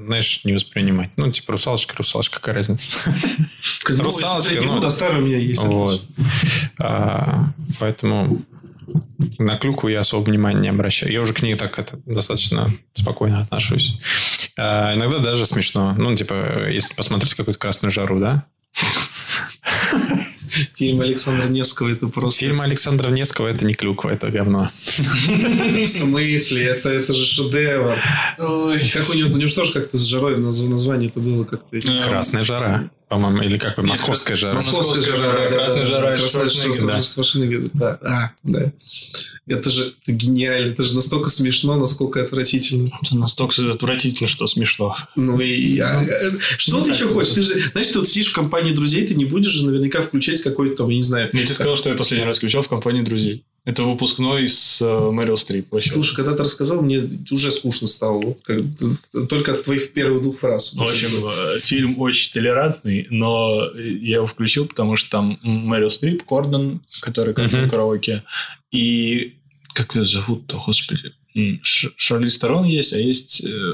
знаешь, 0.06 0.46
не 0.46 0.54
воспринимать. 0.54 1.10
Ну, 1.18 1.30
типа, 1.32 1.52
русалочка, 1.52 1.96
русалочка, 1.98 2.40
какая 2.40 2.56
разница? 2.56 2.98
Русалочка, 3.86 4.62
ну, 4.62 4.86
а 4.86 4.90
старый 4.90 5.22
у 5.22 5.26
меня 5.26 5.38
есть. 5.38 5.62
Вот. 5.64 6.02
А, 6.80 7.52
Поэтому 7.80 8.42
на 9.38 9.56
клюкву 9.56 9.90
я 9.90 10.00
особо 10.00 10.24
внимания 10.24 10.60
не 10.62 10.70
обращаю. 10.70 11.12
Я 11.12 11.22
уже 11.22 11.34
к 11.34 11.42
ней 11.42 11.56
так 11.56 11.78
это, 11.80 12.00
достаточно 12.06 12.70
спокойно 12.94 13.42
отношусь. 13.42 14.00
А, 14.58 14.94
Иногда 14.96 15.20
даже 15.20 15.46
смешно. 15.46 15.94
Ну, 15.98 16.16
типа, 16.16 16.68
если 16.70 16.94
посмотреть 16.94 17.34
какую-то 17.34 17.60
красную 17.60 17.92
жару, 17.92 18.20
да? 18.20 18.46
Фильм 20.76 21.02
Александра 21.02 21.48
Невского 21.48 21.90
это 21.90 22.08
просто... 22.08 22.40
Фильм 22.40 22.62
Александра 22.62 23.10
Невского 23.10 23.48
это 23.48 23.66
не 23.66 23.74
клюква, 23.74 24.10
это 24.10 24.30
говно. 24.30 24.70
В 25.28 25.88
смысле? 25.88 26.64
Это, 26.64 26.90
это 26.90 27.14
же 27.14 27.26
шедевр. 27.26 27.98
Как 28.38 29.10
у 29.10 29.14
него, 29.14 29.30
у 29.30 29.38
него 29.38 29.48
же 29.48 29.56
тоже 29.56 29.74
как-то 29.74 29.98
с 29.98 30.02
жарой 30.02 30.38
наз- 30.38 30.68
название 30.68 31.10
это 31.10 31.20
было 31.20 31.44
как-то... 31.44 31.80
Красная 32.04 32.44
жара, 32.44 32.90
по-моему, 33.08 33.42
или 33.42 33.58
какой? 33.58 33.86
Московская 33.86 34.36
жара. 34.36 34.56
Московская 34.56 35.02
жара, 35.02 35.34
да, 35.34 35.50
да, 35.50 35.56
Красная 35.56 35.84
да, 35.84 35.86
жара, 35.86 36.10
да, 36.12 36.18
Красная 36.18 36.48
жара, 36.48 36.88
да. 36.88 37.02
Шварценеггер, 37.02 37.70
да. 37.74 38.00
А, 38.04 38.32
да. 38.44 38.74
Это 39.48 39.70
же 39.70 39.94
это 40.04 40.12
гениально, 40.12 40.72
это 40.72 40.84
же 40.84 40.94
настолько 40.94 41.30
смешно, 41.30 41.78
насколько 41.78 42.22
отвратительно. 42.22 42.92
Это 43.02 43.16
настолько 43.16 43.72
отвратительно, 43.72 44.28
что 44.28 44.46
смешно. 44.46 44.94
Ну 45.16 45.40
и 45.40 45.80
а, 45.80 46.04
э, 46.04 46.32
что 46.58 46.80
Ну, 46.80 46.84
ты 46.84 46.92
еще 46.92 47.08
хочешь? 47.08 47.34
Ты 47.34 47.44
же, 47.44 47.70
знаешь, 47.72 47.88
ты 47.88 48.00
вот 48.00 48.10
сидишь 48.10 48.32
в 48.32 48.36
компании 48.36 48.74
друзей, 48.74 49.08
ты 49.08 49.16
не 49.16 49.24
будешь 49.24 49.52
же 49.52 49.66
наверняка 49.66 50.02
включать 50.02 50.42
какой-то 50.42 50.76
там, 50.76 50.90
я 50.90 50.98
не 50.98 51.04
знаю. 51.04 51.30
Я 51.32 51.46
тебе 51.46 51.54
сказал, 51.54 51.78
что 51.78 51.90
я 51.90 51.96
последний 51.96 52.26
раз 52.26 52.40
включал 52.40 52.62
в 52.62 52.68
компании 52.68 53.04
друзей. 53.04 53.46
Это 53.68 53.84
выпускной 53.84 54.48
с 54.48 54.82
э, 54.82 55.12
Мэрил 55.12 55.36
Стрип. 55.36 55.74
Вообще. 55.74 55.90
Слушай, 55.90 56.16
когда 56.16 56.34
ты 56.34 56.44
рассказал, 56.44 56.82
мне 56.82 57.02
уже 57.32 57.52
скучно 57.52 57.88
стало. 57.90 58.22
Вот 58.22 58.40
как- 58.42 59.28
только 59.28 59.56
от 59.56 59.64
твоих 59.64 59.92
первых 59.92 60.22
двух 60.22 60.40
фраз. 60.40 60.74
В 60.74 60.82
общем, 60.82 61.10
э, 61.28 61.60
фильм 61.60 62.00
очень 62.00 62.32
толерантный, 62.32 63.08
но 63.10 63.70
я 63.78 64.16
его 64.18 64.26
включил, 64.28 64.68
потому 64.68 64.96
что 64.96 65.10
там 65.10 65.38
Мэрил 65.44 65.90
Стрип, 65.90 66.24
Кордон, 66.24 66.82
который 67.02 67.34
как 67.34 67.52
в 67.52 67.70
караоке, 67.70 68.24
и 68.72 69.36
как 69.74 69.96
ее 69.96 70.06
зовут-то, 70.06 70.62
господи, 70.66 71.12
Ш- 71.62 71.92
Шарли 71.98 72.30
Сторон 72.30 72.64
есть, 72.64 72.94
а 72.94 72.98
есть 72.98 73.44
э, 73.44 73.74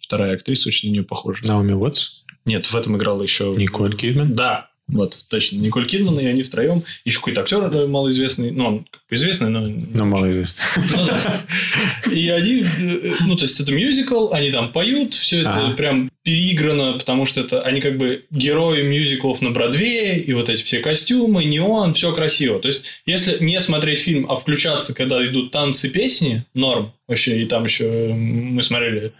вторая 0.00 0.36
актриса, 0.36 0.68
очень 0.68 0.90
на 0.90 0.92
нее 0.92 1.02
похожа. 1.02 1.44
Наоми 1.44 1.72
Уотс, 1.72 2.22
Нет, 2.44 2.66
в 2.66 2.76
этом 2.76 2.96
играла 2.96 3.20
еще... 3.22 3.52
Николь 3.58 3.94
Кидман. 3.96 4.32
Да, 4.36 4.70
Вот, 4.88 5.24
точно. 5.28 5.56
Николь 5.56 5.86
Кидман 5.86 6.20
и 6.20 6.26
они 6.26 6.44
втроем. 6.44 6.84
Еще 7.04 7.18
какой-то 7.18 7.40
актер 7.40 7.86
малоизвестный. 7.88 8.52
Ну, 8.52 8.66
он 8.66 8.78
как 8.84 9.02
бы 9.10 9.16
известный, 9.16 9.50
но... 9.50 9.60
Ну, 9.60 10.04
мало 10.04 10.30
известно. 10.30 10.62
Ну, 10.96 11.06
да. 11.06 12.12
И 12.12 12.28
они, 12.28 12.62
э, 12.62 13.14
ну, 13.26 13.36
то 13.36 13.44
есть, 13.44 13.58
это 13.58 13.72
мюзикл, 13.72 14.32
они 14.32 14.52
там 14.52 14.72
поют, 14.72 15.14
все 15.14 15.40
это 15.40 15.74
прям 15.76 16.08
переиграно, 16.22 16.92
потому 16.94 17.26
что 17.26 17.40
это 17.40 17.62
они 17.62 17.80
как 17.80 17.98
бы 17.98 18.24
герои 18.30 18.82
мюзиклов 18.82 19.42
на 19.42 19.50
Бродвее, 19.50 20.20
и 20.20 20.32
вот 20.32 20.48
эти 20.48 20.62
все 20.62 20.78
костюмы, 20.78 21.44
неон, 21.44 21.94
все 21.94 22.14
красиво. 22.14 22.60
То 22.60 22.68
есть, 22.68 22.84
если 23.06 23.42
не 23.42 23.60
смотреть 23.60 23.98
фильм, 24.00 24.30
а 24.30 24.36
включаться, 24.36 24.94
когда 24.94 25.24
идут 25.26 25.50
танцы, 25.50 25.88
песни, 25.88 26.44
норм 26.54 26.92
вообще, 27.08 27.42
и 27.42 27.46
там 27.46 27.64
еще 27.64 27.84
э, 27.84 28.14
мы 28.14 28.62
смотрели 28.62 29.12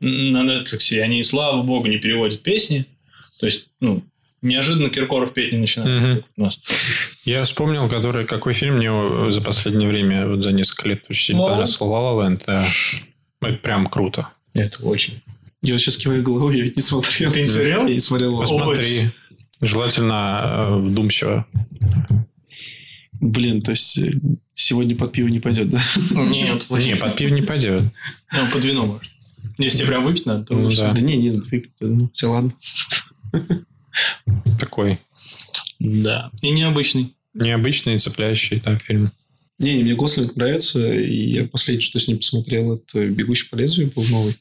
на 0.00 0.42
Netflix, 0.42 0.90
и 0.90 0.98
они, 0.98 1.22
слава 1.22 1.62
богу, 1.62 1.86
не 1.86 1.96
переводят 1.96 2.42
песни. 2.42 2.84
То 3.40 3.46
есть, 3.46 3.68
ну, 3.80 4.02
неожиданно 4.44 4.90
Киркоров 4.90 5.32
петь 5.32 5.52
не 5.52 5.58
начинает. 5.58 6.02
Мгм. 6.02 6.16
как 6.16 6.24
у 6.36 6.42
нас. 6.42 6.60
Я 7.24 7.44
вспомнил, 7.44 7.88
который, 7.88 8.24
какой 8.24 8.52
фильм 8.52 8.76
мне 8.76 9.32
за 9.32 9.40
последнее 9.40 9.88
время, 9.88 10.28
вот 10.28 10.42
за 10.42 10.52
несколько 10.52 10.88
лет 10.88 11.06
очень 11.08 11.24
сильно 11.24 11.42
«Ла-Ла 11.42 11.52
понравился. 11.52 11.84
«Ла 11.84 12.12
Ла 12.12 12.24
Ленд», 12.24 12.44
да. 12.46 12.66
Это 13.40 13.58
прям 13.58 13.86
круто. 13.86 14.28
Это 14.52 14.82
очень. 14.84 15.20
Я 15.62 15.74
вот 15.74 15.80
сейчас 15.80 15.96
киваю 15.96 16.22
головой, 16.22 16.58
я 16.58 16.62
ведь 16.62 16.76
не 16.76 16.82
смотрел. 16.82 17.32
Ты 17.32 17.42
не 17.42 17.48
смотрел? 17.48 17.86
Я 17.86 17.94
не 17.94 18.00
смотрел. 18.00 18.38
Посмотри. 18.38 19.10
Желательно 19.60 20.42
э, 20.44 20.76
вдумчиво. 20.76 21.46
Блин, 23.20 23.62
то 23.62 23.70
есть 23.70 23.96
э, 23.98 24.12
сегодня 24.54 24.94
под 24.94 25.12
пиво 25.12 25.28
не 25.28 25.40
пойдет, 25.40 25.70
да? 25.70 25.80
Нет, 26.10 26.68
Не, 26.70 26.96
под 26.96 27.16
пив 27.16 27.30
не 27.30 27.42
пойдет. 27.42 27.82
Ну, 28.32 28.46
под 28.52 28.64
вино 28.64 28.86
может. 28.86 29.10
Если 29.56 29.78
тебе 29.78 29.88
прям 29.88 30.04
выпить 30.04 30.26
надо, 30.26 30.44
то 30.44 30.54
Ну 30.54 30.70
да. 30.70 30.92
Да 30.92 31.00
не, 31.00 31.16
не, 31.16 31.42
ну, 31.80 32.10
все 32.12 32.26
ладно. 32.26 32.52
Такой 34.58 34.98
Да. 35.78 36.30
И 36.42 36.50
необычный. 36.50 37.14
необычный, 37.34 37.98
цепляющий 37.98 38.60
да, 38.64 38.76
фильм. 38.76 39.10
Не, 39.58 39.74
не, 39.74 39.84
мне 39.84 39.94
Гослинг 39.94 40.34
нравится, 40.36 40.92
и 40.92 41.30
я 41.32 41.44
последнее, 41.46 41.80
что 41.82 42.00
с 42.00 42.08
ним 42.08 42.16
посмотрел, 42.18 42.74
это 42.74 43.06
«Бегущий 43.06 43.48
по 43.48 43.54
лезвию» 43.54 43.92
был 43.94 44.04
новый. 44.06 44.36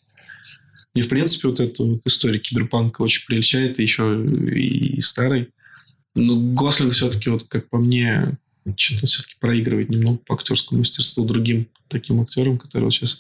И, 0.96 1.02
в 1.02 1.08
принципе, 1.10 1.48
вот 1.50 1.60
эту 1.60 1.86
вот 1.86 2.02
историю 2.06 2.42
киберпанка 2.42 3.02
очень 3.02 3.24
прельщает, 3.26 3.80
и 3.80 3.84
еще 3.84 4.20
и 4.26 5.00
старый. 5.02 5.50
Но 6.16 6.36
Гослинг 6.36 6.94
все-таки, 6.94 7.30
вот 7.30 7.44
как 7.48 7.70
по 7.70 7.78
мне, 7.78 8.38
что-то 8.76 9.06
все-таки 9.06 9.36
проигрывает 9.40 9.90
немного 9.90 10.18
по 10.18 10.34
актерскому 10.36 10.80
мастерству 10.80 11.26
другим 11.26 11.68
таким 11.90 12.22
актерам, 12.22 12.58
которые 12.58 12.86
вот 12.86 12.94
сейчас... 12.94 13.20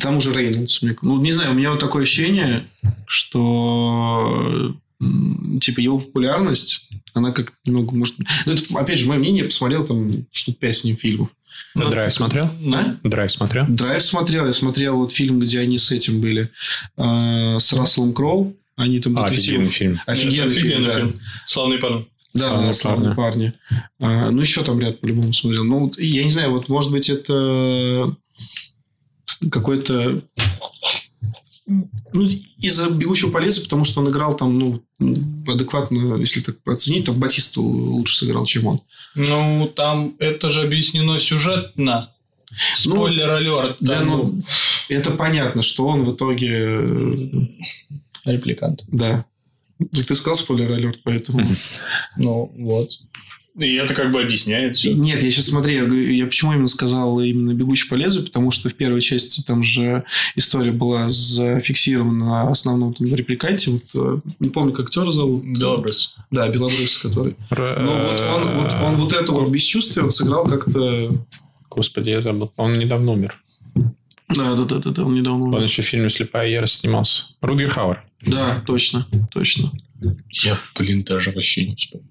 Там 0.00 0.18
уже 0.18 0.32
Рейнольдс. 0.32 0.82
мне- 0.82 0.96
Ну, 1.02 1.20
не 1.20 1.32
знаю, 1.32 1.50
у 1.50 1.54
меня 1.54 1.70
вот 1.72 1.80
такое 1.80 2.04
ощущение, 2.04 2.68
что 3.06 4.76
типа 5.60 5.80
его 5.80 6.00
популярность, 6.00 6.88
она 7.14 7.32
как 7.32 7.52
немного 7.64 7.94
может... 7.94 8.16
Ну, 8.46 8.52
это, 8.52 8.78
опять 8.78 8.98
же, 8.98 9.06
мое 9.06 9.18
мнение, 9.18 9.42
я 9.42 9.48
посмотрел 9.48 9.86
там 9.86 10.26
штук 10.30 10.58
пять 10.58 10.76
с 10.76 10.84
ним 10.84 10.96
фильмов. 10.96 11.28
А 11.74 11.88
Драйв 11.88 12.12
смотрел? 12.12 12.50
Да? 12.60 12.98
Драйв 13.02 13.30
смотрел? 13.30 13.64
Драйв 13.68 14.02
смотрел, 14.02 14.46
я 14.46 14.52
смотрел 14.52 14.96
вот 14.96 15.12
фильм, 15.12 15.38
где 15.38 15.60
они 15.60 15.78
с 15.78 15.90
этим 15.90 16.20
были, 16.20 16.50
э, 16.96 17.58
с 17.58 17.72
Расселом 17.72 18.12
Кроу. 18.12 18.56
Они 18.76 19.00
там 19.00 19.18
А, 19.18 19.26
офигенный 19.26 19.68
фильм. 19.68 20.00
Офигенный, 20.06 20.50
Офигенный 20.50 20.70
фильм, 20.70 20.84
да. 20.84 20.96
фильм. 20.96 21.20
Славный 21.46 21.78
парень. 21.78 22.08
Да, 22.34 22.48
Славные 22.48 22.66
да, 22.66 22.72
славные 22.72 23.14
парни. 23.14 23.52
А, 24.00 24.30
ну, 24.30 24.40
еще 24.40 24.64
там 24.64 24.80
ряд 24.80 25.00
по-любому 25.00 25.32
смотрел. 25.32 25.64
Ну, 25.64 25.80
вот, 25.80 25.98
я 25.98 26.24
не 26.24 26.30
знаю, 26.30 26.50
вот, 26.50 26.68
может 26.68 26.90
быть, 26.90 27.10
это 27.10 28.16
какой-то... 29.50 30.22
Ну, 32.12 32.28
из-за 32.58 32.90
«Бегущего 32.90 33.30
по 33.30 33.38
лезвию», 33.38 33.64
потому 33.64 33.84
что 33.84 34.00
он 34.00 34.10
играл 34.10 34.36
там, 34.36 34.58
ну, 34.58 34.82
адекватно, 35.46 36.16
если 36.16 36.40
так 36.40 36.56
оценить, 36.66 37.06
там 37.06 37.16
Батиста 37.16 37.60
лучше 37.60 38.18
сыграл, 38.18 38.44
чем 38.44 38.66
он. 38.66 38.80
Ну, 39.14 39.70
там 39.74 40.14
это 40.18 40.50
же 40.50 40.62
объяснено 40.62 41.18
сюжетно. 41.18 42.10
Спойлер 42.76 43.30
алерт. 43.30 43.76
Да, 43.80 43.98
там, 43.98 44.06
ну, 44.06 44.42
это 44.88 45.10
понятно, 45.10 45.62
что 45.62 45.86
он 45.86 46.04
в 46.04 46.14
итоге... 46.14 46.50
э, 46.50 47.46
репликант. 48.26 48.84
Да. 48.88 49.24
Ты 49.90 50.14
сказал 50.14 50.36
спойлер 50.36 50.72
алерт, 50.72 51.00
поэтому... 51.02 51.44
Ну, 52.16 52.52
вот. 52.58 52.90
И 53.58 53.74
это 53.74 53.92
как 53.92 54.10
бы 54.10 54.22
объясняет 54.22 54.76
все. 54.76 54.94
Нет, 54.94 55.22
я 55.22 55.30
сейчас 55.30 55.46
смотри, 55.46 55.74
я, 55.74 55.82
я 55.84 56.24
почему 56.26 56.52
именно 56.54 56.66
сказал 56.66 57.20
именно 57.20 57.52
«Бегущий 57.52 57.86
по 57.86 57.94
лезвию», 57.94 58.24
потому 58.24 58.50
что 58.50 58.70
в 58.70 58.74
первой 58.74 59.02
части 59.02 59.42
там 59.42 59.62
же 59.62 60.04
история 60.36 60.70
была 60.72 61.10
зафиксирована 61.10 62.24
на 62.24 62.50
основном 62.50 62.94
там, 62.94 63.14
репликанте. 63.14 63.70
Вот, 63.72 63.82
э, 63.94 64.20
не 64.40 64.48
помню, 64.48 64.72
как 64.72 64.86
актера 64.86 65.10
зовут. 65.10 65.44
Белобрыс. 65.44 66.14
Да, 66.30 66.48
Белобрыс, 66.48 66.96
который. 66.98 67.36
Р- 67.50 67.78
Но 67.80 67.92
вот 67.98 68.20
он, 68.20 68.56
вот, 68.62 68.72
он 68.72 68.96
вот 68.96 69.12
это 69.12 69.32
вот 69.32 69.50
бесчувствие 69.50 70.04
он 70.04 70.10
сыграл 70.10 70.46
как-то... 70.46 71.12
Господи, 71.68 72.08
я 72.10 72.22
забыл. 72.22 72.52
Он 72.56 72.78
недавно 72.78 73.12
умер. 73.12 73.38
Да, 73.74 74.54
да, 74.54 74.64
да, 74.64 74.78
да, 74.78 74.90
да, 74.92 75.04
он 75.04 75.14
недавно 75.14 75.44
Он 75.44 75.54
умер. 75.54 75.62
еще 75.64 75.82
в 75.82 75.86
фильме 75.86 76.08
«Слепая 76.08 76.48
ярость» 76.48 76.80
снимался. 76.80 77.24
Рутгер 77.42 77.68
Хауэр. 77.68 78.02
Да, 78.26 78.62
точно, 78.66 79.06
точно. 79.30 79.72
Я, 80.30 80.58
блин, 80.78 81.02
даже 81.02 81.32
вообще 81.32 81.66
не 81.66 81.76
вспомнил. 81.76 82.08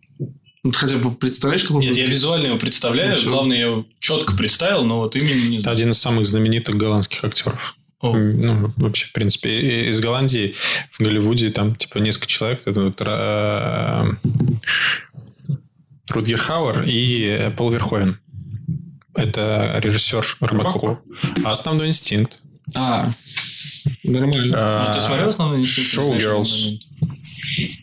Вот 0.64 0.76
хотя 0.76 0.98
бы 0.98 1.12
представляешь, 1.12 1.64
как 1.64 1.72
он... 1.72 1.82
Нет, 1.82 1.98
я 1.98 2.06
визуально 2.06 2.48
его 2.48 2.58
представляю. 2.60 3.20
Ну. 3.24 3.32
Главное, 3.32 3.58
я 3.58 3.66
его 3.66 3.86
четко 4.00 4.36
представил, 4.36 4.84
но 4.84 5.00
вот 5.00 5.16
именно 5.16 5.50
не 5.50 5.60
Это 5.60 5.72
один 5.72 5.92
из 5.92 5.98
самых 5.98 6.28
знаменитых 6.28 6.76
голландских 6.76 7.24
актеров. 7.24 7.76
О. 8.00 8.16
Ну, 8.16 8.72
вообще, 8.78 9.08
в 9.08 9.14
принципе, 9.14 9.90
из 9.90 10.00
Голландии 10.00 10.56
в 10.92 11.00
Голливуде 11.00 11.50
там, 11.50 11.76
типа, 11.76 11.98
несколько 12.00 12.28
человек. 12.28 12.62
Это 12.66 12.82
вот, 12.82 13.00
э, 13.00 14.06
Рутгер 16.10 16.40
Хауэр 16.40 16.84
и 16.86 17.52
Пол 17.58 17.72
Верховен. 17.72 18.20
Это 19.16 19.80
режиссер 19.84 20.38
Робокопа. 20.42 21.00
А 21.44 21.52
«Основной 21.52 21.88
инстинкт». 21.88 22.40
А, 22.76 23.12
нормально. 24.04 24.56
А 24.58 24.94
ты 24.94 25.02
смотрел 25.02 25.30
основной 25.30 25.64
Showgirls. 25.64 26.80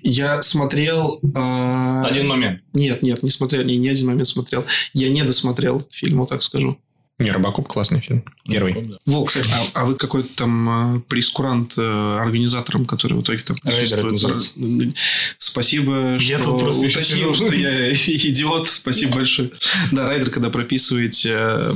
Я 0.03 0.43
смотрел... 0.43 1.21
а, 1.35 2.05
Один 2.07 2.29
момент. 2.29 2.62
Нет, 2.73 3.03
нет, 3.03 3.23
не 3.23 3.31
смотрел, 3.31 3.64
не, 3.64 3.77
не 3.77 3.89
один 3.89 4.07
момент 4.07 4.27
смотрел. 4.27 4.64
Я 4.95 5.09
не 5.11 5.23
досмотрел 5.25 5.87
фильм, 5.91 6.19
вот 6.19 6.29
так 6.31 6.43
скажу. 6.43 6.79
Не, 7.19 7.33
Робокоп 7.33 7.66
классный 7.66 8.01
фильм. 8.01 8.23
Первый. 8.49 8.97
Во, 9.05 9.25
кстати, 9.25 9.49
а, 9.53 9.81
а 9.81 9.85
вы 9.87 9.97
какой-то 9.97 10.29
там 10.37 10.99
э, 10.99 11.01
прескурант 11.01 11.73
э, 11.77 11.81
организаторам, 11.83 12.85
которые 12.85 13.19
в 13.19 13.23
итоге 13.25 13.43
там 13.43 13.57
райдер 13.64 14.07
присутствуют? 14.09 14.57
называется. 14.57 14.95
Спасибо, 15.39 16.16
Я 16.21 16.39
что 16.39 16.57
тут 16.59 16.77
уточнил, 16.77 17.35
что 17.35 17.53
я 17.53 17.93
идиот. 17.93 18.69
Спасибо 18.69 19.16
большое. 19.16 19.51
Да, 19.91 20.07
райдер, 20.07 20.31
когда 20.31 20.49
прописываете... 20.51 21.73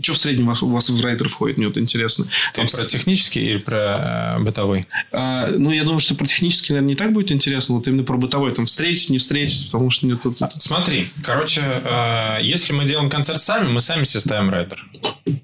Что 0.00 0.12
в 0.12 0.18
среднем 0.18 0.46
у 0.46 0.48
вас, 0.48 0.62
у 0.62 0.68
вас 0.68 0.90
в 0.90 1.00
райдер 1.00 1.28
входит? 1.28 1.56
Мне 1.56 1.68
вот 1.68 1.78
интересно. 1.78 2.26
Ты 2.52 2.66
про 2.66 2.84
технический 2.84 3.40
или 3.40 3.58
про 3.58 4.36
э, 4.38 4.42
бытовой? 4.42 4.88
А, 5.12 5.46
ну, 5.46 5.70
я 5.70 5.84
думаю, 5.84 6.00
что 6.00 6.16
про 6.16 6.26
технический, 6.26 6.72
наверное, 6.72 6.90
не 6.90 6.96
так 6.96 7.12
будет 7.12 7.30
интересно. 7.30 7.76
Вот 7.76 7.86
именно 7.86 8.02
про 8.02 8.16
бытовой. 8.16 8.52
Там 8.52 8.66
встретить, 8.66 9.10
не 9.10 9.18
встретить, 9.18 9.66
потому 9.70 9.90
что 9.90 10.06
мне 10.06 10.16
тут... 10.16 10.38
Смотри, 10.58 11.10
короче, 11.22 11.60
э, 11.62 12.38
если 12.42 12.72
мы 12.72 12.86
делаем 12.86 13.08
концерт 13.08 13.40
сами, 13.40 13.68
мы 13.68 13.80
сами 13.80 14.02
себе 14.02 14.20
ставим 14.20 14.50
райдер. 14.50 14.84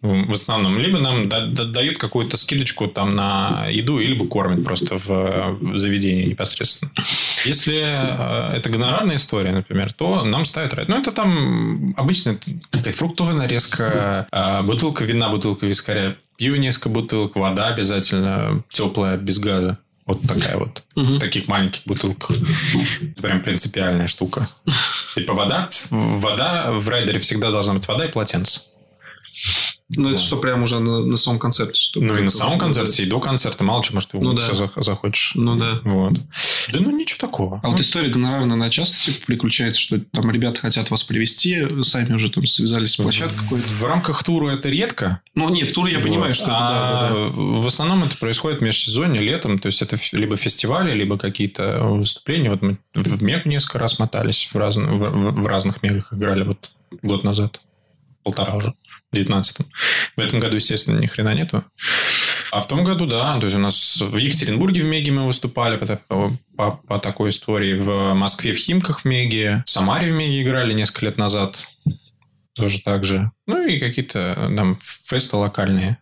В 0.02 0.34
основном. 0.34 0.78
Либо 0.78 0.98
нам 0.98 1.28
да- 1.28 1.46
да- 1.46 1.66
дают 1.66 1.98
какую-то 1.98 2.36
скидочку 2.36 2.88
там 2.88 3.14
на 3.14 3.66
еду, 3.70 3.98
либо 3.98 4.26
кормят 4.26 4.64
просто 4.64 4.96
в, 4.96 5.58
заведении 5.78 6.24
непосредственно. 6.24 6.90
Если 7.44 7.78
э, 7.78 8.56
это 8.56 8.68
гонорарная 8.68 9.14
история, 9.14 9.52
например, 9.52 9.92
то 9.92 10.24
нам 10.24 10.44
ставят 10.44 10.74
райдер. 10.74 10.92
Ну, 10.92 11.00
это 11.00 11.12
там 11.12 11.94
обычно 11.96 12.36
какая-то 12.70 12.92
фруктовая 12.98 13.34
нарезка, 13.34 14.26
бутылка 14.62 15.04
вина, 15.04 15.28
бутылка 15.28 15.66
вискаря, 15.66 16.16
пиво 16.36 16.56
несколько 16.56 16.88
бутылок, 16.88 17.36
вода 17.36 17.68
обязательно 17.68 18.62
теплая, 18.68 19.16
без 19.16 19.38
газа. 19.38 19.78
Вот 20.06 20.22
такая 20.22 20.56
вот. 20.56 20.82
В 20.96 21.18
таких 21.18 21.46
маленьких 21.46 21.82
бутылках. 21.84 22.36
Это 23.00 23.22
прям 23.22 23.42
принципиальная 23.42 24.08
штука. 24.08 24.48
Типа 25.14 25.34
вода, 25.34 25.68
вода 25.90 26.72
в 26.72 26.88
райдере 26.88 27.20
всегда 27.20 27.50
должна 27.50 27.74
быть 27.74 27.86
вода 27.86 28.06
и 28.06 28.10
полотенце. 28.10 28.60
Ну, 29.96 30.10
это 30.10 30.18
что 30.20 30.36
прям 30.36 30.62
уже 30.62 30.78
на, 30.78 31.00
на 31.04 31.16
самом 31.16 31.38
концерте. 31.40 31.80
Что 31.80 32.00
Ну 32.00 32.16
и 32.16 32.22
на 32.22 32.30
самом 32.30 32.58
концерте, 32.58 33.02
и 33.02 33.06
до 33.06 33.18
концерта. 33.18 33.64
Мало 33.64 33.82
что, 33.82 33.94
может, 33.94 34.10
ты 34.10 34.18
Ну 34.18 34.36
все 34.36 34.54
да. 34.56 34.82
захочешь. 34.82 35.32
Ну, 35.34 35.56
да. 35.56 35.80
Вот. 35.82 36.12
Да 36.72 36.78
ну 36.80 36.90
ничего 36.96 37.18
такого. 37.20 37.60
А 37.64 37.68
вот 37.70 37.80
история 37.80 38.08
гонорарная, 38.08 38.54
она 38.54 38.70
часто 38.70 38.96
типа, 39.06 39.26
приключается, 39.26 39.80
что 39.80 39.98
там 39.98 40.30
ребята 40.30 40.60
хотят 40.60 40.90
вас 40.90 41.02
привести, 41.02 41.82
сами 41.82 42.12
уже 42.14 42.30
там 42.30 42.46
связались 42.46 42.92
с 42.92 42.96
площадкой 42.96 43.36
какой-то. 43.42 43.66
В 43.66 43.84
рамках 43.84 44.22
тура 44.22 44.50
это 44.52 44.68
редко. 44.68 45.22
Ну, 45.34 45.48
не, 45.48 45.64
в 45.64 45.72
тур 45.72 45.88
я 45.88 45.98
понимаю, 45.98 46.28
Вот. 46.28 46.34
что 46.36 46.44
это, 46.44 46.56
А 46.56 47.08
да, 47.08 47.08
да, 47.08 47.14
да. 47.14 47.60
В 47.60 47.66
основном 47.66 48.04
это 48.04 48.16
происходит 48.16 48.60
в 48.60 48.62
межсезонье, 48.62 49.20
летом. 49.20 49.58
То 49.58 49.66
есть 49.66 49.82
это 49.82 49.96
либо 50.12 50.36
фестивали, 50.36 50.94
либо 50.94 51.18
какие-то 51.18 51.80
выступления. 51.82 52.50
Вот 52.50 52.62
мы 52.62 52.78
в 52.94 53.22
Мег 53.22 53.44
несколько 53.44 53.78
раз 53.80 53.98
мотались, 53.98 54.48
в, 54.52 54.54
в- 54.54 54.60
в- 54.60 55.42
в 55.42 55.46
разных 55.48 55.82
мегах 55.82 56.12
играли 56.12 56.44
вот 56.44 56.70
год 57.02 57.24
назад. 57.24 57.60
Полтора 58.22 58.54
уже. 58.56 58.74
В 59.12 59.14
19 59.14 59.66
В 60.16 60.20
этом 60.20 60.38
году, 60.38 60.56
естественно, 60.56 60.98
ни 60.98 61.06
хрена 61.06 61.34
нету. 61.34 61.64
А 62.52 62.60
в 62.60 62.66
том 62.66 62.84
году, 62.84 63.06
да, 63.06 63.38
то 63.38 63.44
есть 63.44 63.56
у 63.56 63.58
нас 63.58 64.00
в 64.00 64.16
Екатеринбурге 64.16 64.82
в 64.82 64.86
Меге 64.86 65.12
мы 65.12 65.26
выступали 65.26 65.76
по, 65.76 66.38
по, 66.56 66.70
по 66.72 66.98
такой 66.98 67.30
истории, 67.30 67.74
в 67.74 68.14
Москве 68.14 68.52
в 68.52 68.56
Химках 68.56 69.00
в 69.00 69.04
Меге, 69.04 69.62
в 69.66 69.70
Самаре 69.70 70.12
в 70.12 70.16
Меге 70.16 70.42
играли 70.42 70.72
несколько 70.72 71.06
лет 71.06 71.16
назад, 71.16 71.66
тоже 72.54 72.80
так 72.80 73.04
же. 73.04 73.30
Ну 73.46 73.66
и 73.66 73.78
какие-то 73.78 74.52
там 74.56 74.78
фесты 74.80 75.36
локальные. 75.36 75.98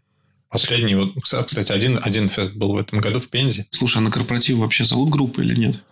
Последний, 0.50 0.94
вот, 0.94 1.12
кстати, 1.22 1.72
один, 1.72 2.00
один 2.02 2.28
фест 2.28 2.56
был 2.56 2.72
в 2.72 2.78
этом 2.78 3.00
году 3.00 3.20
в 3.20 3.28
Пензе. 3.28 3.66
Слушай, 3.70 3.98
а 3.98 4.00
на 4.00 4.11
корпоратив 4.11 4.56
вообще 4.56 4.84
зовут 4.84 5.11
группы 5.11 5.44
или 5.44 5.54
нет? 5.54 5.82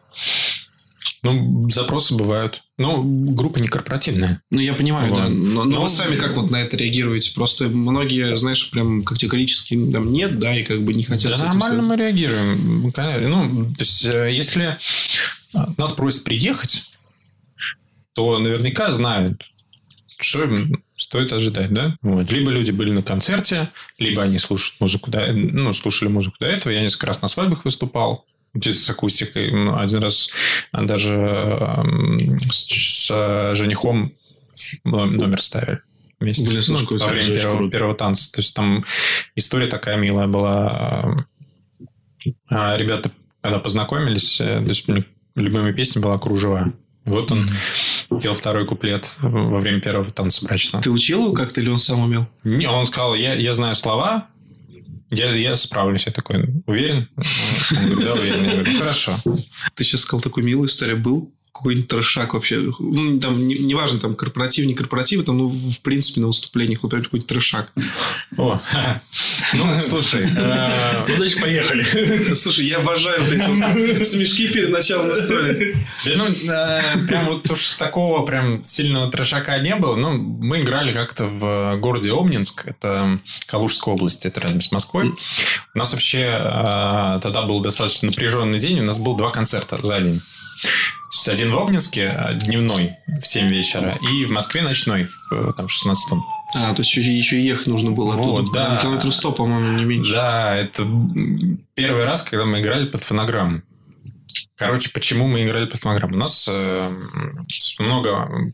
Ну, 1.32 1.68
запросы 1.70 2.14
бывают. 2.14 2.62
Ну, 2.78 3.02
группа 3.32 3.58
не 3.58 3.68
корпоративная. 3.68 4.42
Ну, 4.50 4.60
я 4.60 4.74
понимаю, 4.74 5.10
Вот. 5.10 5.18
да. 5.22 5.28
Но, 5.28 5.64
но 5.64 5.76
Ну, 5.76 5.82
вы 5.82 5.88
сами 5.88 6.16
как 6.16 6.34
вот 6.36 6.50
на 6.50 6.62
это 6.62 6.76
реагируете? 6.76 7.32
Просто 7.34 7.68
многие, 7.68 8.36
знаешь, 8.36 8.70
прям 8.70 9.02
категорически 9.04 9.74
там 9.90 10.12
нет, 10.12 10.38
да, 10.38 10.58
и 10.58 10.62
как 10.62 10.82
бы 10.84 10.92
не 10.94 11.04
хотят 11.04 11.32
Да 11.36 11.44
нормально 11.46 11.82
мы 11.82 11.96
реагируем. 11.96 12.82
Ну, 12.82 12.92
то 13.74 13.84
есть, 13.84 14.04
э, 14.04 14.32
если 14.32 14.76
нас 15.52 15.92
просят 15.92 16.24
приехать, 16.24 16.90
то 18.14 18.38
наверняка 18.38 18.90
знают, 18.90 19.42
что 20.18 20.42
им 20.44 20.82
стоит 20.96 21.32
ожидать, 21.32 21.70
да? 21.72 21.96
Вот. 22.02 22.30
Либо 22.32 22.50
люди 22.50 22.70
были 22.70 22.90
на 22.90 23.02
концерте, 23.02 23.68
либо 23.98 24.22
они 24.22 24.38
слушают 24.38 24.80
музыку, 24.80 25.10
до- 25.10 25.32
ну, 25.32 25.72
слушали 25.72 26.08
музыку 26.08 26.36
до 26.40 26.46
этого. 26.46 26.72
Я 26.72 26.80
несколько 26.80 27.06
раз 27.06 27.20
на 27.22 27.28
свадьбах 27.28 27.64
выступал, 27.64 28.24
с 28.64 28.90
акустикой. 28.90 29.50
Ну, 29.52 29.76
Один 29.78 29.98
раз 29.98 30.30
даже 30.72 31.12
эм, 31.12 32.38
с, 32.50 33.08
э, 33.10 33.54
женихом 33.54 34.12
номер 34.84 35.40
ставили 35.40 35.80
вместе. 36.20 36.48
Блин, 36.48 36.62
ну, 36.68 36.98
во 36.98 37.06
время 37.08 37.34
первого, 37.34 37.58
круто. 37.58 37.72
первого 37.72 37.94
танца. 37.94 38.32
То 38.32 38.40
есть 38.40 38.54
там 38.54 38.84
история 39.34 39.66
такая 39.66 39.96
милая 39.96 40.26
была. 40.26 41.26
А, 42.48 42.76
Ребята, 42.76 43.10
когда 43.40 43.58
познакомились, 43.58 44.40
э, 44.40 44.60
то 44.60 44.68
есть 44.68 44.86
любимой 45.34 45.72
песней 45.72 46.02
была 46.02 46.18
«Кружева». 46.18 46.72
Вот 47.04 47.30
он 47.30 47.48
пел 48.20 48.32
второй 48.32 48.66
куплет 48.66 49.08
во 49.22 49.60
время 49.60 49.80
первого 49.80 50.10
танца 50.10 50.44
брачного. 50.44 50.82
Ты 50.82 50.90
учил 50.90 51.26
его 51.26 51.32
как-то 51.32 51.60
или 51.60 51.68
он 51.68 51.78
сам 51.78 52.00
умел? 52.00 52.26
Не, 52.42 52.66
он 52.68 52.84
сказал, 52.86 53.14
я, 53.14 53.34
я 53.34 53.52
знаю 53.52 53.76
слова, 53.76 54.26
я, 55.10 55.34
я 55.34 55.56
справлюсь. 55.56 56.06
Я 56.06 56.12
такой, 56.12 56.44
уверен? 56.66 57.08
Да, 58.02 58.14
уверен. 58.14 58.78
Хорошо. 58.78 59.16
Ты 59.74 59.84
сейчас 59.84 60.02
сказал 60.02 60.20
такую 60.20 60.44
милую 60.44 60.68
историю. 60.68 60.98
Был 60.98 61.35
какой-нибудь 61.56 61.88
трешак 61.88 62.34
вообще? 62.34 62.72
Ну, 62.78 63.18
там, 63.20 63.46
не- 63.46 63.58
неважно, 63.58 63.98
там, 63.98 64.14
корпоратив, 64.14 64.66
не 64.66 64.74
корпоратив, 64.74 65.24
там, 65.24 65.38
ну, 65.38 65.48
в 65.48 65.80
принципе, 65.80 66.20
на 66.20 66.28
выступлениях, 66.28 66.82
например, 66.82 67.04
какой-нибудь 67.04 67.28
трешак. 67.28 67.72
О, 68.36 68.60
ну, 69.54 69.78
слушай, 69.78 70.28
э, 70.36 71.04
Ну, 71.08 71.16
значит, 71.16 71.40
поехали. 71.40 72.34
Слушай, 72.34 72.66
я 72.66 72.78
обожаю 72.78 73.22
вот 73.22 73.32
эти 73.32 73.46
вот 73.98 74.06
смешки 74.06 74.48
перед 74.48 74.70
началом 74.70 75.12
истории. 75.12 75.86
Ну, 76.04 76.26
э, 76.26 77.06
прям 77.06 77.26
вот 77.26 77.50
уж 77.50 77.70
такого 77.72 78.24
прям 78.26 78.62
сильного 78.64 79.10
трешака 79.10 79.58
не 79.58 79.74
было. 79.76 79.96
Ну, 79.96 80.12
мы 80.12 80.60
играли 80.60 80.92
как-то 80.92 81.24
в 81.24 81.76
городе 81.80 82.12
Обнинск, 82.12 82.66
это 82.66 83.20
Калужская 83.46 83.94
область, 83.94 84.26
это 84.26 84.40
рядом 84.40 84.60
с 84.60 84.72
Москвой. 84.72 85.14
У 85.74 85.78
нас 85.78 85.92
вообще 85.92 86.38
э, 86.38 87.20
тогда 87.22 87.42
был 87.42 87.60
достаточно 87.60 88.08
напряженный 88.08 88.58
день, 88.58 88.80
у 88.80 88.84
нас 88.84 88.98
было 88.98 89.16
два 89.16 89.30
концерта 89.30 89.78
за 89.82 90.00
день. 90.00 90.20
Есть 91.26 91.40
один 91.40 91.52
в 91.52 91.58
Обнинске 91.58 92.14
э, 92.16 92.34
дневной 92.34 92.96
в 93.06 93.26
7 93.26 93.48
вечера, 93.48 93.98
и 94.00 94.24
в 94.24 94.30
Москве 94.30 94.62
ночной 94.62 95.06
в, 95.06 95.32
э, 95.32 95.52
там, 95.56 95.66
в 95.66 95.72
16 95.72 96.04
А, 96.54 96.72
то 96.72 96.82
есть 96.82 96.94
еще, 96.96 97.42
ехать 97.42 97.66
нужно 97.66 97.90
было. 97.90 98.12
Вот, 98.12 98.44
оттуда. 98.44 98.52
да. 98.52 98.78
Километров 98.82 99.14
100, 99.14 99.32
по-моему, 99.32 99.78
не 99.78 99.84
меньше. 99.84 100.12
Да, 100.12 100.56
это 100.56 100.82
м, 100.84 101.66
первый 101.74 102.04
раз, 102.04 102.22
когда 102.22 102.44
мы 102.44 102.60
играли 102.60 102.86
под 102.86 103.02
фонограмму. 103.02 103.62
Короче, 104.54 104.90
почему 104.90 105.26
мы 105.26 105.44
играли 105.44 105.66
под 105.66 105.80
фонограмму? 105.80 106.14
У 106.14 106.18
нас 106.18 106.48
э, 106.48 106.96
много 107.80 108.52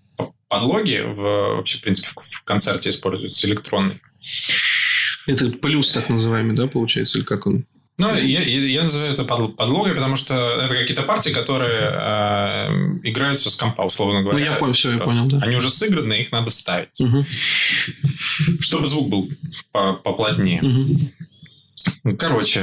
подлоги 0.48 1.02
в, 1.06 1.56
вообще, 1.56 1.78
в 1.78 1.82
принципе, 1.82 2.08
в, 2.08 2.20
в 2.20 2.44
концерте 2.44 2.88
используются 2.88 3.46
электронные. 3.46 4.00
Это 5.26 5.50
плюс 5.58 5.92
так 5.92 6.08
называемый, 6.08 6.56
да, 6.56 6.66
получается? 6.66 7.18
Или 7.18 7.24
как 7.24 7.46
он? 7.46 7.66
Ну, 8.02 8.14
я, 8.16 8.40
я- 8.40 8.82
называю 8.82 9.12
это 9.12 9.24
под- 9.24 9.56
подлогой, 9.56 9.94
потому 9.94 10.16
что 10.16 10.34
это 10.60 10.74
какие-то 10.74 11.02
партии, 11.02 11.30
которые 11.30 11.80
э, 11.80 13.08
играются 13.08 13.48
с 13.50 13.56
компа, 13.56 13.82
условно 13.82 14.20
Ну, 14.22 14.28
говоря. 14.30 14.44
я 14.44 14.52
понял, 14.52 14.72
все, 14.72 14.88
я 14.90 14.94
Типа, 14.94 15.06
понял, 15.06 15.26
да. 15.26 15.38
Они 15.42 15.56
уже 15.56 15.70
сыграны, 15.70 16.14
их 16.14 16.32
надо 16.32 16.50
вставить. 16.50 16.98
Мгм, 16.98 17.24
Чтобы 18.60 18.86
звук 18.88 19.08
был 19.08 19.28
по- 19.72 19.94
поплотнее. 19.94 20.60
Ну, 22.04 22.16
Короче, 22.16 22.60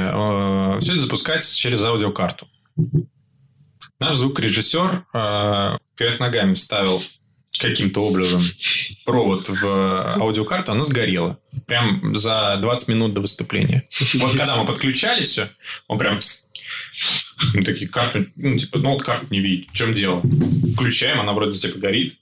все 0.80 0.92
это 0.92 0.98
запускается 1.00 1.54
через 1.56 1.82
аудиокарту. 1.82 2.46
Наш 3.98 4.14
звукорежиссер 4.14 5.04
э, 5.12 5.78
кверх 5.94 6.20
ногами 6.20 6.54
вставил 6.54 7.02
каким-то 7.60 8.04
образом 8.04 8.42
провод 9.04 9.48
в 9.48 10.18
аудиокарту, 10.20 10.72
она 10.72 10.82
сгорела. 10.82 11.38
Прям 11.66 12.14
за 12.14 12.58
20 12.60 12.88
минут 12.88 13.14
до 13.14 13.20
выступления. 13.20 13.86
Вот 14.14 14.36
когда 14.36 14.56
мы 14.56 14.66
подключались 14.66 15.28
все, 15.28 15.48
он 15.86 15.98
прям... 15.98 16.20
Мы 17.54 17.62
такие, 17.62 17.88
карту, 17.88 18.26
ну, 18.36 18.56
типа, 18.56 18.78
ну, 18.78 18.92
вот 18.92 19.02
карту 19.02 19.26
не 19.30 19.40
видит. 19.40 19.68
В 19.70 19.72
чем 19.72 19.92
дело? 19.92 20.22
Включаем, 20.74 21.20
она 21.20 21.32
вроде, 21.32 21.58
типа, 21.58 21.78
горит. 21.78 22.18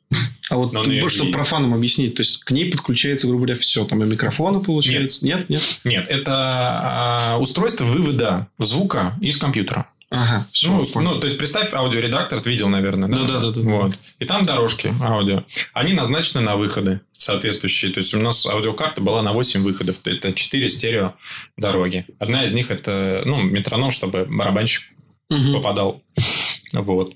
А 0.48 0.56
вот, 0.56 0.72
Но 0.72 0.84
её 0.84 1.08
чтобы 1.08 1.32
профанам 1.32 1.74
объяснить, 1.74 2.14
то 2.14 2.22
есть 2.22 2.44
к 2.44 2.50
ней 2.50 2.70
подключается, 2.70 3.26
грубо 3.26 3.44
говоря, 3.44 3.60
все. 3.60 3.84
Там 3.84 4.02
и 4.02 4.06
микрофоны 4.06 4.60
получается. 4.60 5.24
Нет, 5.26 5.48
нет. 5.50 5.62
Нет, 5.84 6.06
это 6.08 6.32
а, 6.32 7.38
устройство 7.38 7.84
вывода 7.84 8.48
звука 8.58 9.18
из 9.20 9.36
компьютера. 9.36 9.88
Ага, 10.10 10.46
все. 10.52 10.68
Ну, 10.68 10.82
ну, 11.02 11.18
то 11.20 11.26
есть, 11.26 11.36
представь 11.38 11.74
аудиоредактор, 11.74 12.40
ты 12.40 12.48
видел, 12.48 12.68
наверное, 12.70 13.08
да? 13.10 13.18
Да-да-да-да. 13.18 13.60
Вот. 13.60 13.98
И 14.18 14.24
там 14.24 14.46
дорожки 14.46 14.94
аудио. 15.02 15.44
Они 15.74 15.92
назначены 15.92 16.40
на 16.40 16.56
выходы 16.56 17.02
соответствующие. 17.16 17.92
То 17.92 17.98
есть, 18.00 18.14
у 18.14 18.18
нас 18.18 18.46
аудиокарта 18.46 19.02
была 19.02 19.20
на 19.20 19.32
8 19.32 19.60
выходов. 19.62 20.00
Это 20.04 20.32
4 20.32 20.68
стерео 20.70 21.14
дороги. 21.58 22.06
Одна 22.18 22.44
из 22.44 22.52
них 22.52 22.70
это, 22.70 23.22
ну, 23.26 23.42
метроном, 23.42 23.90
чтобы 23.90 24.24
барабанщик 24.24 24.82
Мгм. 25.28 25.52
попадал. 25.52 26.02
Вот. 26.72 27.14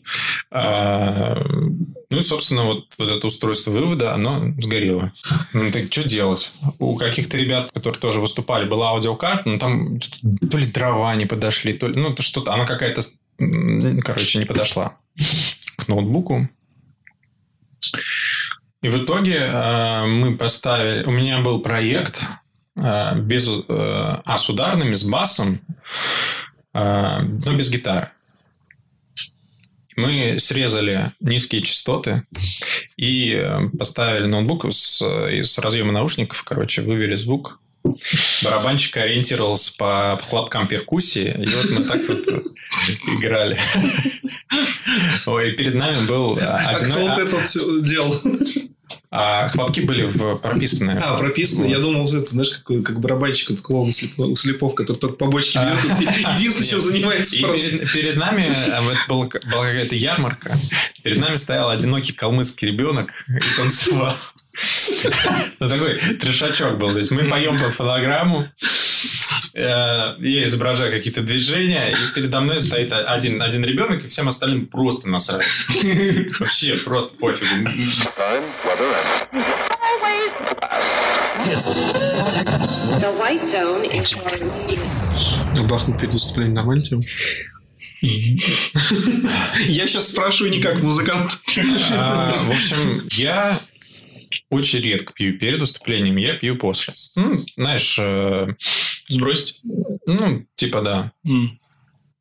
А, 0.51 1.35
ну 2.13 2.19
и, 2.19 2.23
собственно, 2.23 2.65
вот, 2.65 2.85
вот 2.99 3.09
это 3.09 3.27
устройство 3.27 3.71
вывода, 3.71 4.13
оно 4.13 4.53
сгорело. 4.59 5.15
Ну, 5.55 5.71
так 5.71 5.91
что 5.91 6.07
делать? 6.07 6.53
У 6.79 6.95
каких-то 6.97 7.39
ребят, 7.39 7.73
которые 7.73 7.99
тоже 7.99 8.21
выступали, 8.21 8.69
была 8.69 8.91
аудиокарта, 8.91 9.49
но 9.49 9.59
там 9.59 9.99
то 9.99 10.59
ли 10.59 10.67
дрова 10.67 11.15
не 11.15 11.25
подошли, 11.25 11.73
то 11.73 11.89
ли... 11.89 11.99
Ну, 11.99 12.15
то 12.15 12.23
что-то... 12.23 12.53
Она 12.53 12.67
какая-то... 12.67 13.01
Короче, 14.03 14.39
не 14.39 14.45
подошла 14.45 14.99
к 15.77 15.89
ноутбуку. 15.89 16.51
И 18.83 18.89
в 18.89 19.03
итоге 19.03 19.37
э, 19.39 20.07
мы 20.07 20.37
поставили... 20.37 21.05
У 21.05 21.13
меня 21.13 21.41
был 21.41 21.61
проект 21.61 22.25
э, 22.77 23.19
без... 23.21 23.49
э, 23.49 23.63
а, 23.69 24.37
с 24.37 24.51
ударными, 24.51 24.93
с 24.93 25.05
басом, 25.05 25.61
э, 26.75 27.21
но 27.23 27.55
без 27.55 27.71
гитары. 27.71 28.11
Мы 29.97 30.39
срезали 30.39 31.13
низкие 31.21 31.63
частоты 31.63 32.23
и 32.97 33.35
э, 33.35 33.69
поставили 33.79 34.27
ноутбук 34.27 34.73
с, 34.73 35.03
из 35.03 35.59
разъема 35.59 35.93
наушников, 35.93 36.43
короче, 36.43 36.83
вывели 36.83 37.15
звук. 37.15 37.61
Барабанщик 38.45 38.97
ориентировался 38.97 39.73
по 39.77 40.19
хлопкам 40.29 40.69
перкуссии, 40.69 41.35
и 41.37 41.55
вот 41.55 41.71
мы 41.71 41.85
так 41.85 42.01
вот 42.09 42.21
играли. 43.19 43.59
Ой, 45.27 45.51
и 45.51 45.53
перед 45.57 45.75
нами 45.75 46.07
был 46.07 46.39
А 46.41 46.57
один... 46.57 46.91
кто 46.91 47.01
вот 47.01 47.19
это 47.19 47.81
делал? 47.81 48.15
А 49.11 49.49
хлопки 49.49 49.81
были 49.81 50.05
в 50.05 50.37
прописаны. 50.37 50.93
А, 50.93 51.19
прописано. 51.19 51.67
Я 51.67 51.79
думал, 51.79 52.07
это, 52.07 52.27
знаешь, 52.31 52.51
как, 52.65 52.83
как 52.83 53.01
барабанщик 53.01 53.51
от 53.51 53.61
клоун 53.61 53.89
у 53.89 53.93
слепов, 53.93 54.29
у 54.29 54.35
слепов, 54.37 54.75
который 54.75 54.97
только 54.99 55.17
по 55.17 55.27
бочке 55.27 55.59
бьет. 55.59 56.01
и 56.01 56.05
Единственное, 56.37 56.69
чем 56.69 56.81
занимается 56.81 57.37
И 57.37 57.41
просто. 57.43 57.71
перед, 57.71 57.93
перед 57.93 58.17
нами 58.17 58.53
а, 58.53 58.83
была 59.09 59.27
какая-то 59.27 59.95
ярмарка. 59.95 60.61
Перед 61.03 61.19
нами 61.19 61.37
стоял 61.37 61.71
одинокий 61.71 62.13
калмыцкий 62.13 62.69
ребенок 62.69 63.11
и 63.29 63.57
танцевал. 63.57 64.15
Ну, 65.61 65.69
такой 65.69 65.97
трешачок 66.21 66.79
был. 66.79 66.93
То 66.93 66.99
есть, 66.99 67.11
мы 67.11 67.25
поем 67.25 67.59
по 67.59 67.71
фонограмму, 67.71 68.47
э, 69.55 70.15
я 70.19 70.45
изображаю 70.45 70.93
какие-то 70.93 71.23
движения, 71.23 71.93
и 71.93 72.15
передо 72.15 72.41
мной 72.41 72.61
стоит 72.61 72.93
один, 72.93 73.41
один 73.41 73.65
ребенок, 73.65 74.05
и 74.05 74.09
всем 74.09 74.29
остальным 74.29 74.67
просто 74.67 75.09
насрать. 75.09 75.47
Вообще 76.39 76.77
просто 76.77 77.15
пофигу. 77.15 77.69
For 78.63 78.77
Бахнул 85.69 85.99
перед 85.99 86.13
выступлением 86.13 86.55
нормально? 86.55 86.85
Я 88.01 89.87
сейчас 89.87 90.09
спрашиваю 90.09 90.51
не 90.51 90.61
как 90.61 90.83
музыкант. 90.83 91.39
А, 91.93 92.35
в 92.45 92.51
общем, 92.51 93.07
я 93.13 93.61
очень 94.51 94.81
редко 94.81 95.13
пью 95.13 95.39
перед 95.39 95.61
выступлением, 95.61 96.17
я 96.17 96.35
пью 96.35 96.57
после. 96.57 96.95
Ну, 97.17 97.39
знаешь, 97.57 97.97
э, 97.99 98.55
Сбросить? 99.09 99.61
ну, 100.07 100.47
типа 100.55 100.83
да. 100.83 101.13
М. 101.25 101.59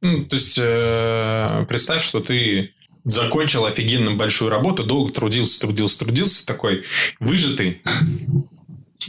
Ну, 0.01 0.25
то 0.25 0.35
есть, 0.35 0.57
э, 0.57 1.65
представь, 1.69 2.03
что 2.03 2.21
ты 2.21 2.73
закончил 3.03 3.65
офигенно 3.65 4.11
большую 4.11 4.49
работу, 4.49 4.83
долго 4.83 5.11
трудился, 5.11 5.59
трудился, 5.59 5.99
трудился, 5.99 6.45
такой 6.45 6.83
выжатый. 7.19 7.81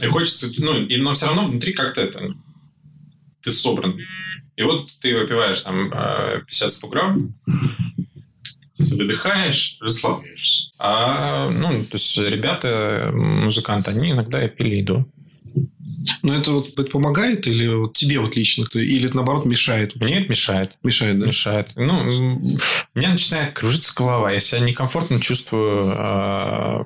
И 0.01 0.05
хочется, 0.07 0.49
ну, 0.57 0.81
и, 0.85 0.97
но 0.97 1.13
все 1.13 1.27
равно 1.27 1.45
внутри 1.45 1.73
как-то 1.73 2.01
это, 2.01 2.33
ты 3.41 3.51
собран. 3.51 3.99
И 4.55 4.61
вот 4.63 4.89
ты 4.99 5.17
выпиваешь 5.17 5.61
там 5.61 5.91
э, 5.91 6.43
50-100 6.49 6.89
грамм, 6.89 7.35
выдыхаешь, 8.91 9.77
расслабляешься. 9.79 10.69
А, 10.79 11.49
ну, 11.49 11.85
то 11.85 11.97
есть, 11.97 12.17
ребята, 12.17 13.11
музыканты, 13.13 13.91
они 13.91 14.11
иногда 14.11 14.43
и 14.43 14.49
пили 14.49 14.75
еду. 14.77 15.07
Но 16.21 16.35
это 16.35 16.51
вот 16.51 16.67
это 16.77 16.83
помогает 16.83 17.47
или 17.47 17.67
вот 17.67 17.93
тебе 17.93 18.19
вот 18.19 18.35
лично, 18.35 18.65
или 18.73 19.05
это 19.05 19.15
наоборот 19.15 19.45
мешает? 19.45 19.95
Мне 19.95 20.19
это 20.19 20.29
мешает. 20.29 20.77
Мешает, 20.83 21.19
да? 21.19 21.27
Мешает. 21.27 21.71
Ну, 21.75 22.39
меня 22.93 23.09
начинает 23.09 23.53
кружиться 23.53 23.93
голова. 23.95 24.31
Я 24.31 24.39
себя 24.39 24.59
некомфортно 24.59 25.21
чувствую. 25.21 25.93
э, 25.95 26.83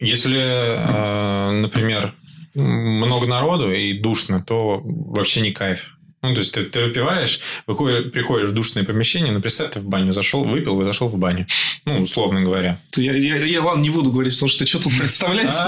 Если, 0.00 0.38
э, 0.38 1.50
например, 1.62 2.14
много 2.54 3.26
народу 3.26 3.72
и 3.72 3.98
душно, 3.98 4.44
то 4.46 4.82
вообще 4.84 5.40
не 5.40 5.52
кайф. 5.52 5.96
Ну, 6.22 6.34
то 6.34 6.40
есть, 6.40 6.52
ты, 6.52 6.62
ты 6.62 6.84
выпиваешь, 6.84 7.40
выходишь, 7.66 8.12
приходишь 8.12 8.50
в 8.50 8.52
душное 8.52 8.84
помещение, 8.84 9.32
ну, 9.32 9.40
представь, 9.40 9.70
ты 9.70 9.80
в 9.80 9.88
баню 9.88 10.12
зашел, 10.12 10.44
выпил 10.44 10.80
и 10.80 10.84
зашел 10.84 11.08
в 11.08 11.18
баню. 11.18 11.46
Ну, 11.84 12.00
условно 12.00 12.42
говоря. 12.42 12.80
Я, 12.96 13.12
я, 13.12 13.44
я, 13.44 13.62
ладно, 13.62 13.82
не 13.82 13.90
буду 13.90 14.12
говорить, 14.12 14.32
потому 14.34 14.48
что 14.48 14.64
что 14.64 14.80
тут 14.80 14.96
представлять. 14.98 15.56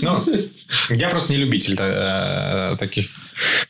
Ну, 0.00 0.24
я 0.90 1.08
просто 1.08 1.32
не 1.32 1.38
любитель 1.38 1.76
э, 1.78 2.76
таких. 2.78 3.08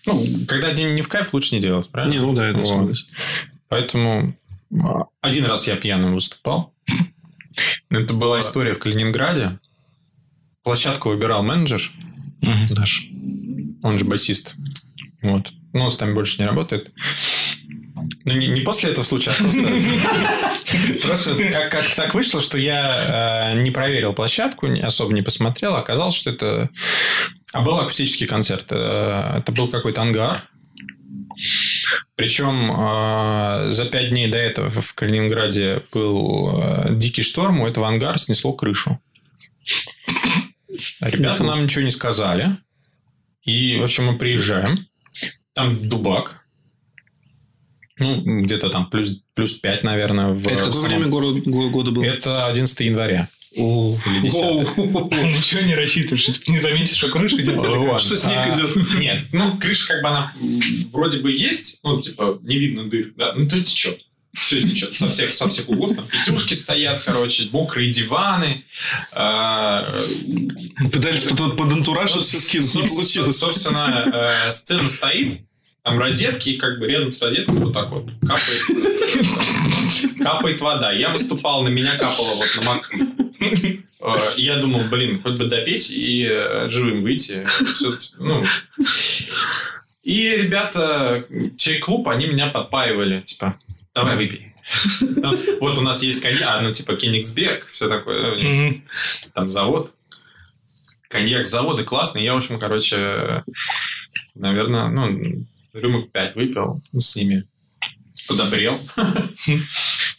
Ну, 0.07 0.25
когда 0.47 0.73
не 0.73 0.85
не 0.85 1.03
в 1.03 1.09
кайф, 1.09 1.33
лучше 1.33 1.55
не 1.55 1.61
делать, 1.61 1.91
правильно? 1.91 2.13
Не, 2.13 2.19
ну 2.21 2.33
да, 2.33 2.51
это 2.51 2.65
согласен. 2.65 3.07
Поэтому 3.69 4.37
а, 4.83 5.05
один 5.21 5.47
раз 5.47 5.67
я 5.67 5.77
пьяным 5.77 6.15
выступал. 6.15 6.73
Это 7.91 8.15
была 8.15 8.41
история 8.41 8.75
в 8.75 8.79
Калининграде. 8.79 9.59
Площадку 10.63 11.11
выбирал 11.11 11.43
менеджер 11.43 11.91
наш. 12.41 13.09
Он 13.83 13.99
же 13.99 14.05
басист. 14.05 14.57
Вот. 15.25 15.53
Но 15.73 15.87
он 15.87 15.91
с 15.91 15.99
нами 15.99 16.13
больше 16.13 16.41
не 16.41 16.47
работает. 16.47 16.93
Ну, 18.25 18.33
не, 18.33 18.49
не 18.49 18.61
после 18.61 18.91
этого 18.91 19.05
случая, 19.05 19.31
а 19.31 19.35
просто... 19.35 19.59
Просто 21.03 21.37
как, 21.53 21.71
как 21.71 21.95
так 21.95 22.15
вышло, 22.15 22.41
что 22.41 22.59
я 22.59 23.53
э, 23.55 23.63
не 23.63 23.71
проверил 23.71 24.13
площадку, 24.13 24.67
особо 24.83 25.13
не 25.13 25.23
посмотрел. 25.23 25.77
Оказалось, 25.77 26.15
что 26.15 26.31
это... 26.31 26.71
А 27.53 27.61
был 27.61 27.79
акустический 27.79 28.27
концерт. 28.27 28.67
Э, 28.71 29.39
Это 29.39 29.53
был 29.53 29.69
какой-то 29.69 30.03
ангар. 30.03 30.43
Причем 32.17 32.71
э, 32.71 33.71
за 33.71 33.85
пять 33.87 34.11
дней 34.11 34.29
до 34.29 34.39
этого 34.39 34.69
в 34.69 34.93
Калининграде 34.95 35.83
был 35.93 36.61
э, 36.61 36.95
дикий 36.95 37.23
шторм, 37.23 37.61
у 37.61 37.67
этого 37.67 37.89
ангара 37.89 38.19
снесло 38.19 38.53
крышу. 38.53 39.01
А 41.01 41.11
Ребята 41.11 41.45
нам 41.45 41.63
ничего 41.63 41.85
не 41.85 41.91
сказали. 41.91 42.57
И, 43.45 43.79
в 43.79 43.85
общем, 43.85 44.07
мы 44.07 44.19
приезжаем. 44.19 44.87
Там 45.55 45.89
дубак. 45.89 46.45
Ну, 47.99 48.41
где-то 48.43 48.71
там 48.71 48.91
плюс, 48.91 49.23
плюс 49.35 49.53
5, 49.55 49.85
наверное. 49.85 50.31
В 50.35 50.45
Это 50.47 50.57
какое 50.65 50.73
самом- 50.73 50.89
время 50.89 51.07
горо- 51.07 51.41
го- 51.51 51.71
года 51.71 51.93
было? 51.93 52.03
Это 52.05 52.47
11 52.47 52.81
января. 52.81 53.29
О, 53.57 53.97
Или 54.07 54.21
10. 54.23 54.35
Ничего 54.77 55.61
не 55.61 55.77
рассчитываешь, 55.77 56.27
типа 56.27 56.51
не 56.51 56.59
заметишь, 56.59 56.97
что 56.97 57.09
крыша 57.09 57.41
идет. 57.41 57.55
Вот. 57.55 58.01
Что 58.03 58.17
снег 58.17 58.37
А, 58.37 58.53
идет? 58.53 58.95
Нет, 58.99 59.27
ну, 59.33 59.57
крыша 59.59 59.87
как 59.87 60.03
бы 60.03 60.09
она 60.09 60.33
вроде 60.91 61.19
бы 61.21 61.31
есть, 61.31 61.79
ну, 61.85 62.01
типа, 62.01 62.41
не 62.43 62.59
видно 62.59 62.89
дыр, 62.91 63.13
да, 63.17 63.33
ну, 63.37 63.49
то 63.49 63.63
течет. 63.63 64.01
Все 64.35 64.61
течет 64.63 64.97
со 64.97 65.09
всех, 65.09 65.33
со 65.33 65.49
всех 65.49 65.69
углов. 65.69 65.95
Там 65.97 66.07
пятюшки 66.09 66.55
стоят, 66.55 67.03
короче, 67.05 67.49
мокрые 67.53 67.91
диваны. 67.91 68.65
а, 69.13 69.99
Пытались 70.93 71.23
под, 71.25 71.57
под 71.57 71.73
антураж 71.73 72.11
это 72.13 72.23
все 72.23 72.41
скинуть, 72.41 72.75
не 72.75 72.89
получилось. 72.89 73.39
Собственно, 73.39 74.45
э, 74.47 74.51
сцена 74.51 74.89
стоит, 74.89 75.41
там 75.83 75.99
розетки, 75.99 76.51
и 76.51 76.57
как 76.57 76.79
бы 76.81 76.87
рядом 76.89 77.13
с 77.13 77.21
розеткой 77.23 77.57
вот 77.57 77.73
так 77.73 77.91
вот 77.91 78.11
капает, 78.27 78.63
капает 80.23 80.61
вода. 80.61 80.93
Я 80.93 81.11
выступал, 81.11 81.63
на 81.63 81.69
меня 81.69 81.97
капало 81.97 82.35
вот 82.35 82.49
на 82.57 82.63
макушку. 82.63 83.33
Э, 84.01 84.33
Я 84.37 84.57
думал, 84.57 84.85
блин, 84.85 85.19
хоть 85.19 85.35
бы 85.35 85.47
допеть 85.47 85.91
и 85.91 86.27
э, 86.29 86.67
живым 86.69 87.01
выйти. 87.01 87.47
Всё- 87.75 87.97
ну. 88.19 88.45
И 90.03 90.29
ребята, 90.37 91.25
чай-клуб, 91.57 92.09
они 92.09 92.27
меня 92.27 92.49
подпаивали, 92.49 93.21
типа, 93.21 93.57
давай 93.95 94.17
выпей. 94.17 94.55
Вот 95.61 95.77
у 95.79 95.83
нас 95.83 96.03
есть 96.03 96.23
коньяк, 96.23 96.63
ну, 96.63 96.73
типа, 96.73 96.97
Кенигсберг, 96.97 97.67
все 97.67 97.89
такое, 97.89 98.83
там 99.35 99.49
завод. 99.49 99.93
Коньяк 101.09 101.45
завода 101.47 101.85
классный. 101.85 102.25
Я, 102.25 102.35
в 102.35 102.39
общем, 102.39 102.59
короче, 102.59 103.45
наверное, 104.35 104.89
ну, 104.89 105.47
рюмок 105.75 106.11
5 106.13 106.35
выпил 106.35 106.83
с 106.99 107.15
ними. 107.17 107.45
Подобрел. 108.27 108.81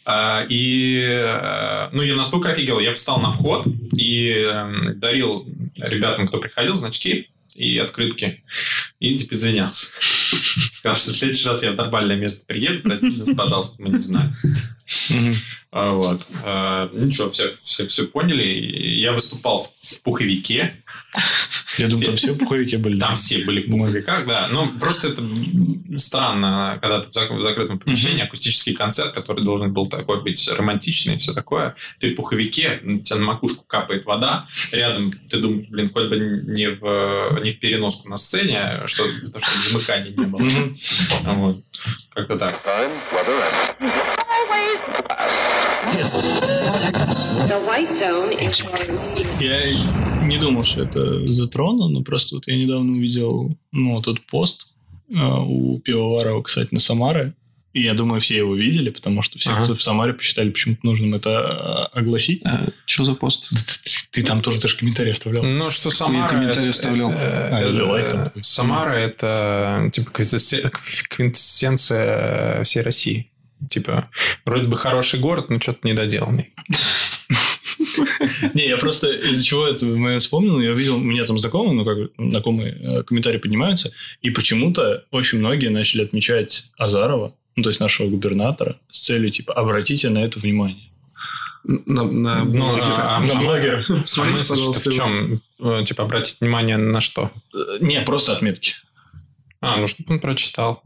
А, 0.08 0.46
И, 0.48 1.00
э, 1.02 1.88
ну, 1.90 2.00
я 2.00 2.14
настолько 2.14 2.50
офигел. 2.50 2.78
Я 2.78 2.92
встал 2.92 3.18
на 3.18 3.30
вход 3.30 3.66
и 3.96 4.30
эм, 4.30 4.92
дарил 5.00 5.44
ребятам, 5.74 6.28
кто 6.28 6.38
приходил, 6.38 6.74
значки 6.74 7.28
и 7.56 7.76
открытки. 7.78 8.44
И, 8.98 9.16
типа, 9.16 9.34
извинялся. 9.34 9.86
Сказал, 10.72 10.96
что 10.96 11.10
в 11.10 11.14
следующий 11.14 11.46
раз 11.46 11.62
я 11.62 11.72
в 11.72 11.76
нормальное 11.76 12.16
место 12.16 12.46
приеду, 12.46 12.80
простите 12.82 13.18
нас, 13.18 13.30
пожалуйста, 13.36 13.82
мы 13.82 13.90
не 13.90 13.98
знаем. 13.98 14.36
А, 15.70 15.92
Вот. 15.92 16.26
А, 16.44 16.90
Ничего, 16.92 17.28
все, 17.28 17.54
все, 17.56 17.86
все 17.86 18.06
поняли. 18.06 18.44
Я 19.06 19.12
выступал 19.12 19.62
в, 19.62 19.68
в 19.94 20.02
пуховике. 20.02 20.82
Я 21.78 21.86
думаю, 21.86 22.06
там 22.06 22.16
все 22.16 22.34
пуховики 22.34 22.76
были. 22.76 22.98
Там 22.98 23.14
все 23.14 23.44
были 23.44 23.60
в 23.60 23.70
пуховиках, 23.70 24.26
да. 24.26 24.48
Но 24.48 24.72
просто 24.80 25.06
это 25.06 25.22
странно, 25.96 26.76
когда 26.82 27.00
ты 27.00 27.08
в 27.08 27.12
зак- 27.16 27.36
в 27.36 27.40
закрытом 27.40 27.78
помещении, 27.78 28.24
акустический 28.24 28.74
концерт, 28.74 29.12
который 29.12 29.44
должен 29.44 29.72
был 29.72 29.86
такой 29.86 30.24
быть 30.24 30.48
романтичный 30.48 31.14
и 31.14 31.18
все 31.18 31.32
такое. 31.32 31.76
Ты 32.00 32.14
в 32.14 32.16
пуховике, 32.16 32.80
у 32.82 32.98
тебя 32.98 33.20
на 33.20 33.26
макушку 33.26 33.64
капает 33.64 34.06
вода, 34.06 34.48
рядом 34.72 35.12
ты 35.12 35.38
думаешь, 35.38 35.68
блин, 35.68 35.88
хоть 35.88 36.08
бы 36.08 36.16
не 36.18 36.68
в, 36.68 37.40
не 37.44 37.52
в 37.52 37.60
переноску 37.60 38.08
на 38.08 38.16
сцене, 38.16 38.82
что, 38.86 39.04
потому 39.24 39.44
что 39.44 39.70
замыкания 39.70 40.10
не 40.16 40.26
было. 40.26 40.42
Вот. 41.32 41.62
Как-то 42.12 42.36
так. 42.36 42.60
Я 49.40 50.24
не 50.26 50.38
думал, 50.38 50.64
что 50.64 50.82
это 50.82 51.26
затрону, 51.26 51.88
но 51.88 52.02
просто 52.02 52.36
вот 52.36 52.46
я 52.48 52.56
недавно 52.56 52.92
увидел 52.92 53.56
ну, 53.72 54.00
тот 54.02 54.20
пост 54.26 54.68
э, 55.10 55.14
у 55.18 55.78
Пивоварова, 55.80 56.42
кстати, 56.42 56.68
на 56.72 56.80
Самаре. 56.80 57.34
И 57.72 57.82
я 57.82 57.92
думаю, 57.92 58.20
все 58.22 58.38
его 58.38 58.54
видели, 58.56 58.88
потому 58.88 59.20
что 59.20 59.38
все, 59.38 59.50
Ага. 59.50 59.64
кто 59.64 59.76
в 59.76 59.82
Самаре, 59.82 60.14
посчитали 60.14 60.48
почему-то 60.48 60.80
нужным 60.84 61.14
это 61.14 61.90
э, 61.92 61.98
огласить. 61.98 62.42
Что 62.86 63.04
за 63.04 63.14
пост? 63.14 63.50
Ты 64.12 64.22
там 64.22 64.40
тоже 64.40 64.60
даже 64.62 64.78
комментарий 64.78 65.12
оставлял. 65.12 65.44
Ну, 65.44 65.68
что 65.68 65.90
Самара... 65.90 66.26
комментарий 66.28 66.70
это- 66.70 66.78
оставлял. 66.78 67.10
э, 67.12 67.48
А, 67.52 67.62
или 67.62 67.80
лайк 67.82 68.08
там 68.10 68.24
какой-то. 68.24 68.48
Самара– 68.48 68.92
это 68.94 69.90
типа 69.92 70.10
квинтэссен- 70.10 70.70
квинтэссенция 71.08 72.64
всей 72.64 72.80
России. 72.82 73.30
Типа, 73.70 74.08
вроде 74.44 74.66
бы 74.66 74.76
хороший 74.76 75.18
город, 75.20 75.48
но 75.50 75.58
что-то 75.60 75.78
недоделанный. 75.88 76.52
Не, 78.54 78.68
я 78.68 78.76
просто 78.76 79.10
из-за 79.12 79.44
чего 79.44 79.66
это 79.66 79.84
мы 79.86 80.18
вспомнил, 80.18 80.60
я 80.60 80.72
видел, 80.72 80.96
у 80.96 81.00
меня 81.00 81.24
там 81.24 81.38
знакомые, 81.38 81.72
ну, 81.74 81.84
как 81.84 81.98
знакомые 82.18 82.72
э, 82.80 83.02
комментарии 83.02 83.38
поднимаются, 83.38 83.92
и 84.22 84.30
почему-то 84.30 85.04
очень 85.10 85.38
многие 85.38 85.68
начали 85.68 86.02
отмечать 86.04 86.70
Азарова, 86.78 87.34
ну, 87.56 87.62
то 87.62 87.70
есть 87.70 87.80
нашего 87.80 88.08
губернатора, 88.08 88.76
с 88.90 89.00
целью, 89.00 89.30
типа, 89.30 89.52
обратите 89.54 90.08
на 90.10 90.18
это 90.18 90.38
внимание. 90.38 90.90
На, 91.64 92.04
на 92.04 92.44
Ну, 92.44 92.50
блогера. 92.52 93.16
а- 93.16 93.20
На 93.20 93.32
а- 93.38 93.40
блогера. 93.40 93.84
А 93.88 94.02
Смотрите, 94.06 94.38
мысль, 94.38 94.48
пожалуйста, 94.54 94.80
что 94.80 94.90
в 94.90 94.94
чем? 94.94 95.42
Э, 95.60 95.84
Типа, 95.84 96.04
обратить 96.04 96.40
внимание 96.40 96.76
на 96.76 97.00
что? 97.00 97.30
Э, 97.54 97.78
Не, 97.80 98.00
просто 98.02 98.36
отметки. 98.36 98.74
А, 99.60 99.78
ну, 99.78 99.86
что 99.86 100.02
он 100.08 100.20
прочитал. 100.20 100.82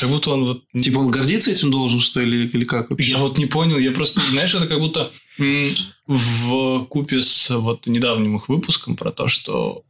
Как 0.00 0.08
будто 0.08 0.30
он 0.30 0.44
вот... 0.44 0.64
Типа 0.72 0.98
он 0.98 1.10
гордиться 1.10 1.50
этим 1.50 1.70
должен, 1.70 2.00
что 2.00 2.20
ли, 2.20 2.46
или 2.46 2.64
как 2.64 2.90
вообще? 2.90 3.12
Я 3.12 3.18
вот 3.18 3.38
не 3.38 3.46
понял, 3.46 3.78
я 3.78 3.92
просто, 3.92 4.20
знаешь, 4.30 4.54
это 4.54 4.66
как 4.66 4.78
будто 4.78 5.10
в 6.06 6.84
купе 6.86 7.22
с 7.22 7.50
вот 7.50 7.86
недавним 7.86 8.36
их 8.36 8.48
выпуском 8.48 8.96
про 8.96 9.10
то, 9.10 9.28
что 9.28 9.82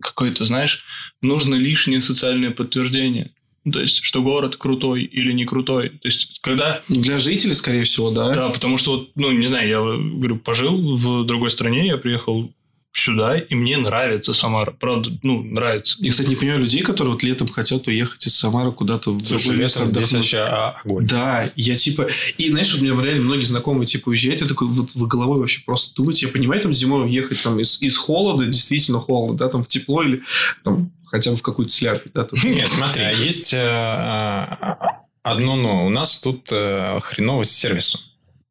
какое-то, 0.00 0.44
знаешь, 0.46 0.84
нужно 1.22 1.54
лишнее 1.54 2.00
социальное 2.00 2.50
подтверждение. 2.50 3.32
То 3.70 3.80
есть, 3.80 4.04
что 4.04 4.22
город 4.22 4.56
крутой 4.56 5.04
или 5.04 5.32
не 5.32 5.44
крутой. 5.44 5.90
То 5.90 6.08
есть, 6.08 6.40
когда... 6.40 6.82
Для 6.88 7.18
жителей, 7.18 7.54
скорее 7.54 7.84
всего, 7.84 8.10
да. 8.10 8.32
Да, 8.32 8.48
потому 8.48 8.78
что, 8.78 8.92
вот, 8.92 9.10
ну, 9.14 9.30
не 9.30 9.46
знаю, 9.46 9.68
я 9.68 9.80
говорю, 9.80 10.38
пожил 10.38 10.96
в 10.96 11.24
другой 11.24 11.50
стране, 11.50 11.86
я 11.86 11.98
приехал 11.98 12.52
сюда, 12.92 13.38
и 13.38 13.54
мне 13.54 13.76
нравится 13.76 14.34
Самара. 14.34 14.72
Правда, 14.72 15.10
ну, 15.22 15.42
нравится. 15.42 15.96
Я, 16.00 16.10
кстати, 16.10 16.28
не 16.28 16.36
понимаю 16.36 16.60
людей, 16.60 16.82
которые 16.82 17.12
вот 17.12 17.22
летом 17.22 17.46
хотят 17.48 17.86
уехать 17.86 18.26
из 18.26 18.36
Самары 18.36 18.72
куда-то 18.72 19.12
в 19.12 19.24
Слушай, 19.24 19.44
другое 19.44 19.58
место 19.62 19.80
летом 19.80 19.94
здесь 19.94 20.08
отдохнуть. 20.08 20.32
вообще 20.32 20.38
а, 20.38 20.74
огонь. 20.84 21.06
Да, 21.06 21.48
я 21.54 21.76
типа... 21.76 22.08
И 22.38 22.48
знаешь, 22.50 22.72
вот 22.72 22.80
у 22.82 22.84
меня 22.84 23.00
реально 23.04 23.24
многие 23.24 23.44
знакомые 23.44 23.86
типа 23.86 24.08
уезжают, 24.08 24.40
я 24.40 24.46
такой 24.46 24.66
вот 24.68 24.94
в 24.94 25.06
головой 25.06 25.38
вообще 25.40 25.60
просто 25.64 25.94
думать, 25.94 26.20
я 26.22 26.28
понимаю, 26.28 26.60
там 26.60 26.72
зимой 26.72 27.08
ехать 27.10 27.42
там 27.42 27.60
из, 27.60 27.80
из 27.80 27.96
холода, 27.96 28.46
действительно 28.46 28.98
холода, 29.00 29.44
да, 29.44 29.48
там 29.48 29.62
в 29.62 29.68
тепло 29.68 30.02
или 30.02 30.22
там 30.64 30.90
хотя 31.06 31.30
бы 31.30 31.36
в 31.36 31.42
какую-то 31.42 31.72
слякоть, 31.72 32.12
да, 32.14 32.24
тоже. 32.24 32.48
Нет, 32.48 32.68
смотри, 32.68 33.02
а 33.02 33.12
есть 33.12 33.52
э, 33.54 33.56
э, 33.58 34.74
одно 35.22 35.56
но. 35.56 35.86
У 35.86 35.90
нас 35.90 36.18
тут 36.18 36.48
э, 36.50 36.98
хреново 37.00 37.44
с 37.44 37.50
сервисом. 37.50 38.00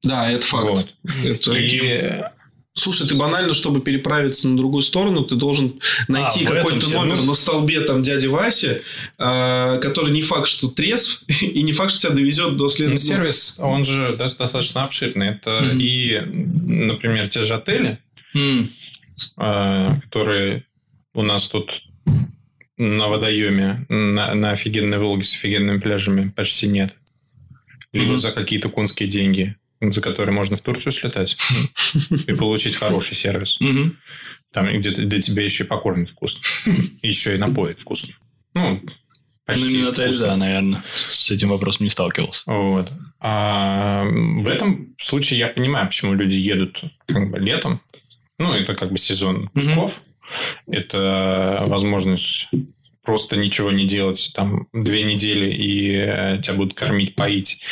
Да, 0.04 0.32
это 0.32 0.46
факт. 0.48 0.64
Вот. 0.66 0.94
Это- 1.26 1.52
И 1.54 2.12
Слушай, 2.78 3.08
ты 3.08 3.16
банально, 3.16 3.56
чтобы 3.56 3.82
переправиться 3.82 4.48
на 4.48 4.56
другую 4.56 4.84
сторону, 4.84 5.24
ты 5.24 5.34
должен 5.36 5.80
найти 6.08 6.46
А, 6.46 6.52
какой-то 6.52 6.88
номер 6.90 7.24
на 7.24 7.34
столбе 7.34 7.82
там 7.82 8.04
дяди 8.04 8.28
Васи, 8.28 8.82
а, 9.18 9.78
который 9.80 10.12
не 10.12 10.22
факт, 10.22 10.48
что 10.48 10.68
трезв, 10.70 11.24
и 11.42 11.64
не 11.64 11.72
факт, 11.72 11.92
что 11.92 12.02
тебя 12.02 12.12
довезет 12.12 12.56
до 12.56 12.66
ну, 12.66 12.70
следующего. 12.70 13.08
сервис, 13.16 13.56
он 13.60 13.84
же 13.84 14.16
до- 14.16 14.36
достаточно 14.38 14.84
обширный. 14.84 15.30
Это 15.30 15.62
Мгм. 15.66 15.80
и, 15.82 16.22
например, 16.22 17.28
те 17.28 17.42
же 17.42 17.56
отели, 17.56 17.98
М, 18.36 18.70
э, 19.40 19.96
которые 20.04 20.64
у 21.16 21.24
нас 21.24 21.48
тут 21.48 21.82
на 22.78 23.08
водоеме, 23.08 23.88
на, 23.90 24.36
на 24.36 24.52
офигенной 24.52 25.00
Волге 25.00 25.24
с 25.24 25.34
офигенными 25.34 25.80
пляжами 25.80 26.30
почти 26.30 26.68
нет. 26.68 26.96
Либо 27.92 28.10
Мгм. 28.10 28.18
за 28.18 28.32
какие-то 28.32 28.70
конские 28.70 29.10
деньги, 29.10 29.56
за 29.82 30.02
которые 30.02 30.34
можно 30.34 30.58
в 30.58 30.62
Турцию 30.62 30.94
слетать 30.94 31.38
и 32.28 32.34
получить 32.34 32.76
хороший 32.76 33.16
сервис. 33.16 33.60
Там 34.52 34.68
где, 34.80 34.92
где 34.92 35.22
тебя 35.22 35.44
еще 35.44 35.64
и 35.64 35.68
покормят 35.68 36.10
вкусно. 36.10 36.42
Еще 37.02 37.36
и 37.36 37.38
напоят 37.38 37.80
вкусно. 37.80 38.14
Ну, 38.54 38.82
почти 39.46 39.82
Ну, 39.82 39.90
отель, 39.90 40.18
да, 40.18 40.36
наверное. 40.36 40.84
С 40.96 41.30
этим 41.30 41.50
вопросом 41.50 41.84
не 41.84 41.90
сталкивался. 41.90 42.44
Вот. 42.46 42.92
А 43.20 44.06
в 44.06 44.48
этом 44.48 44.96
случае 44.98 45.40
я 45.40 45.48
понимаю, 45.48 45.88
почему 45.88 46.14
люди 46.14 46.36
едут 46.36 46.82
как 47.08 47.30
бы 47.30 47.40
летом. 47.40 47.82
Ну, 48.40 48.54
это 48.54 48.76
как 48.76 48.92
бы 48.92 48.98
сезон 48.98 49.50
пусков. 49.50 50.02
Это 50.68 51.64
возможность 51.68 52.50
просто 53.08 53.38
ничего 53.38 53.72
не 53.72 53.88
делать 53.88 54.32
там 54.36 54.68
две 54.74 55.02
недели, 55.04 55.50
и 55.50 55.96
э, 55.96 56.42
тебя 56.42 56.56
будут 56.56 56.74
кормить, 56.74 57.16
поить, 57.16 57.64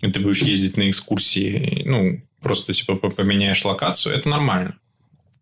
и 0.00 0.10
ты 0.10 0.18
будешь 0.18 0.40
ездить 0.40 0.78
на 0.78 0.88
экскурсии, 0.88 1.82
ну, 1.84 2.22
просто 2.40 2.72
типа 2.72 2.96
по- 2.96 3.10
поменяешь 3.10 3.62
локацию, 3.66 4.14
это 4.14 4.30
нормально. 4.30 4.78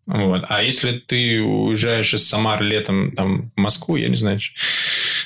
Вот. 0.05 0.43
А 0.49 0.61
если 0.61 0.99
ты 0.99 1.41
уезжаешь 1.41 2.13
из 2.13 2.27
Самары 2.27 2.67
летом 2.67 3.13
там, 3.13 3.41
в 3.43 3.57
Москву, 3.57 3.95
я 3.95 4.09
не 4.09 4.17
знаю, 4.17 4.39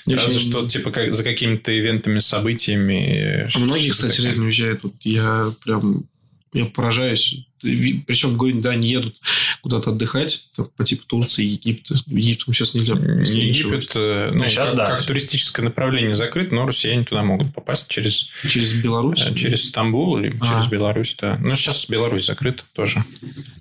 разве 0.06 0.38
Очень- 0.38 0.50
что 0.50 0.68
типа 0.68 0.92
как, 0.92 1.14
за 1.16 1.24
какими-то 1.24 1.76
ивентами, 1.76 2.20
событиями. 2.20 3.48
А 3.56 3.60
многие, 3.60 3.90
кстати, 3.90 4.22
реально 4.22 4.46
уезжают. 4.46 4.84
Вот 4.84 4.94
я 5.02 5.52
прям 5.66 6.06
я 6.54 6.66
поражаюсь. 6.66 7.46
Причем, 7.62 8.36
говорю, 8.38 8.60
да, 8.60 8.76
не 8.76 8.90
едут 8.90 9.16
куда-то 9.62 9.92
отдыхать, 9.92 10.50
там, 10.56 10.70
по 10.76 10.84
типу 10.84 11.06
Турции, 11.06 11.46
Египта. 11.46 11.96
Египтом 12.08 12.54
сейчас 12.54 12.74
нельзя. 12.74 12.94
Египет, 12.96 13.92
э, 13.96 14.32
ну, 14.34 14.48
сейчас 14.48 14.70
как, 14.70 14.78
да. 14.78 14.86
как 14.86 15.04
туристическое 15.04 15.64
направление 15.64 16.14
закрыт, 16.16 16.52
но 16.52 16.66
россияне 16.66 17.04
туда 17.04 17.24
могут 17.24 17.54
попасть 17.54 17.88
через, 17.90 18.32
Через 18.50 18.74
Беларусь. 18.82 19.22
э, 19.22 19.34
через 19.36 19.70
Стамбул 19.70 20.18
или 20.18 20.36
А. 20.42 20.46
через 20.46 20.68
Беларусь, 20.68 21.16
да. 21.22 21.38
Ну, 21.40 21.56
сейчас 21.56 21.88
Беларусь 21.88 22.26
закрыта 22.26 22.64
тоже. 22.74 23.04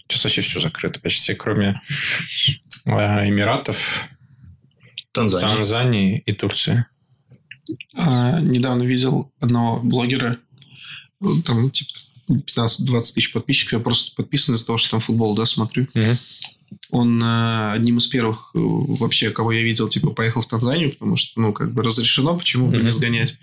Сейчас 0.08 0.24
вообще 0.24 0.40
все 0.40 0.60
закрыто 0.60 0.98
почти, 0.98 1.34
кроме 1.34 1.80
э, 2.86 3.28
Эмиратов, 3.28 4.08
Танзания. 5.12 5.54
Танзании 5.54 6.22
и 6.24 6.32
Турции. 6.32 6.86
А, 7.94 8.40
недавно 8.40 8.82
видел 8.82 9.30
одного 9.40 9.80
блогера, 9.80 10.38
ну, 11.20 11.40
там, 11.42 11.70
типа, 11.70 11.90
15-20 12.30 13.00
тысяч 13.14 13.32
подписчиков. 13.32 13.72
Я 13.72 13.78
просто 13.80 14.14
подписан 14.16 14.54
из-за 14.54 14.66
того, 14.66 14.78
что 14.78 14.90
там 14.90 15.00
футбол, 15.00 15.34
да, 15.34 15.46
смотрю. 15.46 15.86
Мгм. 15.94 16.18
Он 16.90 17.22
э, 17.22 17.72
одним 17.72 17.98
из 17.98 18.06
первых 18.06 18.50
э, 18.54 18.58
вообще, 18.58 19.30
кого 19.30 19.52
я 19.52 19.62
видел, 19.62 19.88
типа, 19.88 20.10
поехал 20.10 20.40
в 20.40 20.46
Танзанию, 20.46 20.92
потому 20.92 21.16
что, 21.16 21.40
ну, 21.40 21.52
как 21.52 21.72
бы 21.72 21.82
разрешено, 21.82 22.36
почему 22.36 22.70
бы 22.70 22.78
не 22.78 22.90
сгонять. 22.90 23.36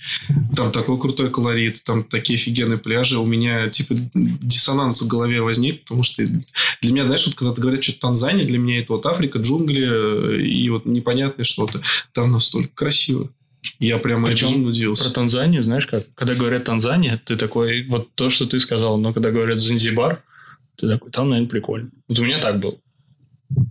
Там 0.56 0.72
такой 0.72 1.00
крутой 1.00 1.30
колорит, 1.30 1.84
там 1.84 2.04
такие 2.04 2.38
офигенные 2.38 2.78
пляжи. 2.78 3.18
У 3.18 3.26
меня, 3.26 3.68
типа, 3.70 3.96
диссонанс 4.14 5.02
в 5.02 5.08
голове 5.08 5.42
возник, 5.42 5.82
потому 5.82 6.04
что 6.04 6.24
для 6.26 6.92
меня, 6.92 7.06
знаешь, 7.06 7.26
вот 7.26 7.36
когда 7.36 7.54
ты 7.54 7.62
говоришь, 7.62 7.86
что 7.86 8.00
Танзания, 8.00 8.46
для 8.46 8.60
меня 8.60 8.80
это 8.80 8.94
вот 8.94 9.06
Африка, 9.06 9.40
джунгли 9.40 10.40
э, 10.40 10.42
и 10.42 10.70
вот 10.70 10.86
непонятное 10.86 11.44
что-то. 11.44 11.82
Там 12.14 12.32
настолько 12.32 12.70
красиво. 12.74 13.30
Я 13.80 13.97
прямо 13.97 14.28
Причем 14.28 14.47
безумно 14.47 14.63
Про 14.65 14.70
удивился. 14.72 15.13
Танзанию, 15.13 15.63
знаешь 15.63 15.88
как? 15.88 16.05
Когда 16.15 16.34
говорят 16.34 16.63
Танзания, 16.63 17.22
ты 17.26 17.36
такой, 17.36 17.86
вот 17.88 18.13
то, 18.15 18.30
что 18.30 18.45
ты 18.45 18.59
сказал, 18.59 18.97
но 18.97 19.13
когда 19.13 19.32
говорят 19.32 19.59
Занзибар, 19.59 20.24
ты 20.76 20.88
такой, 20.88 21.11
там, 21.11 21.30
наверное, 21.30 21.49
прикольно. 21.49 21.89
Вот 22.07 22.20
у 22.20 22.24
меня 22.24 22.39
так 22.39 22.59
было. 22.59 22.76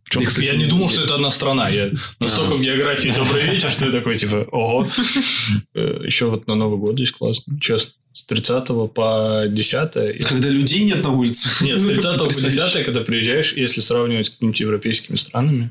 Причем, 0.05 0.23
Я, 0.23 0.27
кстати, 0.27 0.47
я 0.47 0.57
не 0.57 0.67
думал, 0.67 0.89
что 0.89 1.03
это 1.03 1.17
одна 1.17 1.31
страна. 1.31 1.69
Я 1.69 1.91
настолько 2.21 2.55
в 2.55 2.63
географии 2.63 3.13
добрый 3.15 3.43
вечер, 3.51 3.71
что 3.71 3.87
я 3.87 3.93
такой, 3.93 4.17
типа, 4.17 4.47
ого. 4.51 4.89
Э, 5.75 6.01
Еще 6.05 6.27
вот 6.27 6.47
на 6.47 6.55
Новый 6.55 6.79
год 6.79 6.95
здесь 6.95 7.13
классно. 7.13 7.59
Честно. 7.61 7.93
С 8.15 8.25
30 8.25 8.93
по 8.95 9.45
10. 9.47 10.27
Когда 10.27 10.49
людей 10.49 10.85
нет 10.85 11.03
на 11.03 11.11
улице. 11.11 11.51
Нет, 11.61 11.81
с 11.81 11.85
30 11.85 12.19
по 12.19 12.25
Представляешь? 12.25 12.73
10, 12.73 12.87
когда 12.87 13.01
приезжаешь, 13.03 13.53
если 13.53 13.83
сравнивать 13.83 14.27
с 14.27 14.31
какими-нибудь 14.31 14.61
европейскими 14.61 15.17
странами, 15.17 15.71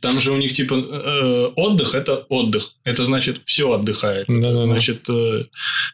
там 0.00 0.20
же 0.20 0.32
у 0.32 0.36
них 0.36 0.52
типа 0.52 0.74
э, 0.74 1.46
отдых 1.56 1.94
это 1.94 2.26
отдых. 2.28 2.72
Это 2.84 3.04
значит 3.04 3.40
все 3.44 3.72
отдыхает. 3.72 4.26
Да-да-да. 4.28 4.64
Значит, 4.64 5.08
э, 5.08 5.44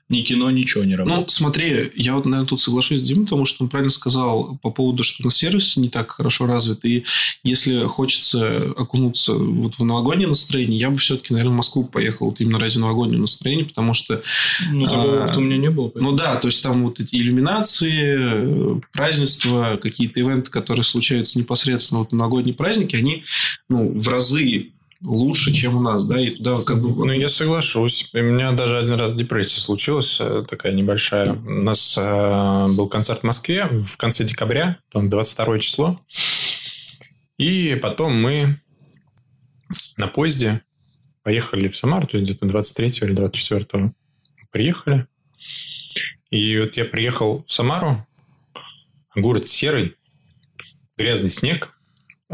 ни 0.09 0.21
кино, 0.23 0.51
ничего 0.51 0.85
не 0.85 0.93
Ну, 0.97 1.05
работает. 1.05 1.31
смотри, 1.31 1.91
я 1.95 2.15
вот, 2.15 2.25
наверное, 2.27 2.47
тут 2.49 2.61
соглашусь 2.61 3.01
с 3.01 3.03
Димой, 3.03 3.25
потому 3.25 3.45
что 3.45 3.65
он 3.65 3.71
правильно 3.71 3.91
сказал 3.91 4.59
по 4.63 4.71
поводу, 4.71 5.03
что 5.05 5.23
на 5.25 5.31
сервис 5.31 5.77
не 5.77 5.89
так 5.89 6.11
хорошо 6.13 6.47
развит. 6.47 6.85
И 6.85 7.05
если 7.45 7.85
хочется 7.87 8.73
окунуться 8.77 9.33
вот 9.35 9.75
в 9.79 9.85
новогоднее 9.85 10.29
настроение, 10.29 10.79
я 10.79 10.91
бы 10.91 10.99
все-таки, 10.99 11.33
наверное, 11.33 11.55
в 11.55 11.57
Москву 11.57 11.85
поехал 11.85 12.27
вот 12.27 12.41
именно 12.41 12.59
ради 12.59 12.79
новогоднего 12.79 13.21
настроения, 13.23 13.65
потому 13.65 13.95
что, 13.95 14.23
Ну, 14.71 14.85
такого 14.85 15.21
а, 15.21 15.25
опыта 15.25 15.39
у 15.39 15.43
меня 15.43 15.57
не 15.57 15.71
было. 15.71 15.89
поэтому- 15.89 16.11
ну 16.13 16.17
да, 16.17 16.37
то 16.37 16.49
есть 16.49 16.63
там 16.63 16.85
вот 16.85 17.01
эти 17.01 17.15
иллюминации, 17.17 18.81
празднества, 18.93 19.79
какие-то 19.81 20.21
ивенты, 20.21 20.51
которые 20.51 20.83
случаются 20.85 21.39
непосредственно 21.39 22.01
вот 22.01 22.11
в 22.13 22.15
новогодние 22.15 22.55
праздники, 22.55 22.97
они, 22.97 23.25
ну, 23.69 23.92
в 23.93 24.09
разы 24.09 24.73
лучше, 25.03 25.53
чем 25.53 25.77
у 25.77 25.81
нас, 25.81 26.05
да, 26.05 26.21
и 26.21 26.31
туда 26.31 26.63
как 26.63 26.81
бы... 26.81 26.91
Ну, 26.91 27.13
я 27.13 27.29
соглашусь. 27.29 28.11
У 28.15 28.19
меня 28.19 28.53
даже 28.53 28.79
один 28.79 28.95
раз 28.95 29.13
депрессия 29.13 29.61
случилась, 29.61 30.19
э, 30.21 30.45
такая 30.49 30.73
небольшая. 30.73 31.33
У 31.33 31.63
нас 31.63 31.97
э, 31.99 32.67
был 32.77 32.89
концерт 32.89 33.21
в 33.21 33.25
Москве 33.25 33.67
в 33.67 33.97
конце 33.97 34.25
декабря, 34.25 34.79
там 34.93 35.11
22 35.11 35.59
число. 35.59 36.01
И 37.37 37.79
потом 37.83 38.15
мы 38.21 38.57
на 39.97 40.07
поезде 40.07 40.63
поехали 41.23 41.69
в 41.69 41.77
Самару, 41.77 42.07
то 42.07 42.17
есть 42.17 42.31
где-то 42.31 42.47
23 42.47 42.89
или 43.03 43.13
24 43.13 43.93
приехали. 44.51 45.07
И 46.31 46.59
вот 46.59 46.77
я 46.77 46.85
приехал 46.85 47.45
в 47.47 47.53
Самару, 47.53 48.07
город 49.15 49.49
серый, 49.49 49.97
грязный 50.97 51.29
снег. 51.29 51.71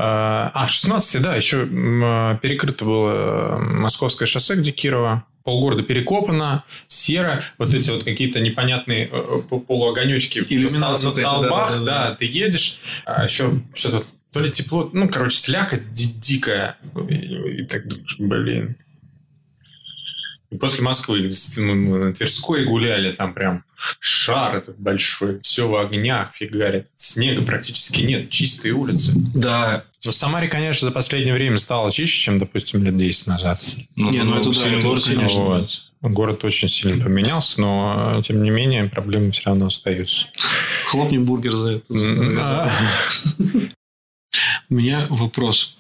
А, 0.01 0.53
а, 0.55 0.65
в 0.65 0.71
16 0.71 1.21
да, 1.21 1.35
еще 1.35 1.67
а, 1.69 2.37
перекрыто 2.37 2.85
было 2.85 3.59
Московское 3.59 4.27
шоссе, 4.27 4.55
где 4.55 4.71
Кирова. 4.71 5.25
Полгорода 5.43 5.83
перекопано, 5.83 6.63
серо, 6.87 7.41
вот 7.57 7.73
эти 7.73 7.91
вот 7.91 8.05
какие-то 8.05 8.39
непонятные 8.39 9.09
э, 9.11 9.43
э, 9.51 9.59
полуогонечки 9.61 10.41
на 10.75 10.91
на 10.91 10.99
столбах, 10.99 11.71
да, 11.71 11.79
да, 11.79 11.85
да, 11.85 12.09
да, 12.11 12.15
ты 12.17 12.27
едешь, 12.27 13.03
а 13.07 13.25
еще 13.25 13.53
что-то 13.75 14.05
то 14.31 14.41
ли 14.41 14.51
тепло, 14.51 14.91
ну, 14.93 15.09
короче, 15.09 15.39
слякоть 15.39 15.91
ди- 15.91 16.13
дикая. 16.13 16.77
И 17.09 17.65
так 17.65 17.89
думаешь, 17.89 18.17
блин. 18.19 18.77
И 20.51 20.57
после 20.57 20.83
Москвы, 20.83 21.21
где 21.21 21.61
мы 21.61 21.75
на 22.07 22.13
Тверской 22.15 22.65
гуляли, 22.65 23.13
там 23.13 23.35
прям 23.35 23.65
шар 24.01 24.57
этот 24.57 24.79
большой, 24.79 25.39
все 25.41 25.69
в 25.69 25.77
огнях 25.77 26.33
фигарит. 26.33 26.87
Снега 26.97 27.43
практически 27.43 28.01
нет, 28.01 28.31
чистые 28.31 28.73
улицы. 28.73 29.13
Да, 29.15 29.85
Ну, 30.05 30.11
в 30.11 30.15
Самаре, 30.15 30.49
конечно, 30.49 30.89
за 30.89 30.95
последнее 30.95 31.35
время 31.35 31.59
стало 31.59 31.91
чище, 31.91 32.23
чем, 32.23 32.39
допустим, 32.39 32.83
лет 32.83 32.97
10 32.97 33.27
назад. 33.27 33.63
Не, 33.97 34.23
ну, 34.23 34.41
это 34.41 34.51
да, 34.59 34.67
это 34.69 34.81
город, 34.81 35.05
конечно. 35.05 35.41
Вот. 35.41 35.71
Город 36.01 36.45
очень 36.45 36.69
сильно 36.69 37.03
поменялся, 37.03 37.61
но, 37.61 38.23
тем 38.25 38.43
не 38.43 38.51
менее, 38.51 38.85
проблемы 38.85 39.31
все 39.33 39.43
равно 39.47 39.67
остаются. 39.67 40.29
хлопнем 40.87 41.25
бургер 41.27 41.57
за 41.57 41.73
это. 41.73 41.85
А, 42.41 42.71
У 44.71 44.75
меня 44.75 45.07
вопрос. 45.11 45.77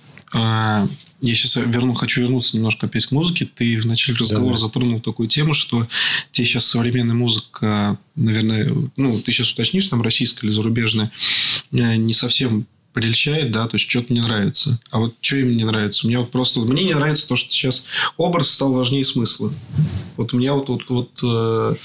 Я 1.20 1.34
сейчас 1.34 1.56
верну, 1.56 1.94
хочу 1.94 2.20
вернуться 2.20 2.56
немножко 2.56 2.86
опять 2.86 3.06
к 3.06 3.12
музыке. 3.12 3.48
Ты 3.52 3.80
в 3.80 3.86
начале 3.86 4.16
разговора 4.16 4.54
Давай. 4.54 4.60
затронул 4.60 5.00
такую 5.00 5.28
тему, 5.28 5.52
что 5.52 5.86
тебе 6.30 6.46
сейчас 6.46 6.66
современная 6.66 7.16
музыка, 7.16 7.98
наверное, 8.14 8.72
ну, 8.96 9.20
ты 9.20 9.32
сейчас 9.32 9.52
уточнишь, 9.52 9.88
там, 9.88 10.00
российская 10.02 10.46
или 10.46 10.54
зарубежная, 10.54 11.10
э, 11.72 11.96
не 11.96 12.12
совсем 12.12 12.66
прельщает, 12.98 13.52
да, 13.52 13.68
то 13.68 13.76
есть 13.76 13.88
что-то 13.88 14.12
не 14.12 14.20
нравится. 14.20 14.80
А 14.90 14.98
вот 14.98 15.14
что 15.20 15.36
им 15.36 15.56
не 15.56 15.62
нравится? 15.62 16.04
У 16.04 16.08
меня 16.08 16.18
вот 16.18 16.32
просто... 16.32 16.58
Мне 16.60 16.82
не 16.82 16.94
нравится 16.94 17.28
то, 17.28 17.36
что 17.36 17.48
сейчас 17.52 17.84
образ 18.16 18.50
стал 18.50 18.72
важнее 18.72 19.04
смысла. 19.04 19.52
Вот 20.16 20.34
у 20.34 20.36
меня 20.36 20.54
вот, 20.54 20.68
вот, 20.68 20.82
вот, 20.88 21.10
э, 21.22 21.76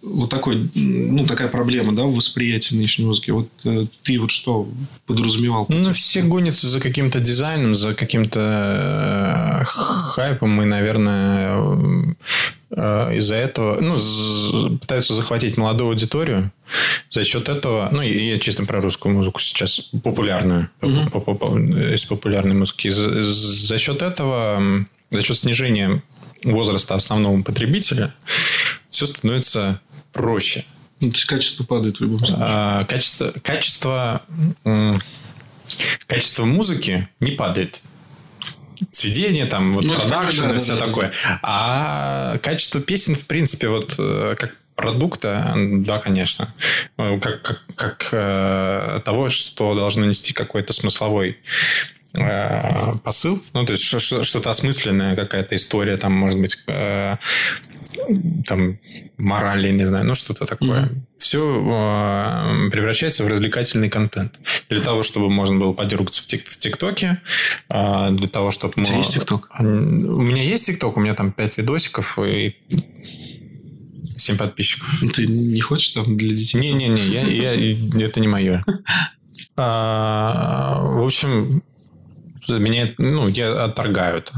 вот 0.00 0.30
такой, 0.30 0.70
ну, 0.74 1.26
такая 1.26 1.48
проблема, 1.48 1.94
да, 1.94 2.04
в 2.04 2.14
восприятии 2.14 2.76
нынешней 2.76 3.04
музыки. 3.04 3.30
Вот 3.30 3.50
э, 3.64 3.84
ты 4.02 4.18
вот 4.18 4.30
что 4.30 4.66
подразумевал? 5.04 5.66
под 5.66 5.76
Ну, 5.76 5.82
этим? 5.82 5.92
все 5.92 6.22
гонятся 6.22 6.66
за 6.66 6.80
каким-то 6.80 7.20
дизайном, 7.20 7.74
за 7.74 7.92
каким-то 7.92 9.60
э, 9.60 9.64
хайпом, 9.64 10.62
и, 10.62 10.64
наверное, 10.64 12.16
из-за 12.70 13.34
этого 13.34 13.80
ну, 13.80 14.78
пытаются 14.78 15.14
захватить 15.14 15.56
молодую 15.56 15.90
аудиторию. 15.90 16.52
За 17.10 17.24
счет 17.24 17.48
этого, 17.48 17.88
ну, 17.90 18.02
я 18.02 18.38
чисто 18.38 18.64
про 18.64 18.80
русскую 18.80 19.14
музыку 19.14 19.40
сейчас, 19.40 19.90
популярную, 20.04 20.70
по- 20.80 21.58
из 21.58 22.04
популярной 22.04 22.54
музыки. 22.54 22.88
За, 22.88 23.22
за 23.22 23.78
счет 23.78 24.02
этого, 24.02 24.86
за 25.10 25.22
счет 25.22 25.38
снижения 25.38 26.02
возраста 26.44 26.94
основного 26.94 27.40
потребителя, 27.42 28.14
все 28.90 29.06
становится 29.06 29.80
проще. 30.12 30.64
Ну, 31.00 31.10
то 31.10 31.14
есть 31.14 31.26
качество 31.26 31.64
падает 31.64 31.98
в 31.98 32.00
любом 32.02 32.18
случае. 32.18 32.36
А, 32.40 32.84
качество, 32.84 33.32
качество, 33.42 34.22
качество 36.06 36.44
музыки 36.44 37.08
не 37.20 37.30
падает. 37.32 37.80
Сведение, 38.92 39.46
там, 39.46 39.74
вот, 39.74 39.84
Ну, 39.84 39.94
продакшн 39.94 40.42
да, 40.42 40.48
и 40.50 40.52
да, 40.52 40.58
все 40.58 40.74
да, 40.74 40.80
да. 40.80 40.86
такое. 40.86 41.12
А 41.42 42.38
качество 42.38 42.80
песен, 42.80 43.14
в 43.14 43.24
принципе, 43.26 43.68
вот 43.68 43.94
э, 43.98 44.34
как 44.38 44.54
продукта, 44.76 45.54
да, 45.56 45.98
конечно. 45.98 46.54
Э, 46.98 47.18
Как, 47.20 47.42
как, 47.42 47.64
как 47.74 48.08
э, 48.12 49.00
того, 49.04 49.28
что 49.28 49.74
должно 49.74 50.04
нести 50.04 50.32
какой-то 50.32 50.72
смысловой 50.72 51.38
э, 52.14 52.92
посыл, 53.04 53.42
ну, 53.52 53.64
то 53.66 53.72
есть 53.72 53.84
что- 53.84 53.98
что- 54.00 54.24
что-то 54.24 54.50
осмысленное, 54.50 55.16
какая-то 55.16 55.54
история, 55.56 55.96
там, 55.96 56.12
может 56.12 56.40
быть, 56.40 56.56
э, 56.68 57.16
там, 58.46 58.78
мораль, 59.16 59.66
я 59.66 59.72
не 59.72 59.84
знаю, 59.84 60.04
ну, 60.06 60.14
что-то 60.14 60.46
такое. 60.46 60.88
Все 61.18 62.68
превращается 62.72 63.24
в 63.24 63.28
развлекательный 63.28 63.88
контент. 63.90 64.38
Для 64.68 64.80
того, 64.80 65.02
чтобы 65.02 65.28
можно 65.28 65.58
было 65.58 65.72
подергаться 65.72 66.22
в, 66.22 66.26
тик- 66.26 66.46
в 66.48 66.56
ТикТоке, 66.56 67.20
э, 67.68 68.10
для 68.12 68.28
того, 68.28 68.50
чтобы... 68.50 68.74
У 68.76 68.84
тебя 68.84 68.94
мы- 68.94 69.00
есть 69.00 69.14
ТикТок? 69.14 69.50
У 69.58 69.62
меня 69.62 70.42
есть 70.42 70.66
ТикТок, 70.66 70.96
у 70.96 71.00
меня 71.00 71.14
там 71.14 71.32
5 71.32 71.58
видосиков 71.58 72.18
и 72.20 72.56
7 74.16 74.36
подписчиков. 74.36 74.88
Ну, 75.02 75.10
ты 75.10 75.26
не 75.26 75.60
хочешь 75.60 75.90
там 75.90 76.16
для 76.16 76.34
детей? 76.34 76.58
Не-не-не, 76.58 77.04
я, 77.08 77.22
я- 77.52 78.06
это 78.06 78.20
не 78.20 78.28
мое. 78.28 78.64
А, 79.56 80.80
в 80.82 81.04
общем, 81.04 81.62
меня, 82.48 82.88
ну, 82.98 83.28
я 83.28 83.64
отторгаю 83.64 84.18
это. 84.18 84.32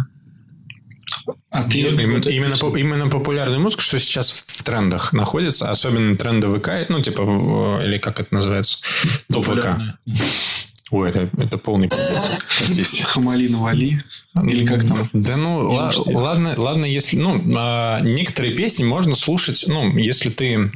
А 1.50 1.62
ты... 1.64 1.78
Им- 1.80 1.98
Именно, 2.20 2.56
по- 2.56 2.76
именно 2.76 3.08
популярная 3.08 3.58
музыка, 3.58 3.82
что 3.82 3.98
сейчас 3.98 4.30
в, 4.30 4.62
трендах 4.62 5.12
находится, 5.12 5.70
особенно 5.70 6.16
тренды 6.16 6.46
ВК, 6.48 6.70
ну, 6.88 7.00
типа, 7.00 7.22
в- 7.24 7.82
или 7.84 7.98
как 7.98 8.20
это 8.20 8.32
называется, 8.34 8.78
топ 9.32 9.46
ВК. 9.46 9.66
Ой, 10.92 11.08
это, 11.08 11.30
это 11.38 11.56
полный. 11.58 11.88
Простите. 12.58 13.04
Хамали 13.04 13.46
навали. 13.48 14.02
Или 14.44 14.66
как 14.66 14.86
там? 14.86 15.08
Да 15.12 15.36
ну, 15.36 15.70
ладно, 16.06 16.54
ладно, 16.56 16.84
если... 16.84 17.16
Ну, 17.16 17.40
а, 17.56 18.00
некоторые 18.00 18.54
песни 18.54 18.82
можно 18.84 19.14
слушать, 19.14 19.64
ну, 19.68 19.96
если 19.96 20.30
ты 20.30 20.68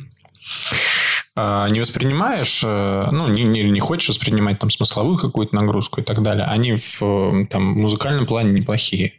а, 1.37 1.69
не 1.69 1.81
воспринимаешь, 1.81 2.63
э, 2.65 3.09
ну, 3.11 3.27
не, 3.29 3.43
не, 3.43 3.65
не 3.65 3.81
хочешь 3.81 4.09
воспринимать 4.11 4.61
там 4.61 4.71
смысловую 4.71 5.19
какую-то 5.19 5.57
нагрузку 5.57 6.01
и 6.01 6.05
так 6.05 6.23
далее, 6.23 6.47
они 6.47 6.77
в 6.77 7.03
э, 7.03 7.47
там, 7.51 7.65
музыкальном 7.65 8.25
плане 8.27 8.53
неплохие. 8.53 9.15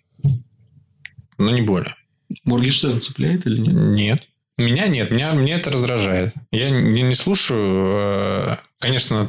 Но 1.37 1.51
не 1.51 1.61
более. 1.61 1.95
Моргенштерн 2.43 3.01
цепляет 3.01 3.45
или 3.45 3.59
нет? 3.59 3.73
Нет. 3.75 4.27
Меня 4.57 4.87
нет, 4.87 5.11
меня, 5.11 5.31
меня 5.33 5.57
это 5.57 5.69
раздражает. 5.69 6.33
Я 6.51 6.69
не, 6.69 7.01
не 7.01 7.15
слушаю, 7.15 7.87
э, 7.97 8.57
конечно... 8.79 9.27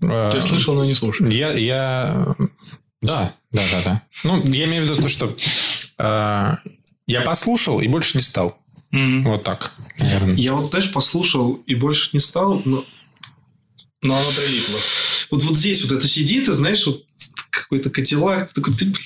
э, 0.00 0.30
Ты 0.32 0.40
слышал, 0.40 0.74
но 0.74 0.84
не 0.86 0.94
слушал. 0.94 1.26
я, 1.26 1.52
я... 1.52 2.34
Да, 3.02 3.32
да, 3.50 3.62
да, 3.70 3.82
да. 3.84 4.02
Ну, 4.24 4.42
я 4.46 4.64
имею 4.64 4.82
в 4.82 4.86
виду 4.86 5.02
то, 5.02 5.08
что 5.08 5.36
э, 5.98 6.56
я 7.06 7.20
послушал 7.22 7.80
и 7.80 7.88
больше 7.88 8.16
не 8.16 8.22
стал. 8.22 8.58
Мгм. 8.90 9.24
Вот 9.24 9.44
так, 9.44 9.72
наверное. 9.98 10.34
Я 10.34 10.54
вот, 10.54 10.70
знаешь, 10.70 10.90
послушал 10.92 11.54
и 11.66 11.74
больше 11.74 12.10
не 12.14 12.20
стал, 12.20 12.60
но 12.64 12.84
Но 14.02 14.16
оно 14.18 14.30
прилипло. 14.30 14.78
вот, 15.30 15.42
вот 15.44 15.56
здесь 15.58 15.82
вот 15.84 15.92
это 15.98 16.08
сидит, 16.08 16.48
и 16.48 16.52
знаешь, 16.52 16.86
вот 16.86 17.04
какой-то 17.50 17.90
котелок, 17.90 18.52
такой, 18.54 18.74
ты, 18.74 18.86
блин, 18.86 18.96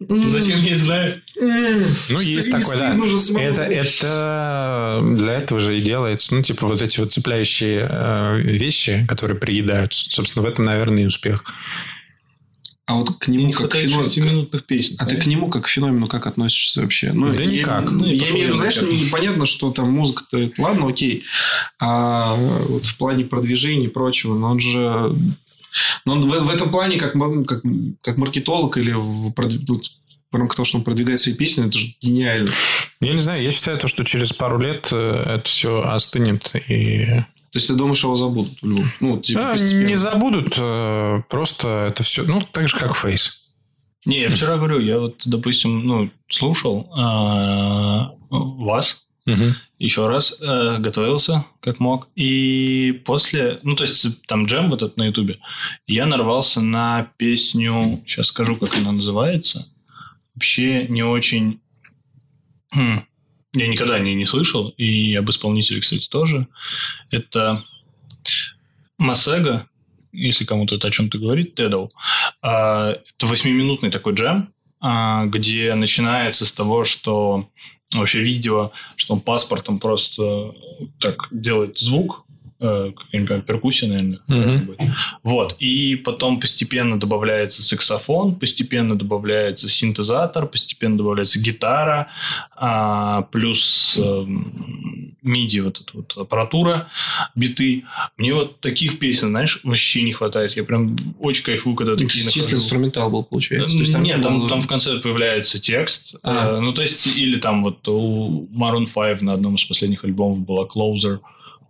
Зачем 0.00 0.60
не 0.60 0.74
знаю? 0.76 1.20
Ну, 1.40 2.20
есть 2.20 2.48
из 2.48 2.52
такое, 2.52 2.78
да. 2.78 2.96
Это, 3.40 3.62
это 3.62 5.02
для 5.16 5.32
этого 5.34 5.58
же 5.60 5.76
и 5.78 5.82
делается. 5.82 6.34
Ну, 6.34 6.42
типа, 6.42 6.66
вот 6.68 6.80
эти 6.80 7.00
вот 7.00 7.12
цепляющие 7.12 7.86
э, 7.88 8.40
вещи, 8.42 9.04
которые 9.08 9.38
приедаются. 9.38 10.08
Собственно, 10.10 10.44
в 10.44 10.46
этом, 10.46 10.66
наверное, 10.66 11.02
и 11.02 11.06
успех. 11.06 11.42
А 12.86 12.94
вот 12.94 13.18
к 13.18 13.28
Не 13.28 13.38
нему 13.44 13.52
как 13.52 13.74
феномен... 13.74 14.06
6-минутных 14.06 14.64
песен. 14.64 14.96
А 14.98 15.04
ты 15.04 15.16
к 15.16 15.26
нему 15.26 15.50
как 15.50 15.64
к 15.64 15.68
феномену 15.68 16.06
как 16.06 16.26
относишься 16.26 16.80
вообще? 16.80 17.12
Ну, 17.12 17.30
Да 17.30 17.42
я- 17.42 17.50
никак. 17.50 17.90
Ну, 17.90 17.98
Ну, 17.98 18.06
я 18.06 18.30
имею 18.30 18.44
в 18.44 18.48
виду, 18.48 18.56
знаешь, 18.56 18.76
наверное. 18.76 19.00
непонятно, 19.04 19.46
что 19.46 19.70
там 19.72 19.92
музыка-то, 19.92 20.38
это 20.38 20.62
ладно, 20.62 20.88
окей. 20.88 21.24
А 21.80 22.34
вот 22.34 22.86
в 22.86 22.96
плане 22.96 23.24
продвижения 23.24 23.86
и 23.86 23.88
прочего, 23.88 24.34
но 24.38 24.52
он 24.52 24.60
же... 24.60 25.14
Но 26.04 26.12
он 26.14 26.22
в, 26.22 26.30
в 26.30 26.50
этом 26.50 26.70
плане, 26.70 26.98
как, 26.98 27.14
как, 27.46 27.62
как 28.00 28.16
маркетолог 28.16 28.76
или 28.76 28.92
рамках 30.38 30.56
того, 30.56 30.66
что 30.66 30.78
он 30.78 30.84
продвигает 30.84 31.20
свои 31.20 31.34
песни, 31.34 31.66
это 31.66 31.78
же 31.78 31.86
гениально. 32.00 32.50
Я 33.00 33.12
не 33.12 33.18
знаю, 33.18 33.42
я 33.42 33.50
считаю, 33.50 33.78
то, 33.78 33.88
что 33.88 34.04
через 34.04 34.32
пару 34.32 34.58
лет 34.58 34.88
э, 34.90 34.96
это 34.96 35.44
все 35.44 35.82
остынет 35.82 36.50
и 36.68 37.04
То 37.06 37.24
есть, 37.54 37.68
ты 37.68 37.74
думаешь, 37.74 38.02
его 38.02 38.14
забудут? 38.14 38.58
Ну, 38.62 39.18
типа, 39.18 39.52
А, 39.52 39.56
не 39.56 39.96
забудут, 39.96 40.54
э, 40.58 41.22
просто 41.30 41.88
это 41.90 42.02
все, 42.02 42.24
ну, 42.24 42.42
так 42.52 42.68
же, 42.68 42.76
как 42.76 42.94
фейс. 42.94 43.44
Не, 44.04 44.20
я 44.20 44.30
вчера 44.30 44.56
говорю, 44.56 44.80
я 44.80 44.98
вот, 45.00 45.22
допустим, 45.26 45.86
ну, 45.86 46.10
слушал 46.28 46.90
а, 46.96 48.10
вас 49.34 49.56
еще 49.78 50.08
раз, 50.08 50.40
э, 50.40 50.78
готовился 50.78 51.44
как 51.60 51.78
мог. 51.80 52.08
И 52.16 53.00
после, 53.04 53.60
ну, 53.62 53.76
то 53.76 53.84
есть, 53.84 54.22
там 54.26 54.46
джем 54.46 54.68
вот 54.68 54.82
этот 54.82 54.96
на 54.96 55.06
ютубе, 55.06 55.38
я 55.86 56.06
нарвался 56.06 56.60
на 56.60 57.12
песню, 57.16 58.02
сейчас 58.06 58.26
скажу, 58.26 58.56
как 58.56 58.74
она 58.76 58.92
называется. 58.92 59.68
Вообще 60.34 60.86
не 60.88 61.02
очень... 61.02 61.60
хм, 62.72 63.04
Я 63.54 63.68
никогда 63.68 63.94
о 63.94 64.00
ней 64.00 64.14
не 64.14 64.26
слышал, 64.26 64.70
и 64.70 65.14
об 65.14 65.30
исполнителе, 65.30 65.80
кстати, 65.80 66.08
тоже. 66.08 66.48
Это 67.10 67.64
Масега, 68.98 69.68
если 70.12 70.44
кому-то 70.44 70.74
это 70.74 70.88
о 70.88 70.90
чем-то 70.90 71.18
говорит, 71.18 71.54
Тедоу. 71.54 71.88
А, 72.42 72.90
Это 72.90 73.26
восьмиминутный 73.26 73.90
такой 73.90 74.14
джем, 74.14 74.52
а, 74.80 75.26
где 75.26 75.74
начинается 75.74 76.46
с 76.46 76.52
того, 76.52 76.84
что 76.84 77.48
вообще 77.94 78.20
видео, 78.20 78.72
что 78.96 79.14
он 79.14 79.20
паспортом 79.20 79.78
просто 79.78 80.54
так 81.00 81.28
делает 81.30 81.78
звук, 81.78 82.24
э, 82.60 82.92
как 82.94 83.06
я 83.12 83.20
не 83.20 83.26
понимаю, 83.26 83.44
перкуссия, 83.46 83.88
наверное. 83.88 84.20
Будет. 84.26 84.78
Вот. 85.22 85.56
И 85.58 85.96
потом 85.96 86.40
постепенно 86.40 86.98
добавляется 86.98 87.62
саксофон, 87.62 88.34
постепенно 88.34 88.98
добавляется 88.98 89.68
синтезатор, 89.68 90.46
постепенно 90.46 90.98
добавляется 90.98 91.40
гитара, 91.40 92.08
а, 92.54 93.22
плюс 93.22 93.96
эм, 93.98 94.77
MIDI, 95.28 95.60
вот 95.60 95.80
эта 95.80 95.90
вот 95.92 96.16
аппаратура, 96.16 96.90
биты. 97.34 97.84
Мне 98.16 98.34
вот 98.34 98.60
таких 98.60 98.98
песен, 98.98 99.28
знаешь, 99.28 99.60
вообще 99.62 100.02
не 100.02 100.12
хватает. 100.12 100.56
Я 100.56 100.64
прям 100.64 100.96
очень 101.18 101.44
кайфую, 101.44 101.76
когда 101.76 101.92
Ну, 101.92 101.98
такие 101.98 102.30
чисто 102.30 102.56
инструментал 102.56 103.10
был, 103.10 103.24
получается. 103.24 103.76
То 103.76 103.80
есть, 103.80 103.92
там 103.92 104.02
Нет, 104.02 104.22
там, 104.22 104.40
был- 104.40 104.48
там 104.48 104.62
в 104.62 104.66
конце 104.66 104.98
появляется 104.98 105.58
текст. 105.58 106.14
А. 106.22 106.56
Э, 106.56 106.60
ну, 106.60 106.72
то 106.72 106.82
есть, 106.82 107.06
или 107.06 107.38
там 107.38 107.62
вот 107.62 107.86
у 107.88 108.48
Maroon 108.52 108.86
5 108.92 109.22
на 109.22 109.32
одном 109.34 109.56
из 109.56 109.64
последних 109.64 110.04
альбомов 110.04 110.40
была 110.40 110.64
Closer 110.66 111.20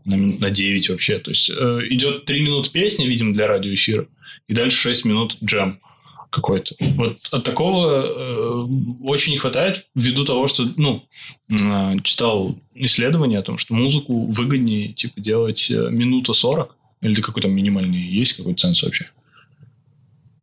на, 0.05 0.15
минут 0.15 0.41
на 0.41 0.51
9 0.51 0.89
вообще. 0.89 1.19
То 1.19 1.31
есть, 1.31 1.51
э, 1.51 1.81
идет 1.91 2.25
3 2.25 2.41
минуты 2.41 2.71
песни, 2.71 3.07
видимо, 3.07 3.35
для 3.35 3.47
радиоэфира, 3.47 4.07
и 4.49 4.55
дальше 4.55 4.77
6 4.77 5.05
минут 5.05 5.37
джем 5.43 5.81
какой-то. 6.31 6.74
Вот 6.81 7.18
от 7.31 7.45
такого 7.45 8.03
э, 8.05 8.66
очень 9.03 9.33
не 9.33 9.39
хватает 9.39 9.87
ввиду 9.95 10.24
того, 10.24 10.47
что, 10.49 10.66
ну, 10.76 11.05
э, 11.49 11.97
читал 12.03 12.57
исследование 12.74 13.39
о 13.39 13.43
том, 13.43 13.59
что 13.59 13.74
музыку 13.74 14.26
выгоднее, 14.26 14.93
типа, 14.93 15.20
делать 15.20 15.70
э, 15.70 15.89
минута 15.91 16.33
40, 16.33 16.74
или 17.01 17.14
ты 17.14 17.22
какой-то 17.22 17.49
минимальный 17.49 18.01
есть 18.01 18.35
какой-то 18.35 18.61
ценз 18.61 18.83
вообще? 18.83 19.11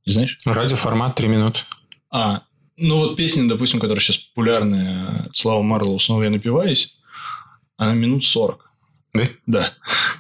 Знаешь? 0.05 0.38
Радиоформат 0.45 1.15
3 1.15 1.27
минуты. 1.27 1.59
А, 2.11 2.43
ну 2.77 2.99
вот 2.99 3.15
песня, 3.15 3.47
допустим, 3.47 3.79
которая 3.79 4.01
сейчас 4.01 4.17
популярная, 4.17 5.29
Слава 5.33 5.61
Марлоу, 5.61 5.99
снова 5.99 6.23
я 6.23 6.29
напиваюсь, 6.29 6.95
она 7.77 7.93
минут 7.93 8.25
40. 8.25 8.64
Да? 9.16 9.24
Да. 9.45 9.74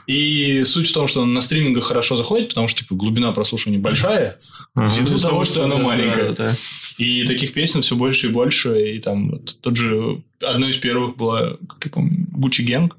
И 0.07 0.63
суть 0.63 0.89
в 0.89 0.93
том, 0.93 1.07
что 1.07 1.25
на 1.25 1.41
стримингах 1.41 1.83
хорошо 1.83 2.15
заходит, 2.15 2.49
потому 2.49 2.67
что 2.67 2.79
типа 2.79 2.95
глубина 2.95 3.31
прослушивания 3.31 3.79
большая, 3.79 4.37
из-за 4.75 5.21
того, 5.21 5.45
что 5.45 5.65
она 5.65 5.77
маленькая. 5.77 6.31
Да, 6.33 6.49
да. 6.49 6.55
И 6.97 7.25
таких 7.25 7.53
песен 7.53 7.81
все 7.81 7.95
больше 7.95 8.27
и 8.27 8.31
больше. 8.31 8.95
И 8.95 8.99
там 8.99 9.31
вот 9.31 9.57
тот 9.61 9.75
же... 9.75 10.21
Одной 10.41 10.71
из 10.71 10.77
первых 10.77 11.17
была, 11.17 11.57
как 11.67 11.85
я 11.85 11.91
помню, 11.91 12.27
Гуччи 12.31 12.61
Генг. 12.61 12.97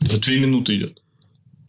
Это 0.00 0.18
две 0.18 0.38
минуты 0.38 0.76
идет. 0.76 1.00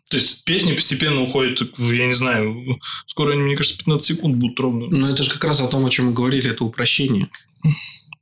То 0.09 0.17
есть 0.17 0.43
песни 0.43 0.73
постепенно 0.73 1.21
уходят, 1.21 1.61
в, 1.77 1.91
я 1.91 2.07
не 2.07 2.13
знаю, 2.13 2.79
скоро, 3.05 3.33
они, 3.33 3.43
мне 3.43 3.55
кажется, 3.55 3.77
15 3.77 4.05
секунд 4.05 4.37
будут 4.37 4.59
ровно. 4.59 4.87
Но 4.87 5.09
это 5.09 5.23
же 5.23 5.29
как 5.29 5.43
раз 5.43 5.61
о 5.61 5.67
том, 5.67 5.85
о 5.85 5.89
чем 5.89 6.07
мы 6.07 6.13
говорили, 6.13 6.49
это 6.49 6.63
упрощение. 6.63 7.29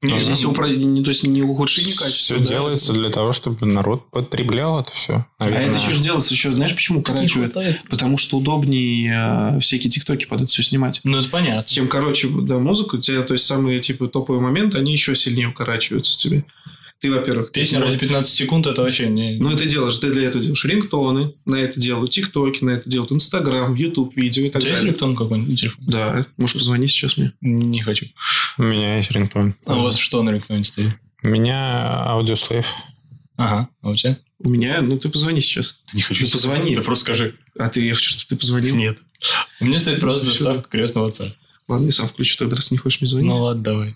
Не, 0.04 0.20
Здесь 0.20 0.44
упро- 0.44 1.04
то 1.04 1.10
есть 1.10 1.24
не 1.24 1.42
ухудшение 1.42 1.96
качества. 1.96 2.36
Все 2.36 2.38
да. 2.38 2.46
делается 2.46 2.94
для 2.94 3.10
того, 3.10 3.32
чтобы 3.32 3.66
народ 3.66 4.12
потреблял 4.12 4.80
это 4.80 4.92
все. 4.92 5.26
А 5.40 5.50
это 5.50 5.80
еще 5.80 5.92
же 5.92 6.04
делается 6.04 6.36
еще, 6.36 6.52
знаешь, 6.52 6.76
почему 6.76 7.00
укорачивает? 7.00 7.56
Потому 7.90 8.18
что 8.18 8.38
удобнее 8.38 9.56
э, 9.56 9.60
всякие 9.60 9.90
тиктоки 9.90 10.26
под 10.26 10.42
это 10.42 10.52
все 10.52 10.62
снимать. 10.62 11.02
Ну, 11.04 11.18
это 11.18 11.28
понятно. 11.30 11.64
Чем 11.64 11.88
короче, 11.88 12.30
да, 12.30 12.60
музыку, 12.60 13.00
те, 13.00 13.24
то 13.24 13.34
есть 13.34 13.46
самые 13.48 13.80
типа 13.80 14.08
топовые 14.08 14.40
моменты, 14.40 14.78
они 14.78 14.92
еще 14.92 15.16
сильнее 15.16 15.48
укорачиваются 15.48 16.16
тебе. 16.16 16.46
Ты, 17.00 17.12
во-первых, 17.12 17.52
Песня 17.52 17.80
ради 17.80 17.98
15 17.98 18.34
секунд, 18.34 18.66
это 18.66 18.82
вообще 18.82 19.08
не... 19.08 19.38
Ну, 19.38 19.52
это 19.52 19.66
делаешь, 19.68 19.98
ты 19.98 20.12
для 20.12 20.28
этого 20.28 20.42
делаешь 20.42 20.66
рингтоны, 20.66 21.34
на 21.46 21.56
это 21.56 21.80
делают 21.80 22.12
тиктоки, 22.12 22.64
на 22.64 22.72
это 22.72 22.90
делают 22.90 23.12
инстаграм, 23.12 23.74
ютуб, 23.76 24.16
видео 24.16 24.46
и 24.46 24.50
У 24.50 24.52
так 24.52 24.62
тебя 24.62 24.72
есть 24.72 24.82
далее. 24.82 24.92
рингтон 24.94 25.16
какой-нибудь? 25.16 25.72
Да, 25.80 26.26
можешь 26.38 26.56
позвонить 26.56 26.90
сейчас 26.90 27.18
мне. 27.18 27.34
Не 27.42 27.82
хочу. 27.84 28.08
У 28.58 28.64
меня 28.64 28.98
есть 28.98 29.12
рингтон. 29.12 29.54
А 29.66 29.78
у 29.78 29.84
вас 29.84 29.98
что 29.98 30.24
на 30.24 30.32
рингтоне 30.32 30.64
стоит? 30.64 30.94
У 31.22 31.28
меня 31.28 32.04
аудиослейв. 32.06 32.68
Ага. 33.36 33.70
А 33.82 33.90
у 33.90 33.96
тебя? 33.96 34.18
У 34.40 34.50
меня, 34.50 34.82
ну 34.82 34.98
ты 34.98 35.10
позвони 35.10 35.40
сейчас. 35.42 35.80
Не 35.94 36.02
хочу. 36.02 36.26
Ты 36.26 36.32
позвони. 36.32 36.76
Ты 36.76 36.82
просто 36.82 37.06
скажи. 37.06 37.36
А 37.60 37.70
ты, 37.70 37.86
я 37.86 37.94
хочу, 37.94 38.10
чтобы 38.12 38.30
ты 38.30 38.36
позвонил. 38.38 38.76
Нет. 38.76 38.98
У 39.60 39.66
меня 39.66 39.78
стоит 39.80 40.00
просто 40.00 40.26
заставка 40.26 40.68
крестного 40.70 41.10
отца. 41.10 41.34
Ладно, 41.68 41.86
я 41.88 41.92
сам 41.92 42.08
включу 42.08 42.38
тогда, 42.38 42.56
раз 42.56 42.72
не 42.72 42.78
хочешь 42.78 43.02
мне 43.02 43.08
звонить. 43.08 43.28
Ну 43.28 43.38
ладно, 43.42 43.64
давай. 43.64 43.96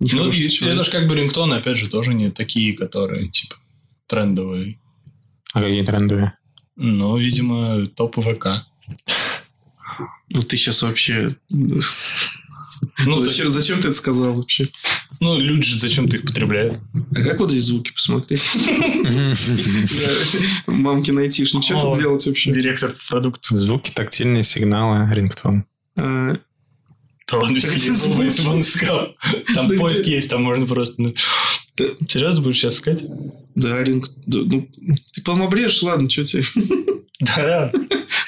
Ну, 0.00 0.30
и 0.30 0.64
это 0.64 0.82
же 0.82 0.90
как 0.90 1.06
бы 1.06 1.14
рингтоны, 1.14 1.54
опять 1.54 1.76
же, 1.76 1.88
тоже 1.88 2.14
не 2.14 2.30
такие, 2.30 2.74
которые, 2.74 3.28
типа, 3.28 3.56
трендовые. 4.06 4.78
А 5.52 5.62
какие 5.62 5.84
трендовые? 5.84 6.36
Ну, 6.76 7.16
видимо, 7.16 7.86
топ 7.88 8.16
ВК. 8.16 8.66
Ну 10.28 10.42
ты 10.42 10.56
сейчас 10.56 10.82
вообще... 10.82 11.30
Ну, 11.48 13.18
зачем, 13.18 13.48
зачем 13.48 13.80
ты 13.80 13.88
это 13.88 13.96
сказал 13.96 14.34
вообще? 14.34 14.70
Ну, 15.20 15.38
люди 15.38 15.62
же 15.62 15.78
зачем-то 15.78 16.16
их 16.16 16.26
потребляют. 16.26 16.80
А 17.12 17.22
как 17.22 17.38
вот 17.38 17.50
здесь 17.50 17.64
звуки 17.64 17.92
посмотреть? 17.92 18.44
Мамки 20.66 21.10
айтишник, 21.10 21.64
что 21.64 21.80
тут 21.80 21.98
делать 21.98 22.26
вообще? 22.26 22.52
Директор 22.52 22.94
продукта. 23.08 23.56
Звуки, 23.56 23.92
тактильные 23.92 24.42
сигналы, 24.42 25.08
рингтон. 25.14 25.64
Да 27.28 27.38
ладно, 27.38 27.56
если 27.56 28.42
бы 28.42 28.50
он 28.50 28.62
сказал. 28.62 29.16
Там 29.54 29.68
Да 29.68 29.76
поиск 29.76 30.04
есть, 30.04 30.30
там 30.30 30.42
можно 30.42 30.66
просто... 30.66 31.02
ну, 31.02 31.14
Да. 31.76 31.84
Серьезно 32.08 32.40
будешь 32.40 32.56
сейчас 32.56 32.76
сказать? 32.76 33.02
Да, 33.54 33.82
ринг... 33.82 34.10
да, 34.26 34.38
ну, 34.44 34.68
ты, 35.12 35.22
по-моему, 35.22 35.50
брешь, 35.50 35.82
ладно, 35.82 36.08
что 36.08 36.24
тебе? 36.24 36.44
Да, 37.18 37.72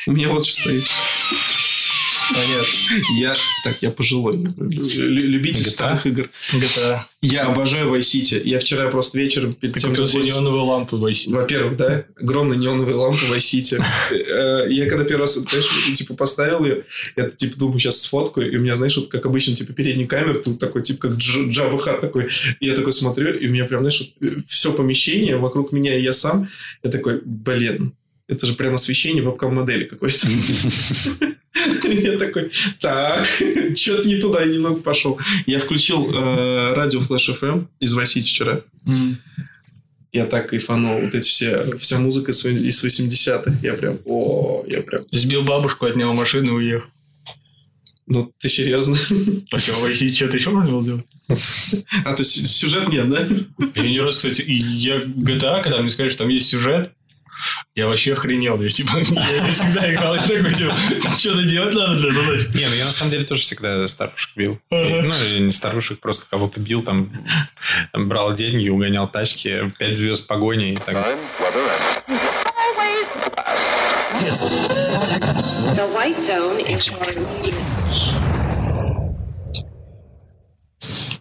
У 0.07 0.13
меня 0.13 0.31
вот 0.31 0.47
что 0.47 0.61
стоит. 0.61 0.85
Понятно. 2.35 3.19
Я, 3.19 3.35
так, 3.65 3.77
я 3.81 3.91
пожилой. 3.91 4.37
лю- 4.37 4.49
Любитель 4.59 5.65
GTA? 5.67 5.71
старых 5.71 6.07
игр. 6.07 6.29
GTA. 6.53 6.99
Я 7.23 7.47
обожаю 7.47 7.89
Vice 7.95 8.01
City. 8.01 8.41
Я 8.45 8.61
вчера 8.61 8.89
просто 8.91 9.19
вечером 9.19 9.55
перед 9.55 9.75
Ты 9.75 9.81
тем, 9.81 9.91
купил 9.91 10.07
себе 10.07 10.25
неоновые 10.25 10.63
лампы 10.63 10.97
в 10.97 11.05
Vice 11.05 11.27
City. 11.27 11.33
Во-первых, 11.35 11.77
да, 11.77 12.05
огромные 12.21 12.59
неоновые 12.59 12.95
лампы 12.97 13.19
в 13.25 13.33
Vice 13.33 13.81
Э, 14.11 14.67
Я 14.71 14.89
когда 14.89 15.05
первый 15.05 15.23
раз, 15.23 15.35
знаешь, 15.35 15.67
типа 15.97 16.15
поставил 16.15 16.65
ее, 16.65 16.85
я 17.17 17.29
типа 17.31 17.59
думаю, 17.59 17.79
сейчас 17.79 18.01
сфоткаю, 18.03 18.51
и 18.53 18.57
у 18.57 18.61
меня, 18.61 18.77
знаешь, 18.77 18.97
вот 18.97 19.09
как 19.09 19.27
обычно, 19.27 19.55
типа 19.55 19.73
передний 19.73 20.07
камер, 20.07 20.43
тут 20.45 20.59
такой, 20.59 20.83
типа 20.83 21.09
как 21.09 21.19
Дж- 21.19 21.51
Джабба 21.51 21.79
Хат 21.79 22.01
такой. 22.01 22.29
И 22.61 22.67
я 22.67 22.75
такой 22.75 22.93
смотрю, 22.93 23.33
и 23.35 23.47
у 23.49 23.51
меня 23.51 23.65
прям, 23.65 23.83
знаешь, 23.83 24.01
вот 24.21 24.45
все 24.47 24.73
помещение 24.73 25.37
вокруг 25.39 25.73
меня 25.73 25.97
и 25.99 26.03
я 26.03 26.13
сам, 26.13 26.49
я 26.83 26.91
такой, 26.91 27.21
блин, 27.25 27.95
это 28.29 28.47
же 28.47 28.55
прям 28.55 28.75
освещение 28.75 29.23
вебкам-модели 29.23 29.85
какой-то. 29.85 30.29
Я 31.83 32.19
такой, 32.19 32.53
так, 32.81 33.27
что-то 33.75 34.05
не 34.07 34.21
туда 34.21 34.43
я 34.43 34.53
немного 34.53 34.81
пошел. 34.81 35.19
Я 35.47 35.59
включил 35.59 36.09
э, 36.11 36.75
радио 36.75 37.01
Flash 37.01 37.35
FM 37.35 37.67
из 37.81 37.97
City 37.97 38.21
вчера. 38.21 38.61
Я 40.13 40.27
так 40.27 40.51
кайфанул. 40.51 41.01
Вот 41.01 41.15
эти 41.15 41.29
все, 41.29 41.77
вся 41.79 41.99
музыка 41.99 42.31
из 42.31 42.45
вось- 42.45 42.61
из 42.61 42.85
80-х. 42.85 43.59
Я 43.63 43.75
прям, 43.75 43.99
о, 44.05 44.65
я 44.69 44.83
прям... 44.83 45.05
Сбил 45.11 45.43
бабушку, 45.43 45.87
отнял 45.87 46.15
машину 46.15 46.53
и 46.53 46.65
уехал. 46.65 46.89
Ну, 48.07 48.33
ты 48.39 48.49
серьезно? 48.49 48.97
А 49.51 49.59
что, 49.59 49.73
в 49.73 49.85
Vice 49.85 50.03
City 50.03 50.11
что-то 50.15 50.37
еще 50.37 50.51
можно 50.51 50.71
было 50.71 50.85
делать? 50.85 51.07
А, 52.05 52.15
то 52.15 52.23
есть 52.23 52.47
сюжет 52.47 52.89
нет, 52.89 53.09
да? 53.11 53.27
Я 53.75 53.83
не 53.83 54.01
раз, 54.01 54.17
кстати, 54.17 54.43
я 54.47 54.97
GTA, 54.99 55.63
когда 55.63 55.83
мне 55.83 55.91
сказали, 55.91 56.09
что 56.11 56.21
там 56.21 56.29
есть 56.29 56.49
сюжет, 56.49 56.93
я 57.75 57.87
вообще 57.87 58.13
охренел. 58.13 58.61
Я, 58.61 58.71
типа, 58.71 58.99
я 59.03 59.41
не 59.41 59.53
всегда 59.53 59.93
играл. 59.93 60.15
Я 60.15 60.23
такой, 60.23 60.55
типа, 60.55 60.77
что-то 61.19 61.43
делать 61.45 61.75
надо 61.75 62.01
для 62.01 62.13
задачи. 62.13 62.49
Не, 62.55 62.69
ну 62.69 62.75
я 62.75 62.87
на 62.87 62.93
самом 62.93 63.11
деле 63.11 63.25
тоже 63.25 63.43
всегда 63.43 63.87
старушек 63.87 64.31
бил. 64.37 64.61
Ага. 64.71 65.03
Ну, 65.03 65.25
или 65.25 65.41
не 65.41 65.53
старушек, 65.53 66.01
просто 66.01 66.27
кого-то 66.29 66.61
бил, 66.61 66.83
там, 66.83 67.09
брал 67.93 68.33
деньги, 68.33 68.69
угонял 68.69 69.09
тачки, 69.09 69.73
пять 69.79 69.97
звезд 69.97 70.27
погони 70.27 70.73
и 70.73 70.77
так 70.77 70.95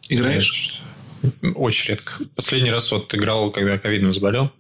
Играешь? 0.10 0.82
Очень 1.56 1.90
редко. 1.90 2.12
Последний 2.36 2.72
раз 2.72 2.92
вот 2.92 3.14
играл, 3.14 3.52
когда 3.52 3.78
ковидом 3.78 4.14
заболел. 4.14 4.52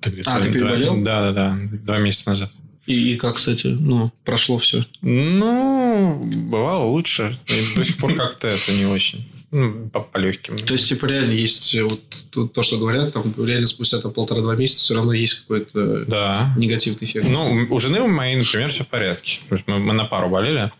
Так 0.00 0.12
где-то 0.12 0.34
А, 0.34 0.40
ты 0.40 0.52
переболел? 0.52 1.02
Да, 1.02 1.30
да, 1.30 1.32
да. 1.32 1.58
Два 1.84 1.98
месяца 1.98 2.30
назад. 2.30 2.50
И, 2.86 3.12
и 3.12 3.16
как, 3.16 3.36
кстати, 3.36 3.66
ну, 3.66 4.10
прошло 4.24 4.58
все. 4.58 4.86
Ну, 5.02 6.24
бывало 6.24 6.84
лучше. 6.84 7.38
И 7.46 7.76
до 7.76 7.84
сих 7.84 7.98
пор 7.98 8.14
как-то 8.14 8.48
это 8.48 8.72
не 8.72 8.86
очень. 8.86 9.30
Ну, 9.50 9.88
по, 9.88 10.00
по 10.00 10.18
легким. 10.18 10.58
То 10.58 10.74
есть, 10.74 10.88
типа, 10.88 11.06
реально 11.06 11.30
есть 11.30 11.74
э, 11.74 11.82
вот 11.82 12.02
то, 12.30 12.46
то, 12.46 12.62
что 12.62 12.76
говорят, 12.76 13.14
там 13.14 13.34
реально 13.38 13.66
спустя 13.66 13.98
там 13.98 14.10
полтора-два 14.12 14.54
месяца 14.56 14.80
все 14.82 14.94
равно 14.94 15.14
есть 15.14 15.40
какой-то 15.40 16.04
Да. 16.04 16.52
негативный 16.58 17.04
эффект. 17.04 17.26
Ну, 17.30 17.66
у 17.70 17.78
жены 17.78 18.00
у 18.02 18.08
моей, 18.08 18.36
например, 18.36 18.68
все 18.68 18.84
в 18.84 18.88
порядке. 18.88 19.40
То 19.48 19.54
есть 19.54 19.66
мы, 19.66 19.78
мы 19.78 19.94
на 19.94 20.04
пару 20.04 20.28
болели, 20.28 20.70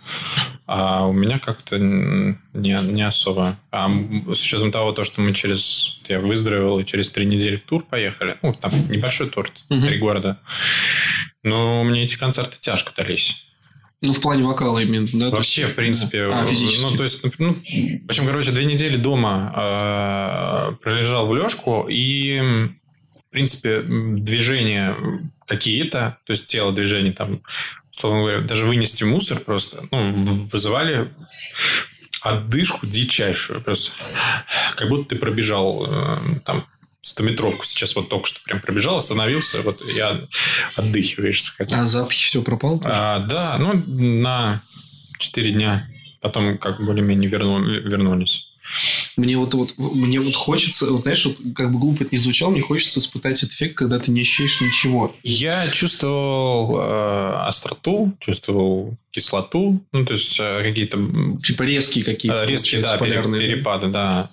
а 0.66 1.06
у 1.06 1.14
меня 1.14 1.38
как-то 1.38 1.78
не, 1.78 2.42
не 2.52 3.06
особо. 3.06 3.59
А 3.70 3.90
с 4.34 4.42
учетом 4.42 4.70
того, 4.70 4.92
то, 4.92 5.02
что 5.02 5.22
мы 5.22 5.32
через... 5.32 5.97
Я 6.09 6.20
выздоровел 6.20 6.78
и 6.78 6.84
через 6.84 7.09
три 7.11 7.26
недели 7.26 7.56
в 7.56 7.62
тур 7.62 7.84
поехали. 7.84 8.36
Ну, 8.42 8.52
там 8.52 8.88
небольшой 8.90 9.28
тур, 9.28 9.50
Мгм. 9.68 9.86
три 9.86 9.98
города. 9.98 10.40
Но 11.42 11.84
мне 11.84 12.04
эти 12.04 12.16
концерты 12.16 12.56
тяжко 12.61 12.92
дались. 12.96 13.44
Ну, 14.00 14.12
в 14.12 14.20
плане 14.20 14.44
вокала 14.44 14.78
именно, 14.78 15.09
да? 15.12 15.30
Вообще, 15.30 15.66
в 15.66 15.74
принципе. 15.74 16.24
А, 16.32 16.44
физически. 16.46 16.82
Ну, 16.82 16.96
то 16.96 17.02
есть, 17.02 17.20
ну, 17.38 17.54
в 17.54 18.06
общем, 18.09 18.26
короче, 18.26 18.52
две 18.52 18.64
недели 18.64 18.96
дома 18.96 19.52
э, 20.72 20.76
пролежал 20.82 21.26
в 21.26 21.34
лёжку, 21.34 21.86
и, 21.90 22.40
в 22.40 23.32
принципе, 23.32 23.80
движения 23.80 24.96
какие-то, 25.46 26.18
то 26.24 26.32
есть 26.32 26.46
тело 26.46 26.72
движений 26.72 27.11
там, 27.11 27.42
условно 27.92 28.20
говоря, 28.20 28.40
даже 28.42 28.66
вынести 28.66 29.02
мусор 29.02 29.40
просто, 29.40 29.88
ну, 29.90 30.12
вызывали 30.52 31.09
отдышку 32.21 32.87
дичайшую. 32.87 33.61
Просто 33.61 33.91
как 34.77 34.89
будто 34.89 35.11
ты 35.11 35.16
пробежал 35.16 35.87
э, 35.87 36.41
там 36.45 36.66
100-метровку 37.03 37.64
сейчас 37.64 37.95
вот 37.97 38.09
только 38.09 38.27
что 38.29 38.41
прям 38.45 38.61
пробежал, 38.61 38.97
остановился, 38.97 39.62
вот 39.62 39.83
я 39.89 40.21
отдыхиваешь. 40.77 41.55
хотя 41.57 41.81
А 41.81 41.85
запахи 41.85 42.27
все 42.27 42.43
пропал? 42.43 42.81
а, 42.85 43.21
да, 43.21 43.57
ну, 43.59 43.75
на 43.87 44.61
4 45.19 45.53
дня. 45.53 45.89
Потом 46.21 46.59
как 46.59 46.85
более-менее 46.85 47.31
верну- 47.31 47.64
вернулись. 47.64 48.57
Мне 49.16 49.37
вот, 49.37 49.55
вот, 49.55 49.75
мне 49.79 50.21
вот 50.21 50.37
хочется, 50.37 50.87
вот 50.87 51.03
знаешь, 51.03 51.25
вот 51.25 51.39
как 51.55 51.73
бы 51.73 51.79
глупо 51.79 52.03
это 52.03 52.11
не 52.12 52.19
звучало, 52.19 52.51
мне 52.51 52.61
хочется 52.62 53.01
испытать 53.01 53.43
эффект, 53.43 53.75
когда 53.75 53.99
ты 53.99 54.11
не 54.11 54.21
ощущаешь 54.21 54.61
ничего. 54.61 55.14
Я 55.23 55.69
чувствовал 55.69 56.78
э, 56.81 57.32
остроту, 57.47 58.12
чувствовал 58.20 58.97
кислоту, 59.11 59.82
ну, 59.93 60.05
то 60.05 60.15
есть 60.15 60.39
э, 60.39 60.62
какие-то 60.62 60.99
Типа 61.43 61.62
резкие 61.62 62.05
какие-то. 62.05 62.45
э, 62.45 62.47
резкие 62.47 62.82
да, 62.82 62.97
полярные. 62.97 63.40
перепады, 63.40 63.89
да. 63.89 64.31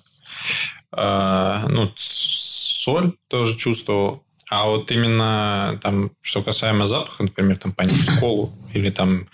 Э, 0.92 1.66
ну, 1.68 1.92
соль 1.96 3.12
тоже 3.28 3.56
чувствовал. 3.56 4.22
А 4.48 4.66
вот 4.66 4.92
именно 4.92 5.80
там, 5.82 6.12
что 6.20 6.40
касаемо 6.42 6.86
запаха, 6.86 7.24
например, 7.24 7.56
там 7.58 7.72
понюхать 7.72 8.20
колу 8.20 8.52
или 8.72 8.90
там 8.90 9.26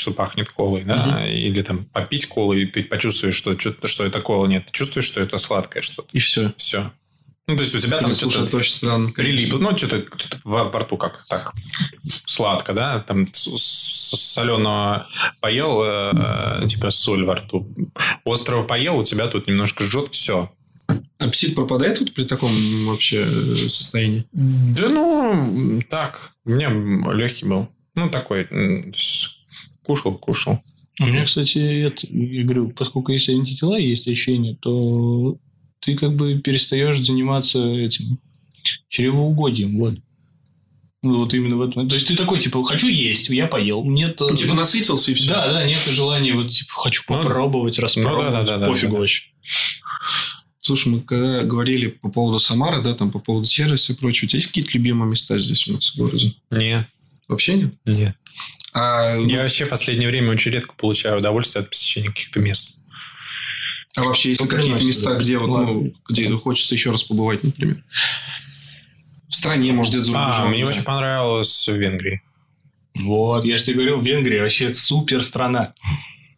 что 0.00 0.12
пахнет 0.12 0.48
колой, 0.50 0.84
да, 0.84 1.26
или 1.26 1.62
там 1.62 1.84
попить 1.84 2.26
колу, 2.26 2.54
и 2.54 2.66
ты 2.66 2.82
почувствуешь, 2.82 3.34
что, 3.34 3.58
что, 3.58 3.86
что 3.86 4.04
это 4.04 4.20
кола. 4.20 4.46
Нет, 4.46 4.66
ты 4.66 4.72
чувствуешь, 4.72 5.06
что 5.06 5.20
это 5.20 5.38
сладкое 5.38 5.82
что-то. 5.82 6.08
И 6.12 6.18
все. 6.18 6.52
Все. 6.56 6.90
Ну, 7.46 7.56
то 7.56 7.62
есть 7.64 7.74
у 7.74 7.80
тебя 7.80 7.98
там 7.98 8.14
что-то 8.14 8.56
очень 8.56 8.72
странно. 8.72 9.12
ну, 9.16 9.76
что-то, 9.76 10.04
что-то 10.16 10.38
во, 10.44 10.64
во 10.64 10.80
рту 10.80 10.96
как-то 10.96 11.24
так 11.28 11.52
сладко, 12.26 12.72
да, 12.72 13.00
там 13.00 13.28
соленого 13.32 15.08
поел, 15.40 15.82
э, 15.82 16.66
типа 16.68 16.90
соль 16.90 17.24
во 17.24 17.34
рту. 17.34 17.68
Острого 18.24 18.64
поел, 18.64 18.98
у 18.98 19.04
тебя 19.04 19.26
тут 19.26 19.48
немножко 19.48 19.84
жжет, 19.84 20.08
все. 20.08 20.52
Апсид 21.18 21.54
пропадает 21.54 22.00
вот 22.00 22.14
при 22.14 22.24
таком 22.24 22.50
вообще 22.86 23.26
э, 23.26 23.68
состоянии? 23.68 24.26
Да 24.32 24.88
ну, 24.88 25.82
так, 25.90 26.20
у 26.44 26.50
меня 26.50 26.70
легкий 27.12 27.46
был. 27.46 27.68
Ну, 27.96 28.08
такой, 28.08 28.46
кушал, 29.82 30.14
кушал. 30.16 30.62
У 31.00 31.06
меня, 31.06 31.24
кстати, 31.24 31.58
это, 31.58 32.06
я 32.08 32.44
говорю, 32.44 32.70
поскольку 32.70 33.12
если 33.12 33.32
антитела 33.34 33.76
есть 33.78 34.06
ощущение, 34.06 34.56
то 34.60 35.38
ты 35.80 35.94
как 35.96 36.14
бы 36.14 36.38
перестаешь 36.40 36.98
заниматься 37.00 37.64
этим 37.64 38.18
чревоугодием, 38.88 39.78
вот. 39.78 39.94
Ну, 41.02 41.18
вот 41.18 41.32
именно 41.32 41.56
в 41.56 41.62
этом. 41.62 41.88
То 41.88 41.94
есть 41.94 42.08
ты 42.08 42.16
такой, 42.16 42.40
типа, 42.40 42.62
хочу 42.62 42.88
есть, 42.88 43.30
я 43.30 43.46
поел. 43.46 43.82
Нет, 43.84 44.20
э, 44.20 44.34
Типа 44.34 44.52
насытился 44.52 45.10
и 45.10 45.14
все. 45.14 45.28
да, 45.30 45.50
да, 45.50 45.66
нет 45.66 45.78
желания, 45.86 46.34
вот, 46.34 46.50
типа, 46.50 46.72
хочу 46.74 47.02
Ну, 47.08 47.22
попробовать, 47.22 47.78
распробовать. 47.78 48.32
да, 48.32 48.42
да, 48.42 48.58
да, 48.58 48.68
Пофигу 48.68 48.92
да, 48.92 48.96
да. 48.96 49.00
вообще. 49.00 49.22
Слушай, 50.58 50.88
мы 50.92 51.00
когда 51.00 51.42
говорили 51.44 51.86
по 51.88 52.10
поводу 52.10 52.38
Самары, 52.38 52.82
да, 52.82 52.92
там 52.94 53.10
по 53.10 53.18
поводу 53.18 53.46
сервиса 53.46 53.94
и 53.94 53.96
прочего, 53.96 54.26
у 54.26 54.28
тебя 54.28 54.36
есть 54.36 54.48
какие-то 54.48 54.72
любимые 54.74 55.10
места 55.10 55.38
здесь 55.38 55.66
у 55.68 55.72
нас 55.72 55.90
в 55.90 55.96
городе? 55.96 56.34
Не, 56.50 56.86
Вообще 57.28 57.54
нет? 57.54 57.74
нет. 57.86 58.16
А, 58.72 59.16
ну, 59.16 59.26
Я 59.28 59.42
вообще 59.42 59.64
в 59.64 59.68
последнее 59.68 60.08
время 60.08 60.30
очень 60.30 60.52
редко 60.52 60.74
получаю 60.74 61.18
удовольствие 61.18 61.62
от 61.62 61.70
посещения 61.70 62.08
каких-то 62.08 62.40
мест. 62.40 62.80
а 63.96 64.04
вообще 64.04 64.30
есть 64.30 64.40
Ну, 64.40 64.46
какие-то 64.46 64.84
места, 64.84 65.14
где 65.16 65.38
вот, 65.38 65.46
ну, 65.48 65.92
где 66.08 66.30
хочется 66.36 66.74
еще 66.74 66.90
раз 66.90 67.02
побывать, 67.02 67.42
например? 67.42 67.82
В 69.28 69.34
стране, 69.34 69.72
может, 69.72 69.92
где-то 69.92 70.06
за 70.06 70.12
А, 70.14 70.26
рубежом, 70.28 70.50
мне 70.50 70.62
да. 70.62 70.68
очень 70.68 70.82
понравилось 70.84 71.68
в 71.68 71.74
Венгрии. 71.74 72.22
Вот, 72.94 73.44
я 73.44 73.56
же 73.58 73.64
тебе 73.64 73.74
говорил, 73.76 74.00
Венгрия 74.02 74.42
вообще 74.42 74.70
супер 74.70 75.22
страна. 75.22 75.74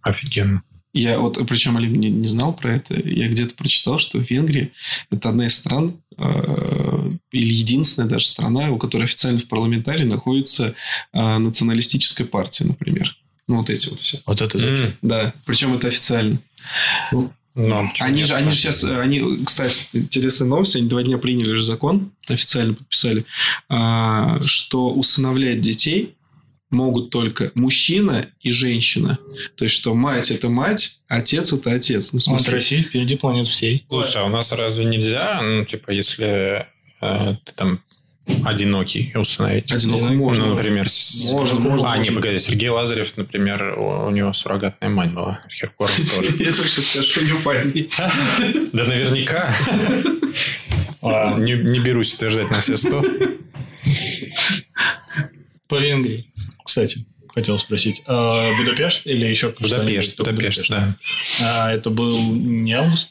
Офигенно. 0.03 0.63
Я 0.95 1.19
вот, 1.19 1.39
причем 1.49 1.79
Олег 1.79 1.91
не, 1.91 2.11
не 2.11 2.27
знал 2.29 2.53
про 2.55 2.77
это, 2.77 2.95
я 3.09 3.29
где-то 3.29 3.55
прочитал, 3.55 3.99
что 3.99 4.19
Венгрия– 4.19 4.73
это 5.11 5.31
одна 5.31 5.47
из 5.47 5.57
стран, 5.57 6.03
э, 6.19 6.91
или 7.33 7.53
единственная 7.53 8.09
даже 8.09 8.27
страна, 8.29 8.71
у 8.71 8.79
которой 8.79 9.05
официально 9.05 9.39
в 9.41 9.47
парламентарии 9.49 10.05
находится 10.05 10.75
э, 11.13 11.39
националистическая 11.39 12.25
партия, 12.25 12.65
например. 12.65 13.17
Ну, 13.49 13.57
вот 13.57 13.71
эти 13.71 13.89
вот 13.89 14.01
все. 14.01 14.21
Вот 14.27 14.41
это 14.41 14.59
зачем? 14.59 14.85
М, 14.87 14.97
Да, 15.03 15.35
причем 15.45 15.75
это 15.75 15.89
официально. 15.89 16.39
Ну, 17.13 17.33
а 17.55 17.87
почему 17.89 18.09
Они 18.09 18.19
нет? 18.19 18.29
же, 18.29 18.35
они 18.35 18.51
же 18.51 18.57
сейчас, 18.57 18.83
они, 18.85 19.45
кстати, 19.45 19.75
интересная 19.93 20.49
новость, 20.49 20.77
они 20.77 20.89
два 20.89 21.03
дня 21.03 21.19
приняли 21.19 21.53
же 21.55 21.65
закон, 21.65 22.13
официально 22.29 22.73
подписали, 22.75 23.27
а, 23.69 24.41
что 24.45 24.91
усыновлять 24.95 25.61
детей 25.61 26.15
могут 26.71 27.11
только 27.11 27.53
мужчина 27.55 28.29
и 28.41 28.51
женщина. 28.53 29.19
То 29.57 29.65
есть, 29.65 29.75
что 29.77 29.95
мать– 29.95 30.31
это 30.31 30.49
мать, 30.49 31.01
отец– 31.09 31.53
это 31.53 31.73
отец. 31.73 32.13
Ну, 32.13 32.21
в 32.21 32.27
Вот 32.29 32.39
смысле, 32.39 32.55
Россия 32.55 32.83
впереди 32.83 33.17
планет 33.17 33.47
всей. 33.47 33.85
Слушай, 33.91 34.23
а 34.23 34.25
у 34.25 34.29
нас 34.31 34.51
разве 34.53 34.87
нельзя, 34.87 35.41
ну, 35.43 35.67
типа, 35.67 35.91
если 35.91 36.67
ты 37.45 37.53
там 37.55 37.81
одинокий 38.45 39.12
установить? 39.16 39.73
одиноко 39.73 40.05
Ну, 40.05 40.15
можно. 40.15 40.47
Ну, 40.47 40.55
например, 40.55 40.89
с- 40.89 41.29
Можно, 41.31 41.59
можно, 41.61 41.91
А, 41.93 41.99
не, 41.99 42.11
можно. 42.11 42.20
погоди, 42.20 42.39
Сергей 42.39 42.69
Лазарев, 42.69 43.16
например, 43.16 43.79
у, 43.79 44.07
у 44.07 44.11
него 44.11 44.33
суррогатная 44.33 44.89
мать 44.91 45.12
была. 45.12 45.41
Киркоров 45.49 45.95
тоже. 46.16 46.31
Я 46.39 46.53
только 46.53 46.69
сейчас 46.70 46.87
скажу, 46.87 47.27
него 47.27 47.39
память. 47.45 47.95
Да 48.73 48.85
наверняка. 48.85 49.55
А, 51.05 51.37
Не, 51.37 51.55
не 51.55 51.81
берусь 51.81 52.15
утверждать 52.15 52.49
на 52.53 52.61
все 52.61 52.77
сто. 52.77 53.03
По 55.69 55.77
Венгрии, 55.81 56.31
кстати, 56.65 57.07
хотел 57.35 57.59
спросить. 57.59 58.03
А, 58.07 58.55
Будапешт 58.57 59.03
или 59.07 59.27
еще 59.27 59.55
Будапешт? 59.59 60.19
Будапешт, 60.19 60.69
да. 60.69 60.97
А, 61.41 61.73
это 61.73 61.91
был 61.91 62.20
не 62.35 62.73
август? 62.73 63.09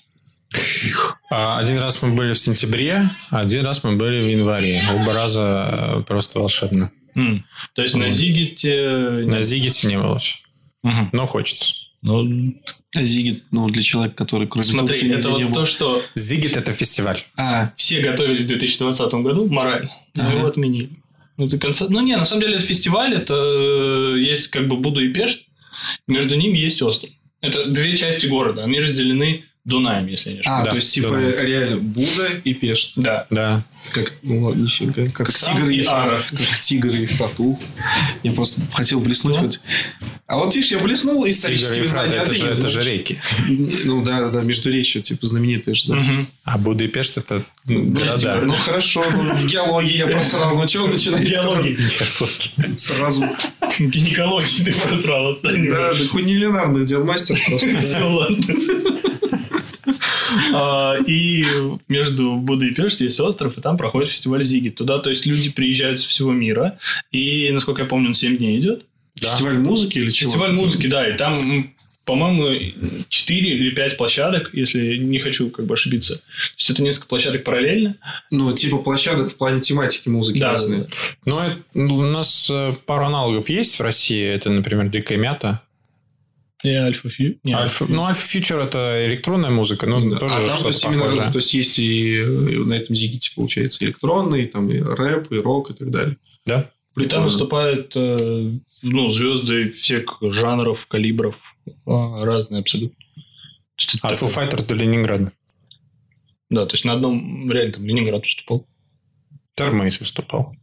А, 1.29 1.59
Один 1.59 1.77
раз 1.79 2.01
мы 2.01 2.13
были 2.13 2.33
в 2.33 2.39
сентябре, 2.39 3.09
а 3.29 3.41
один 3.41 3.65
раз 3.65 3.83
мы 3.83 3.95
были 3.95 4.21
в 4.21 4.27
январе. 4.27 4.83
Оба 4.91 5.13
раза 5.13 5.97
э, 5.99 6.03
просто 6.03 6.39
волшебно. 6.39 6.91
М, 7.15 7.45
То 7.73 7.81
есть 7.81 7.95
на 7.95 8.09
Зигете... 8.09 9.23
На 9.25 9.41
Зигете 9.41 9.87
не 9.87 9.97
было 9.97 10.15
еще. 10.15 10.37
Мгм. 10.83 11.09
Но 11.13 11.25
хочется. 11.25 11.73
Ну, 12.01 12.55
А 12.95 13.03
Зигит, 13.03 13.43
ну, 13.51 13.67
для 13.69 13.81
человека, 13.83 14.15
который 14.15 14.47
кроме 14.47 14.65
смотри, 14.65 14.99
Турции 14.99 15.15
это 15.15 15.29
вот 15.29 15.53
то, 15.53 15.65
что 15.65 16.03
Зигет 16.15 16.57
это 16.57 16.71
фестиваль. 16.71 17.19
А, 17.37 17.71
все 17.77 18.01
готовились 18.01 18.43
в 18.43 18.47
2020 18.47 19.13
году 19.15 19.47
морально. 19.47 19.91
Ага. 20.15 20.33
его 20.35 20.47
отменили. 20.47 20.89
Ну, 21.37 21.45
это 21.45 21.57
конца... 21.57 21.85
ну, 21.89 22.01
не, 22.01 22.15
на 22.17 22.25
самом 22.25 22.41
деле, 22.41 22.55
это 22.55 22.65
фестиваль, 22.65 23.13
это 23.13 23.33
э, 23.35 24.19
есть 24.19 24.47
как 24.47 24.67
бы 24.67 24.77
Буду 24.77 24.99
и 25.03 25.13
Пешт, 25.13 25.43
между 26.07 26.35
ними 26.35 26.57
есть 26.57 26.81
остров. 26.81 27.11
Это 27.41 27.65
две 27.67 27.95
части 27.95 28.25
города, 28.25 28.63
они 28.63 28.79
разделены 28.79 29.45
Дунаем, 29.63 30.07
если 30.07 30.29
я 30.29 30.33
не 30.35 30.39
ошибаюсь. 30.39 30.61
а 30.61 30.65
Да, 30.65 30.69
то 30.71 30.75
есть, 30.75 30.93
типа, 30.93 31.09
да. 31.11 31.43
реально, 31.43 31.77
Будда 31.77 32.29
и 32.43 32.53
Пешт. 32.55 32.93
Да. 32.95 33.27
Да. 33.29 33.63
Как, 33.91 34.13
ну, 34.23 34.41
ладно, 34.41 34.63
нифига. 34.63 35.07
Как 35.11 35.31
Сам 35.31 35.55
тигр 35.55 35.69
и, 35.69 35.77
и 35.77 35.85
Ара. 35.85 36.23
как 36.29 36.61
тигр 36.61 36.89
и 36.89 37.05
Фату. 37.05 37.59
Я 38.23 38.31
просто 38.33 38.61
хотел 38.73 39.01
блеснуть. 39.01 39.35
Да. 39.35 39.41
хоть. 39.41 39.59
А 40.25 40.37
вот 40.37 40.55
видишь, 40.55 40.71
я 40.71 40.79
блеснул 40.79 41.25
и 41.25 41.29
Ефрат, 41.29 41.89
знаниями. 41.89 42.21
это 42.21 42.31
а 42.31 42.33
же, 42.33 42.47
это 42.47 42.69
же 42.69 42.83
реки. 42.83 43.19
Ну 43.83 44.03
да, 44.03 44.29
да, 44.29 44.41
междуречие, 44.41 45.03
типа, 45.03 45.27
знаменитые 45.27 45.75
же, 45.75 45.87
да. 45.87 45.95
Мгм. 45.95 46.27
А 46.43 46.57
Будапешт 46.57 47.17
это 47.17 47.45
Ну, 47.65 47.91
города. 47.91 48.41
Ну 48.43 48.53
хорошо, 48.53 49.03
ну, 49.11 49.35
в 49.35 49.45
геологии 49.45 49.97
я 49.97 50.07
просрал. 50.07 50.55
Ну 50.55 50.65
чего 50.67 50.87
начинать? 50.87 51.21
Геологии. 51.21 51.77
Сразу. 52.77 53.25
Гинекологии 53.77 54.63
ты 54.63 54.73
просрал. 54.73 55.37
Да, 55.43 55.93
да 55.93 56.07
кунилинарных 56.11 56.85
дел 56.85 57.03
мастер 57.03 57.39
просто. 57.45 57.81
Все, 57.81 57.99
ладно. 57.99 58.37
А, 60.53 60.95
И 61.07 61.45
между 61.87 62.35
Будой 62.37 62.69
и 62.69 62.73
Пешт 62.73 63.01
есть 63.01 63.19
остров, 63.19 63.57
и 63.57 63.61
там 63.61 63.77
проходит 63.77 64.09
фестиваль 64.09 64.43
Зигит. 64.43 64.75
Туда, 64.75 64.99
то 64.99 65.09
есть, 65.09 65.25
люди 65.25 65.49
приезжают 65.49 65.99
со 65.99 66.07
всего 66.07 66.31
мира. 66.31 66.77
И, 67.11 67.49
насколько 67.51 67.81
я 67.83 67.87
помню, 67.87 68.09
он 68.09 68.15
7 68.15 68.37
дней 68.37 68.59
идет. 68.59 68.85
Фестиваль 69.15 69.57
музыки 69.59 69.97
или 69.97 70.09
чего? 70.09 70.29
Фестиваль 70.31 70.53
музыки, 70.53 70.87
да. 70.87 71.07
И 71.07 71.17
там, 71.17 71.73
по-моему, 72.05 73.05
4 73.09 73.49
или 73.49 73.71
5 73.71 73.97
площадок, 73.97 74.49
если 74.53 74.97
не 74.97 75.19
хочу 75.19 75.49
как 75.49 75.65
бы 75.65 75.73
ошибиться. 75.75 76.15
То 76.17 76.23
есть, 76.57 76.69
это 76.69 76.81
несколько 76.81 77.07
площадок 77.07 77.43
параллельно. 77.43 77.97
Ну, 78.31 78.53
типа 78.53 78.77
площадок 78.77 79.31
в 79.31 79.35
плане 79.35 79.61
тематики 79.61 80.09
музыки 80.09 80.39
Да, 80.39 80.53
разные. 80.53 80.81
да. 80.81 80.87
Ну, 81.25 81.39
это- 81.39 81.57
у 81.93 82.01
нас 82.03 82.49
э, 82.49 82.71
пару 82.85 83.05
аналогов 83.05 83.49
есть 83.49 83.77
в 83.77 83.81
России. 83.81 84.23
Это, 84.25 84.49
например, 84.49 84.87
Дикая 84.89 85.17
Мята. 85.17 85.61
И 86.63 86.69
Альфа 86.69 87.09
Фью. 87.09 87.39
Не, 87.43 87.53
Альфа, 87.53 87.85
ну, 87.89 88.03
Альфа 88.05 88.21
Фьючер 88.21 88.59
это 88.59 89.05
электронная 89.07 89.49
музыка, 89.49 89.87
но 89.87 89.99
Да. 89.99 90.19
тоже 90.19 90.35
а 90.35 90.37
там, 90.39 90.47
то 90.47 90.53
что-то 90.53 90.67
есть, 90.69 90.83
именно, 90.85 90.99
похожее. 91.05 91.31
то 91.31 91.37
есть, 91.37 91.53
есть 91.53 91.79
и 91.79 92.17
э, 92.19 92.25
на 92.25 92.73
этом 92.73 92.95
зигите, 92.95 93.31
получается, 93.35 93.83
электронный, 93.83 94.45
там 94.45 94.69
и 94.69 94.79
рэп, 94.79 95.31
и 95.31 95.37
рок, 95.37 95.71
и 95.71 95.73
так 95.73 95.89
далее. 95.89 96.17
Да? 96.45 96.69
И 96.97 97.05
там 97.05 97.23
выступают 97.23 97.93
э, 97.95 98.51
ну, 98.83 99.09
звезды 99.11 99.69
всех 99.71 100.17
жанров, 100.21 100.85
калибров. 100.87 101.35
а, 101.85 102.25
Разные 102.25 102.59
абсолютно. 102.61 102.97
То 104.01 104.07
Альфа 104.07 104.27
Файтер 104.27 104.61
до 104.63 104.75
Ленинграда. 104.75 105.31
Да, 106.51 106.65
то 106.65 106.73
есть 106.75 106.85
на 106.85 106.93
одном 106.93 107.49
реально 107.51 107.73
там 107.73 107.85
Ленинград 107.85 108.23
выступал. 108.23 108.67
Термейс 109.55 109.99
выступал. 109.99 110.55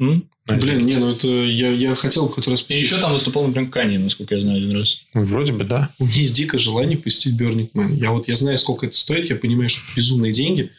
М? 0.00 0.28
На 0.48 0.56
Блин, 0.56 0.86
не, 0.86 0.96
ну 0.96 1.10
это 1.10 1.28
я, 1.28 1.70
я 1.70 1.94
хотел 1.94 2.26
хоть 2.30 2.48
раз 2.48 2.62
И 2.62 2.64
посетить. 2.64 2.86
еще 2.86 2.98
там 2.98 3.12
выступал, 3.12 3.46
например, 3.46 3.68
Кани, 3.70 3.98
насколько 3.98 4.34
я 4.34 4.40
знаю, 4.40 4.56
один 4.64 4.78
раз. 4.78 4.96
Вроде 5.12 5.52
бы, 5.52 5.64
да. 5.64 5.90
У 5.98 6.06
меня 6.06 6.16
есть 6.22 6.34
дикое 6.34 6.56
желание 6.56 6.96
посетить 6.96 7.38
Burning 7.38 7.70
Man. 7.72 7.98
Я 8.00 8.12
вот 8.12 8.28
я 8.28 8.36
знаю, 8.36 8.56
сколько 8.56 8.86
это 8.86 8.96
стоит, 8.96 9.28
я 9.28 9.36
понимаю, 9.36 9.68
что 9.68 9.80
это 9.82 9.90
безумные 9.96 10.32
деньги. 10.32 10.70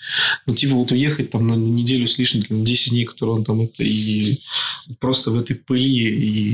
Но 0.47 0.55
типа 0.55 0.73
вот 0.73 0.91
уехать 0.91 1.29
там 1.29 1.47
на 1.47 1.53
неделю 1.53 2.07
с 2.07 2.17
лишним, 2.17 2.43
на 2.49 2.65
10 2.65 2.89
дней, 2.89 3.05
которые 3.05 3.35
он 3.35 3.45
там 3.45 3.61
это, 3.61 3.83
и 3.83 4.39
просто 4.99 5.29
в 5.29 5.37
этой 5.39 5.55
пыли 5.55 5.85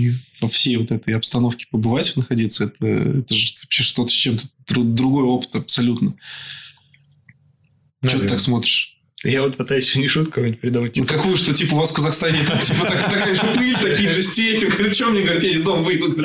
и 0.09 0.11
во 0.41 0.49
всей 0.49 0.75
вот 0.75 0.91
этой 0.91 1.13
обстановке 1.15 1.67
побывать, 1.71 2.15
находиться, 2.17 2.65
это, 2.65 2.85
это 2.85 3.33
же 3.33 3.47
вообще 3.63 3.83
что-то 3.83 4.09
с 4.09 4.13
чем-то 4.13 4.43
дру- 4.69 4.83
другой 4.83 5.23
опыт 5.23 5.55
абсолютно. 5.55 6.15
Что 8.01 8.09
ты 8.11 8.17
Наверное. 8.17 8.29
так 8.29 8.39
смотришь? 8.41 8.94
Я 9.25 9.41
вот 9.41 9.57
пытаюсь 9.57 9.85
еще 9.87 9.99
не 9.99 10.07
шутку 10.07 10.41
придумать. 10.61 10.95
Ну, 10.95 11.03
Типа, 11.03 11.07
какую, 11.17 11.35
что 11.35 11.53
типа 11.53 11.73
у 11.73 11.77
вас 11.79 11.91
в 11.91 11.95
Казахстане 11.95 12.39
типа 12.65 12.85
так- 12.85 13.11
такая 13.11 13.35
же 13.35 13.41
пыль, 13.55 13.75
такие 13.81 14.09
же 14.09 14.21
степи. 14.21 14.69
Что 14.93 15.07
мне, 15.09 15.23
говорит, 15.23 15.43
я 15.43 15.49
из 15.51 15.63
дома 15.63 15.81
выйду. 15.83 16.15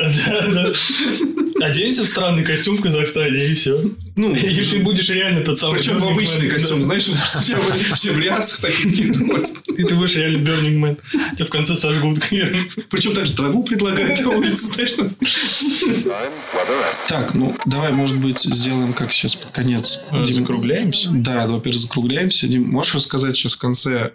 Оденься 1.61 2.03
в 2.03 2.07
странный 2.07 2.43
костюм 2.43 2.77
в 2.77 2.81
Казахстане, 2.81 3.45
и 3.45 3.55
все. 3.55 3.81
Ну, 4.15 4.35
И 4.35 4.63
ты 4.63 4.79
будешь 4.79 5.09
реально 5.09 5.41
тот 5.41 5.59
самый 5.59 5.77
причем 5.77 5.99
в 5.99 6.07
обычный 6.07 6.49
костюм, 6.49 6.81
знаешь, 6.81 7.03
все, 7.27 7.57
все 7.93 8.11
в 8.11 8.19
рясах 8.19 8.61
таких. 8.61 8.89
И 9.77 9.83
ты 9.83 9.95
будешь 9.95 10.15
реально 10.15 10.47
Burning 10.47 10.79
Man. 10.79 10.99
Тебя 11.35 11.45
в 11.45 11.49
конце 11.49 11.75
сожгут. 11.75 12.19
Причем 12.89 13.13
также 13.13 13.33
траву 13.33 13.63
предлагают 13.63 14.19
на 14.19 14.29
улице, 14.31 14.65
знаешь. 14.65 14.93
там. 14.93 15.09
Так, 17.07 17.33
ну, 17.33 17.57
давай, 17.65 17.91
может 17.91 18.19
быть, 18.19 18.39
сделаем 18.39 18.93
как 18.93 19.11
сейчас 19.11 19.35
под 19.35 19.51
конец. 19.51 20.03
Дим, 20.11 20.25
Закругляемся? 20.25 21.09
Да, 21.11 21.45
да, 21.45 21.53
во-первых, 21.53 21.81
закругляемся. 21.81 22.47
Дим, 22.47 22.67
можешь 22.69 22.95
рассказать 22.95 23.35
сейчас 23.35 23.53
в 23.53 23.59
конце, 23.59 24.13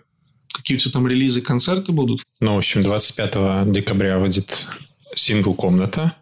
какие 0.53 0.77
у 0.77 0.81
тебя 0.81 0.93
там 0.93 1.07
релизы, 1.07 1.41
концерты 1.41 1.93
будут? 1.93 2.23
Ну, 2.41 2.55
в 2.55 2.59
общем, 2.59 2.83
25 2.83 3.71
декабря 3.73 4.19
выйдет 4.19 4.67
сингл 5.15 5.55
«Комната». 5.55 6.15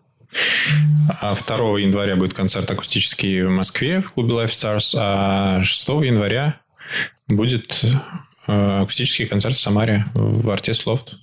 А 1.21 1.35
2 1.35 1.57
января 1.81 2.17
будет 2.17 2.33
концерт 2.35 2.71
акустический 2.71 3.43
в 3.43 3.51
Москве 3.51 4.01
в 4.01 4.13
клубе 4.13 4.33
Life 4.35 4.47
Stars, 4.47 4.95
а 4.99 5.63
6 5.63 5.89
января 5.89 6.61
будет 7.29 7.81
э, 8.47 8.81
акустический 8.83 9.27
концерт 9.27 9.55
в 9.55 9.61
Самаре 9.61 10.07
в 10.15 10.51
Артис 10.51 10.87
Лофт. 10.87 11.15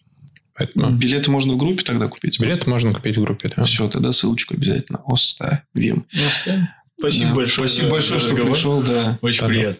Поэтому 0.56 0.92
Билеты 0.92 1.32
можно 1.32 1.54
в 1.54 1.58
группе 1.58 1.84
тогда 1.84 2.08
купить? 2.08 2.40
билеты 2.40 2.70
можно 2.70 2.94
купить 2.94 3.18
в 3.18 3.22
группе. 3.22 3.52
Да. 3.56 3.64
Все, 3.64 3.88
тогда 3.88 4.12
ссылочку 4.12 4.54
обязательно 4.54 5.02
оставим. 5.08 6.06
Спасибо 7.00 7.30
Да, 7.30 7.36
большое. 7.36 7.68
Спасибо 7.68 7.86
за 7.88 7.92
большое, 7.92 8.20
что 8.20 8.30
разговор. 8.30 8.54
пришел, 8.54 8.82
да. 8.84 9.18
Очень 9.22 9.46
приятно. 9.48 9.76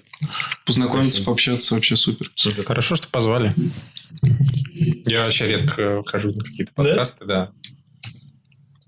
Познакомиться, 0.66 1.12
Спасибо. 1.12 1.26
пообщаться, 1.26 1.74
вообще 1.76 1.96
супер. 1.96 2.32
Супер. 2.34 2.64
Хорошо, 2.64 2.96
что 2.96 3.08
позвали. 3.10 3.54
Я 5.06 5.26
вообще 5.26 5.48
редко 5.50 6.02
хожу 6.06 6.32
на 6.34 6.44
какие-то 6.44 6.72
подкасты, 6.74 7.26
да. 7.26 7.52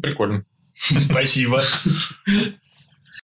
Прикольно. 0.03 0.43
Спасибо. 0.75 1.63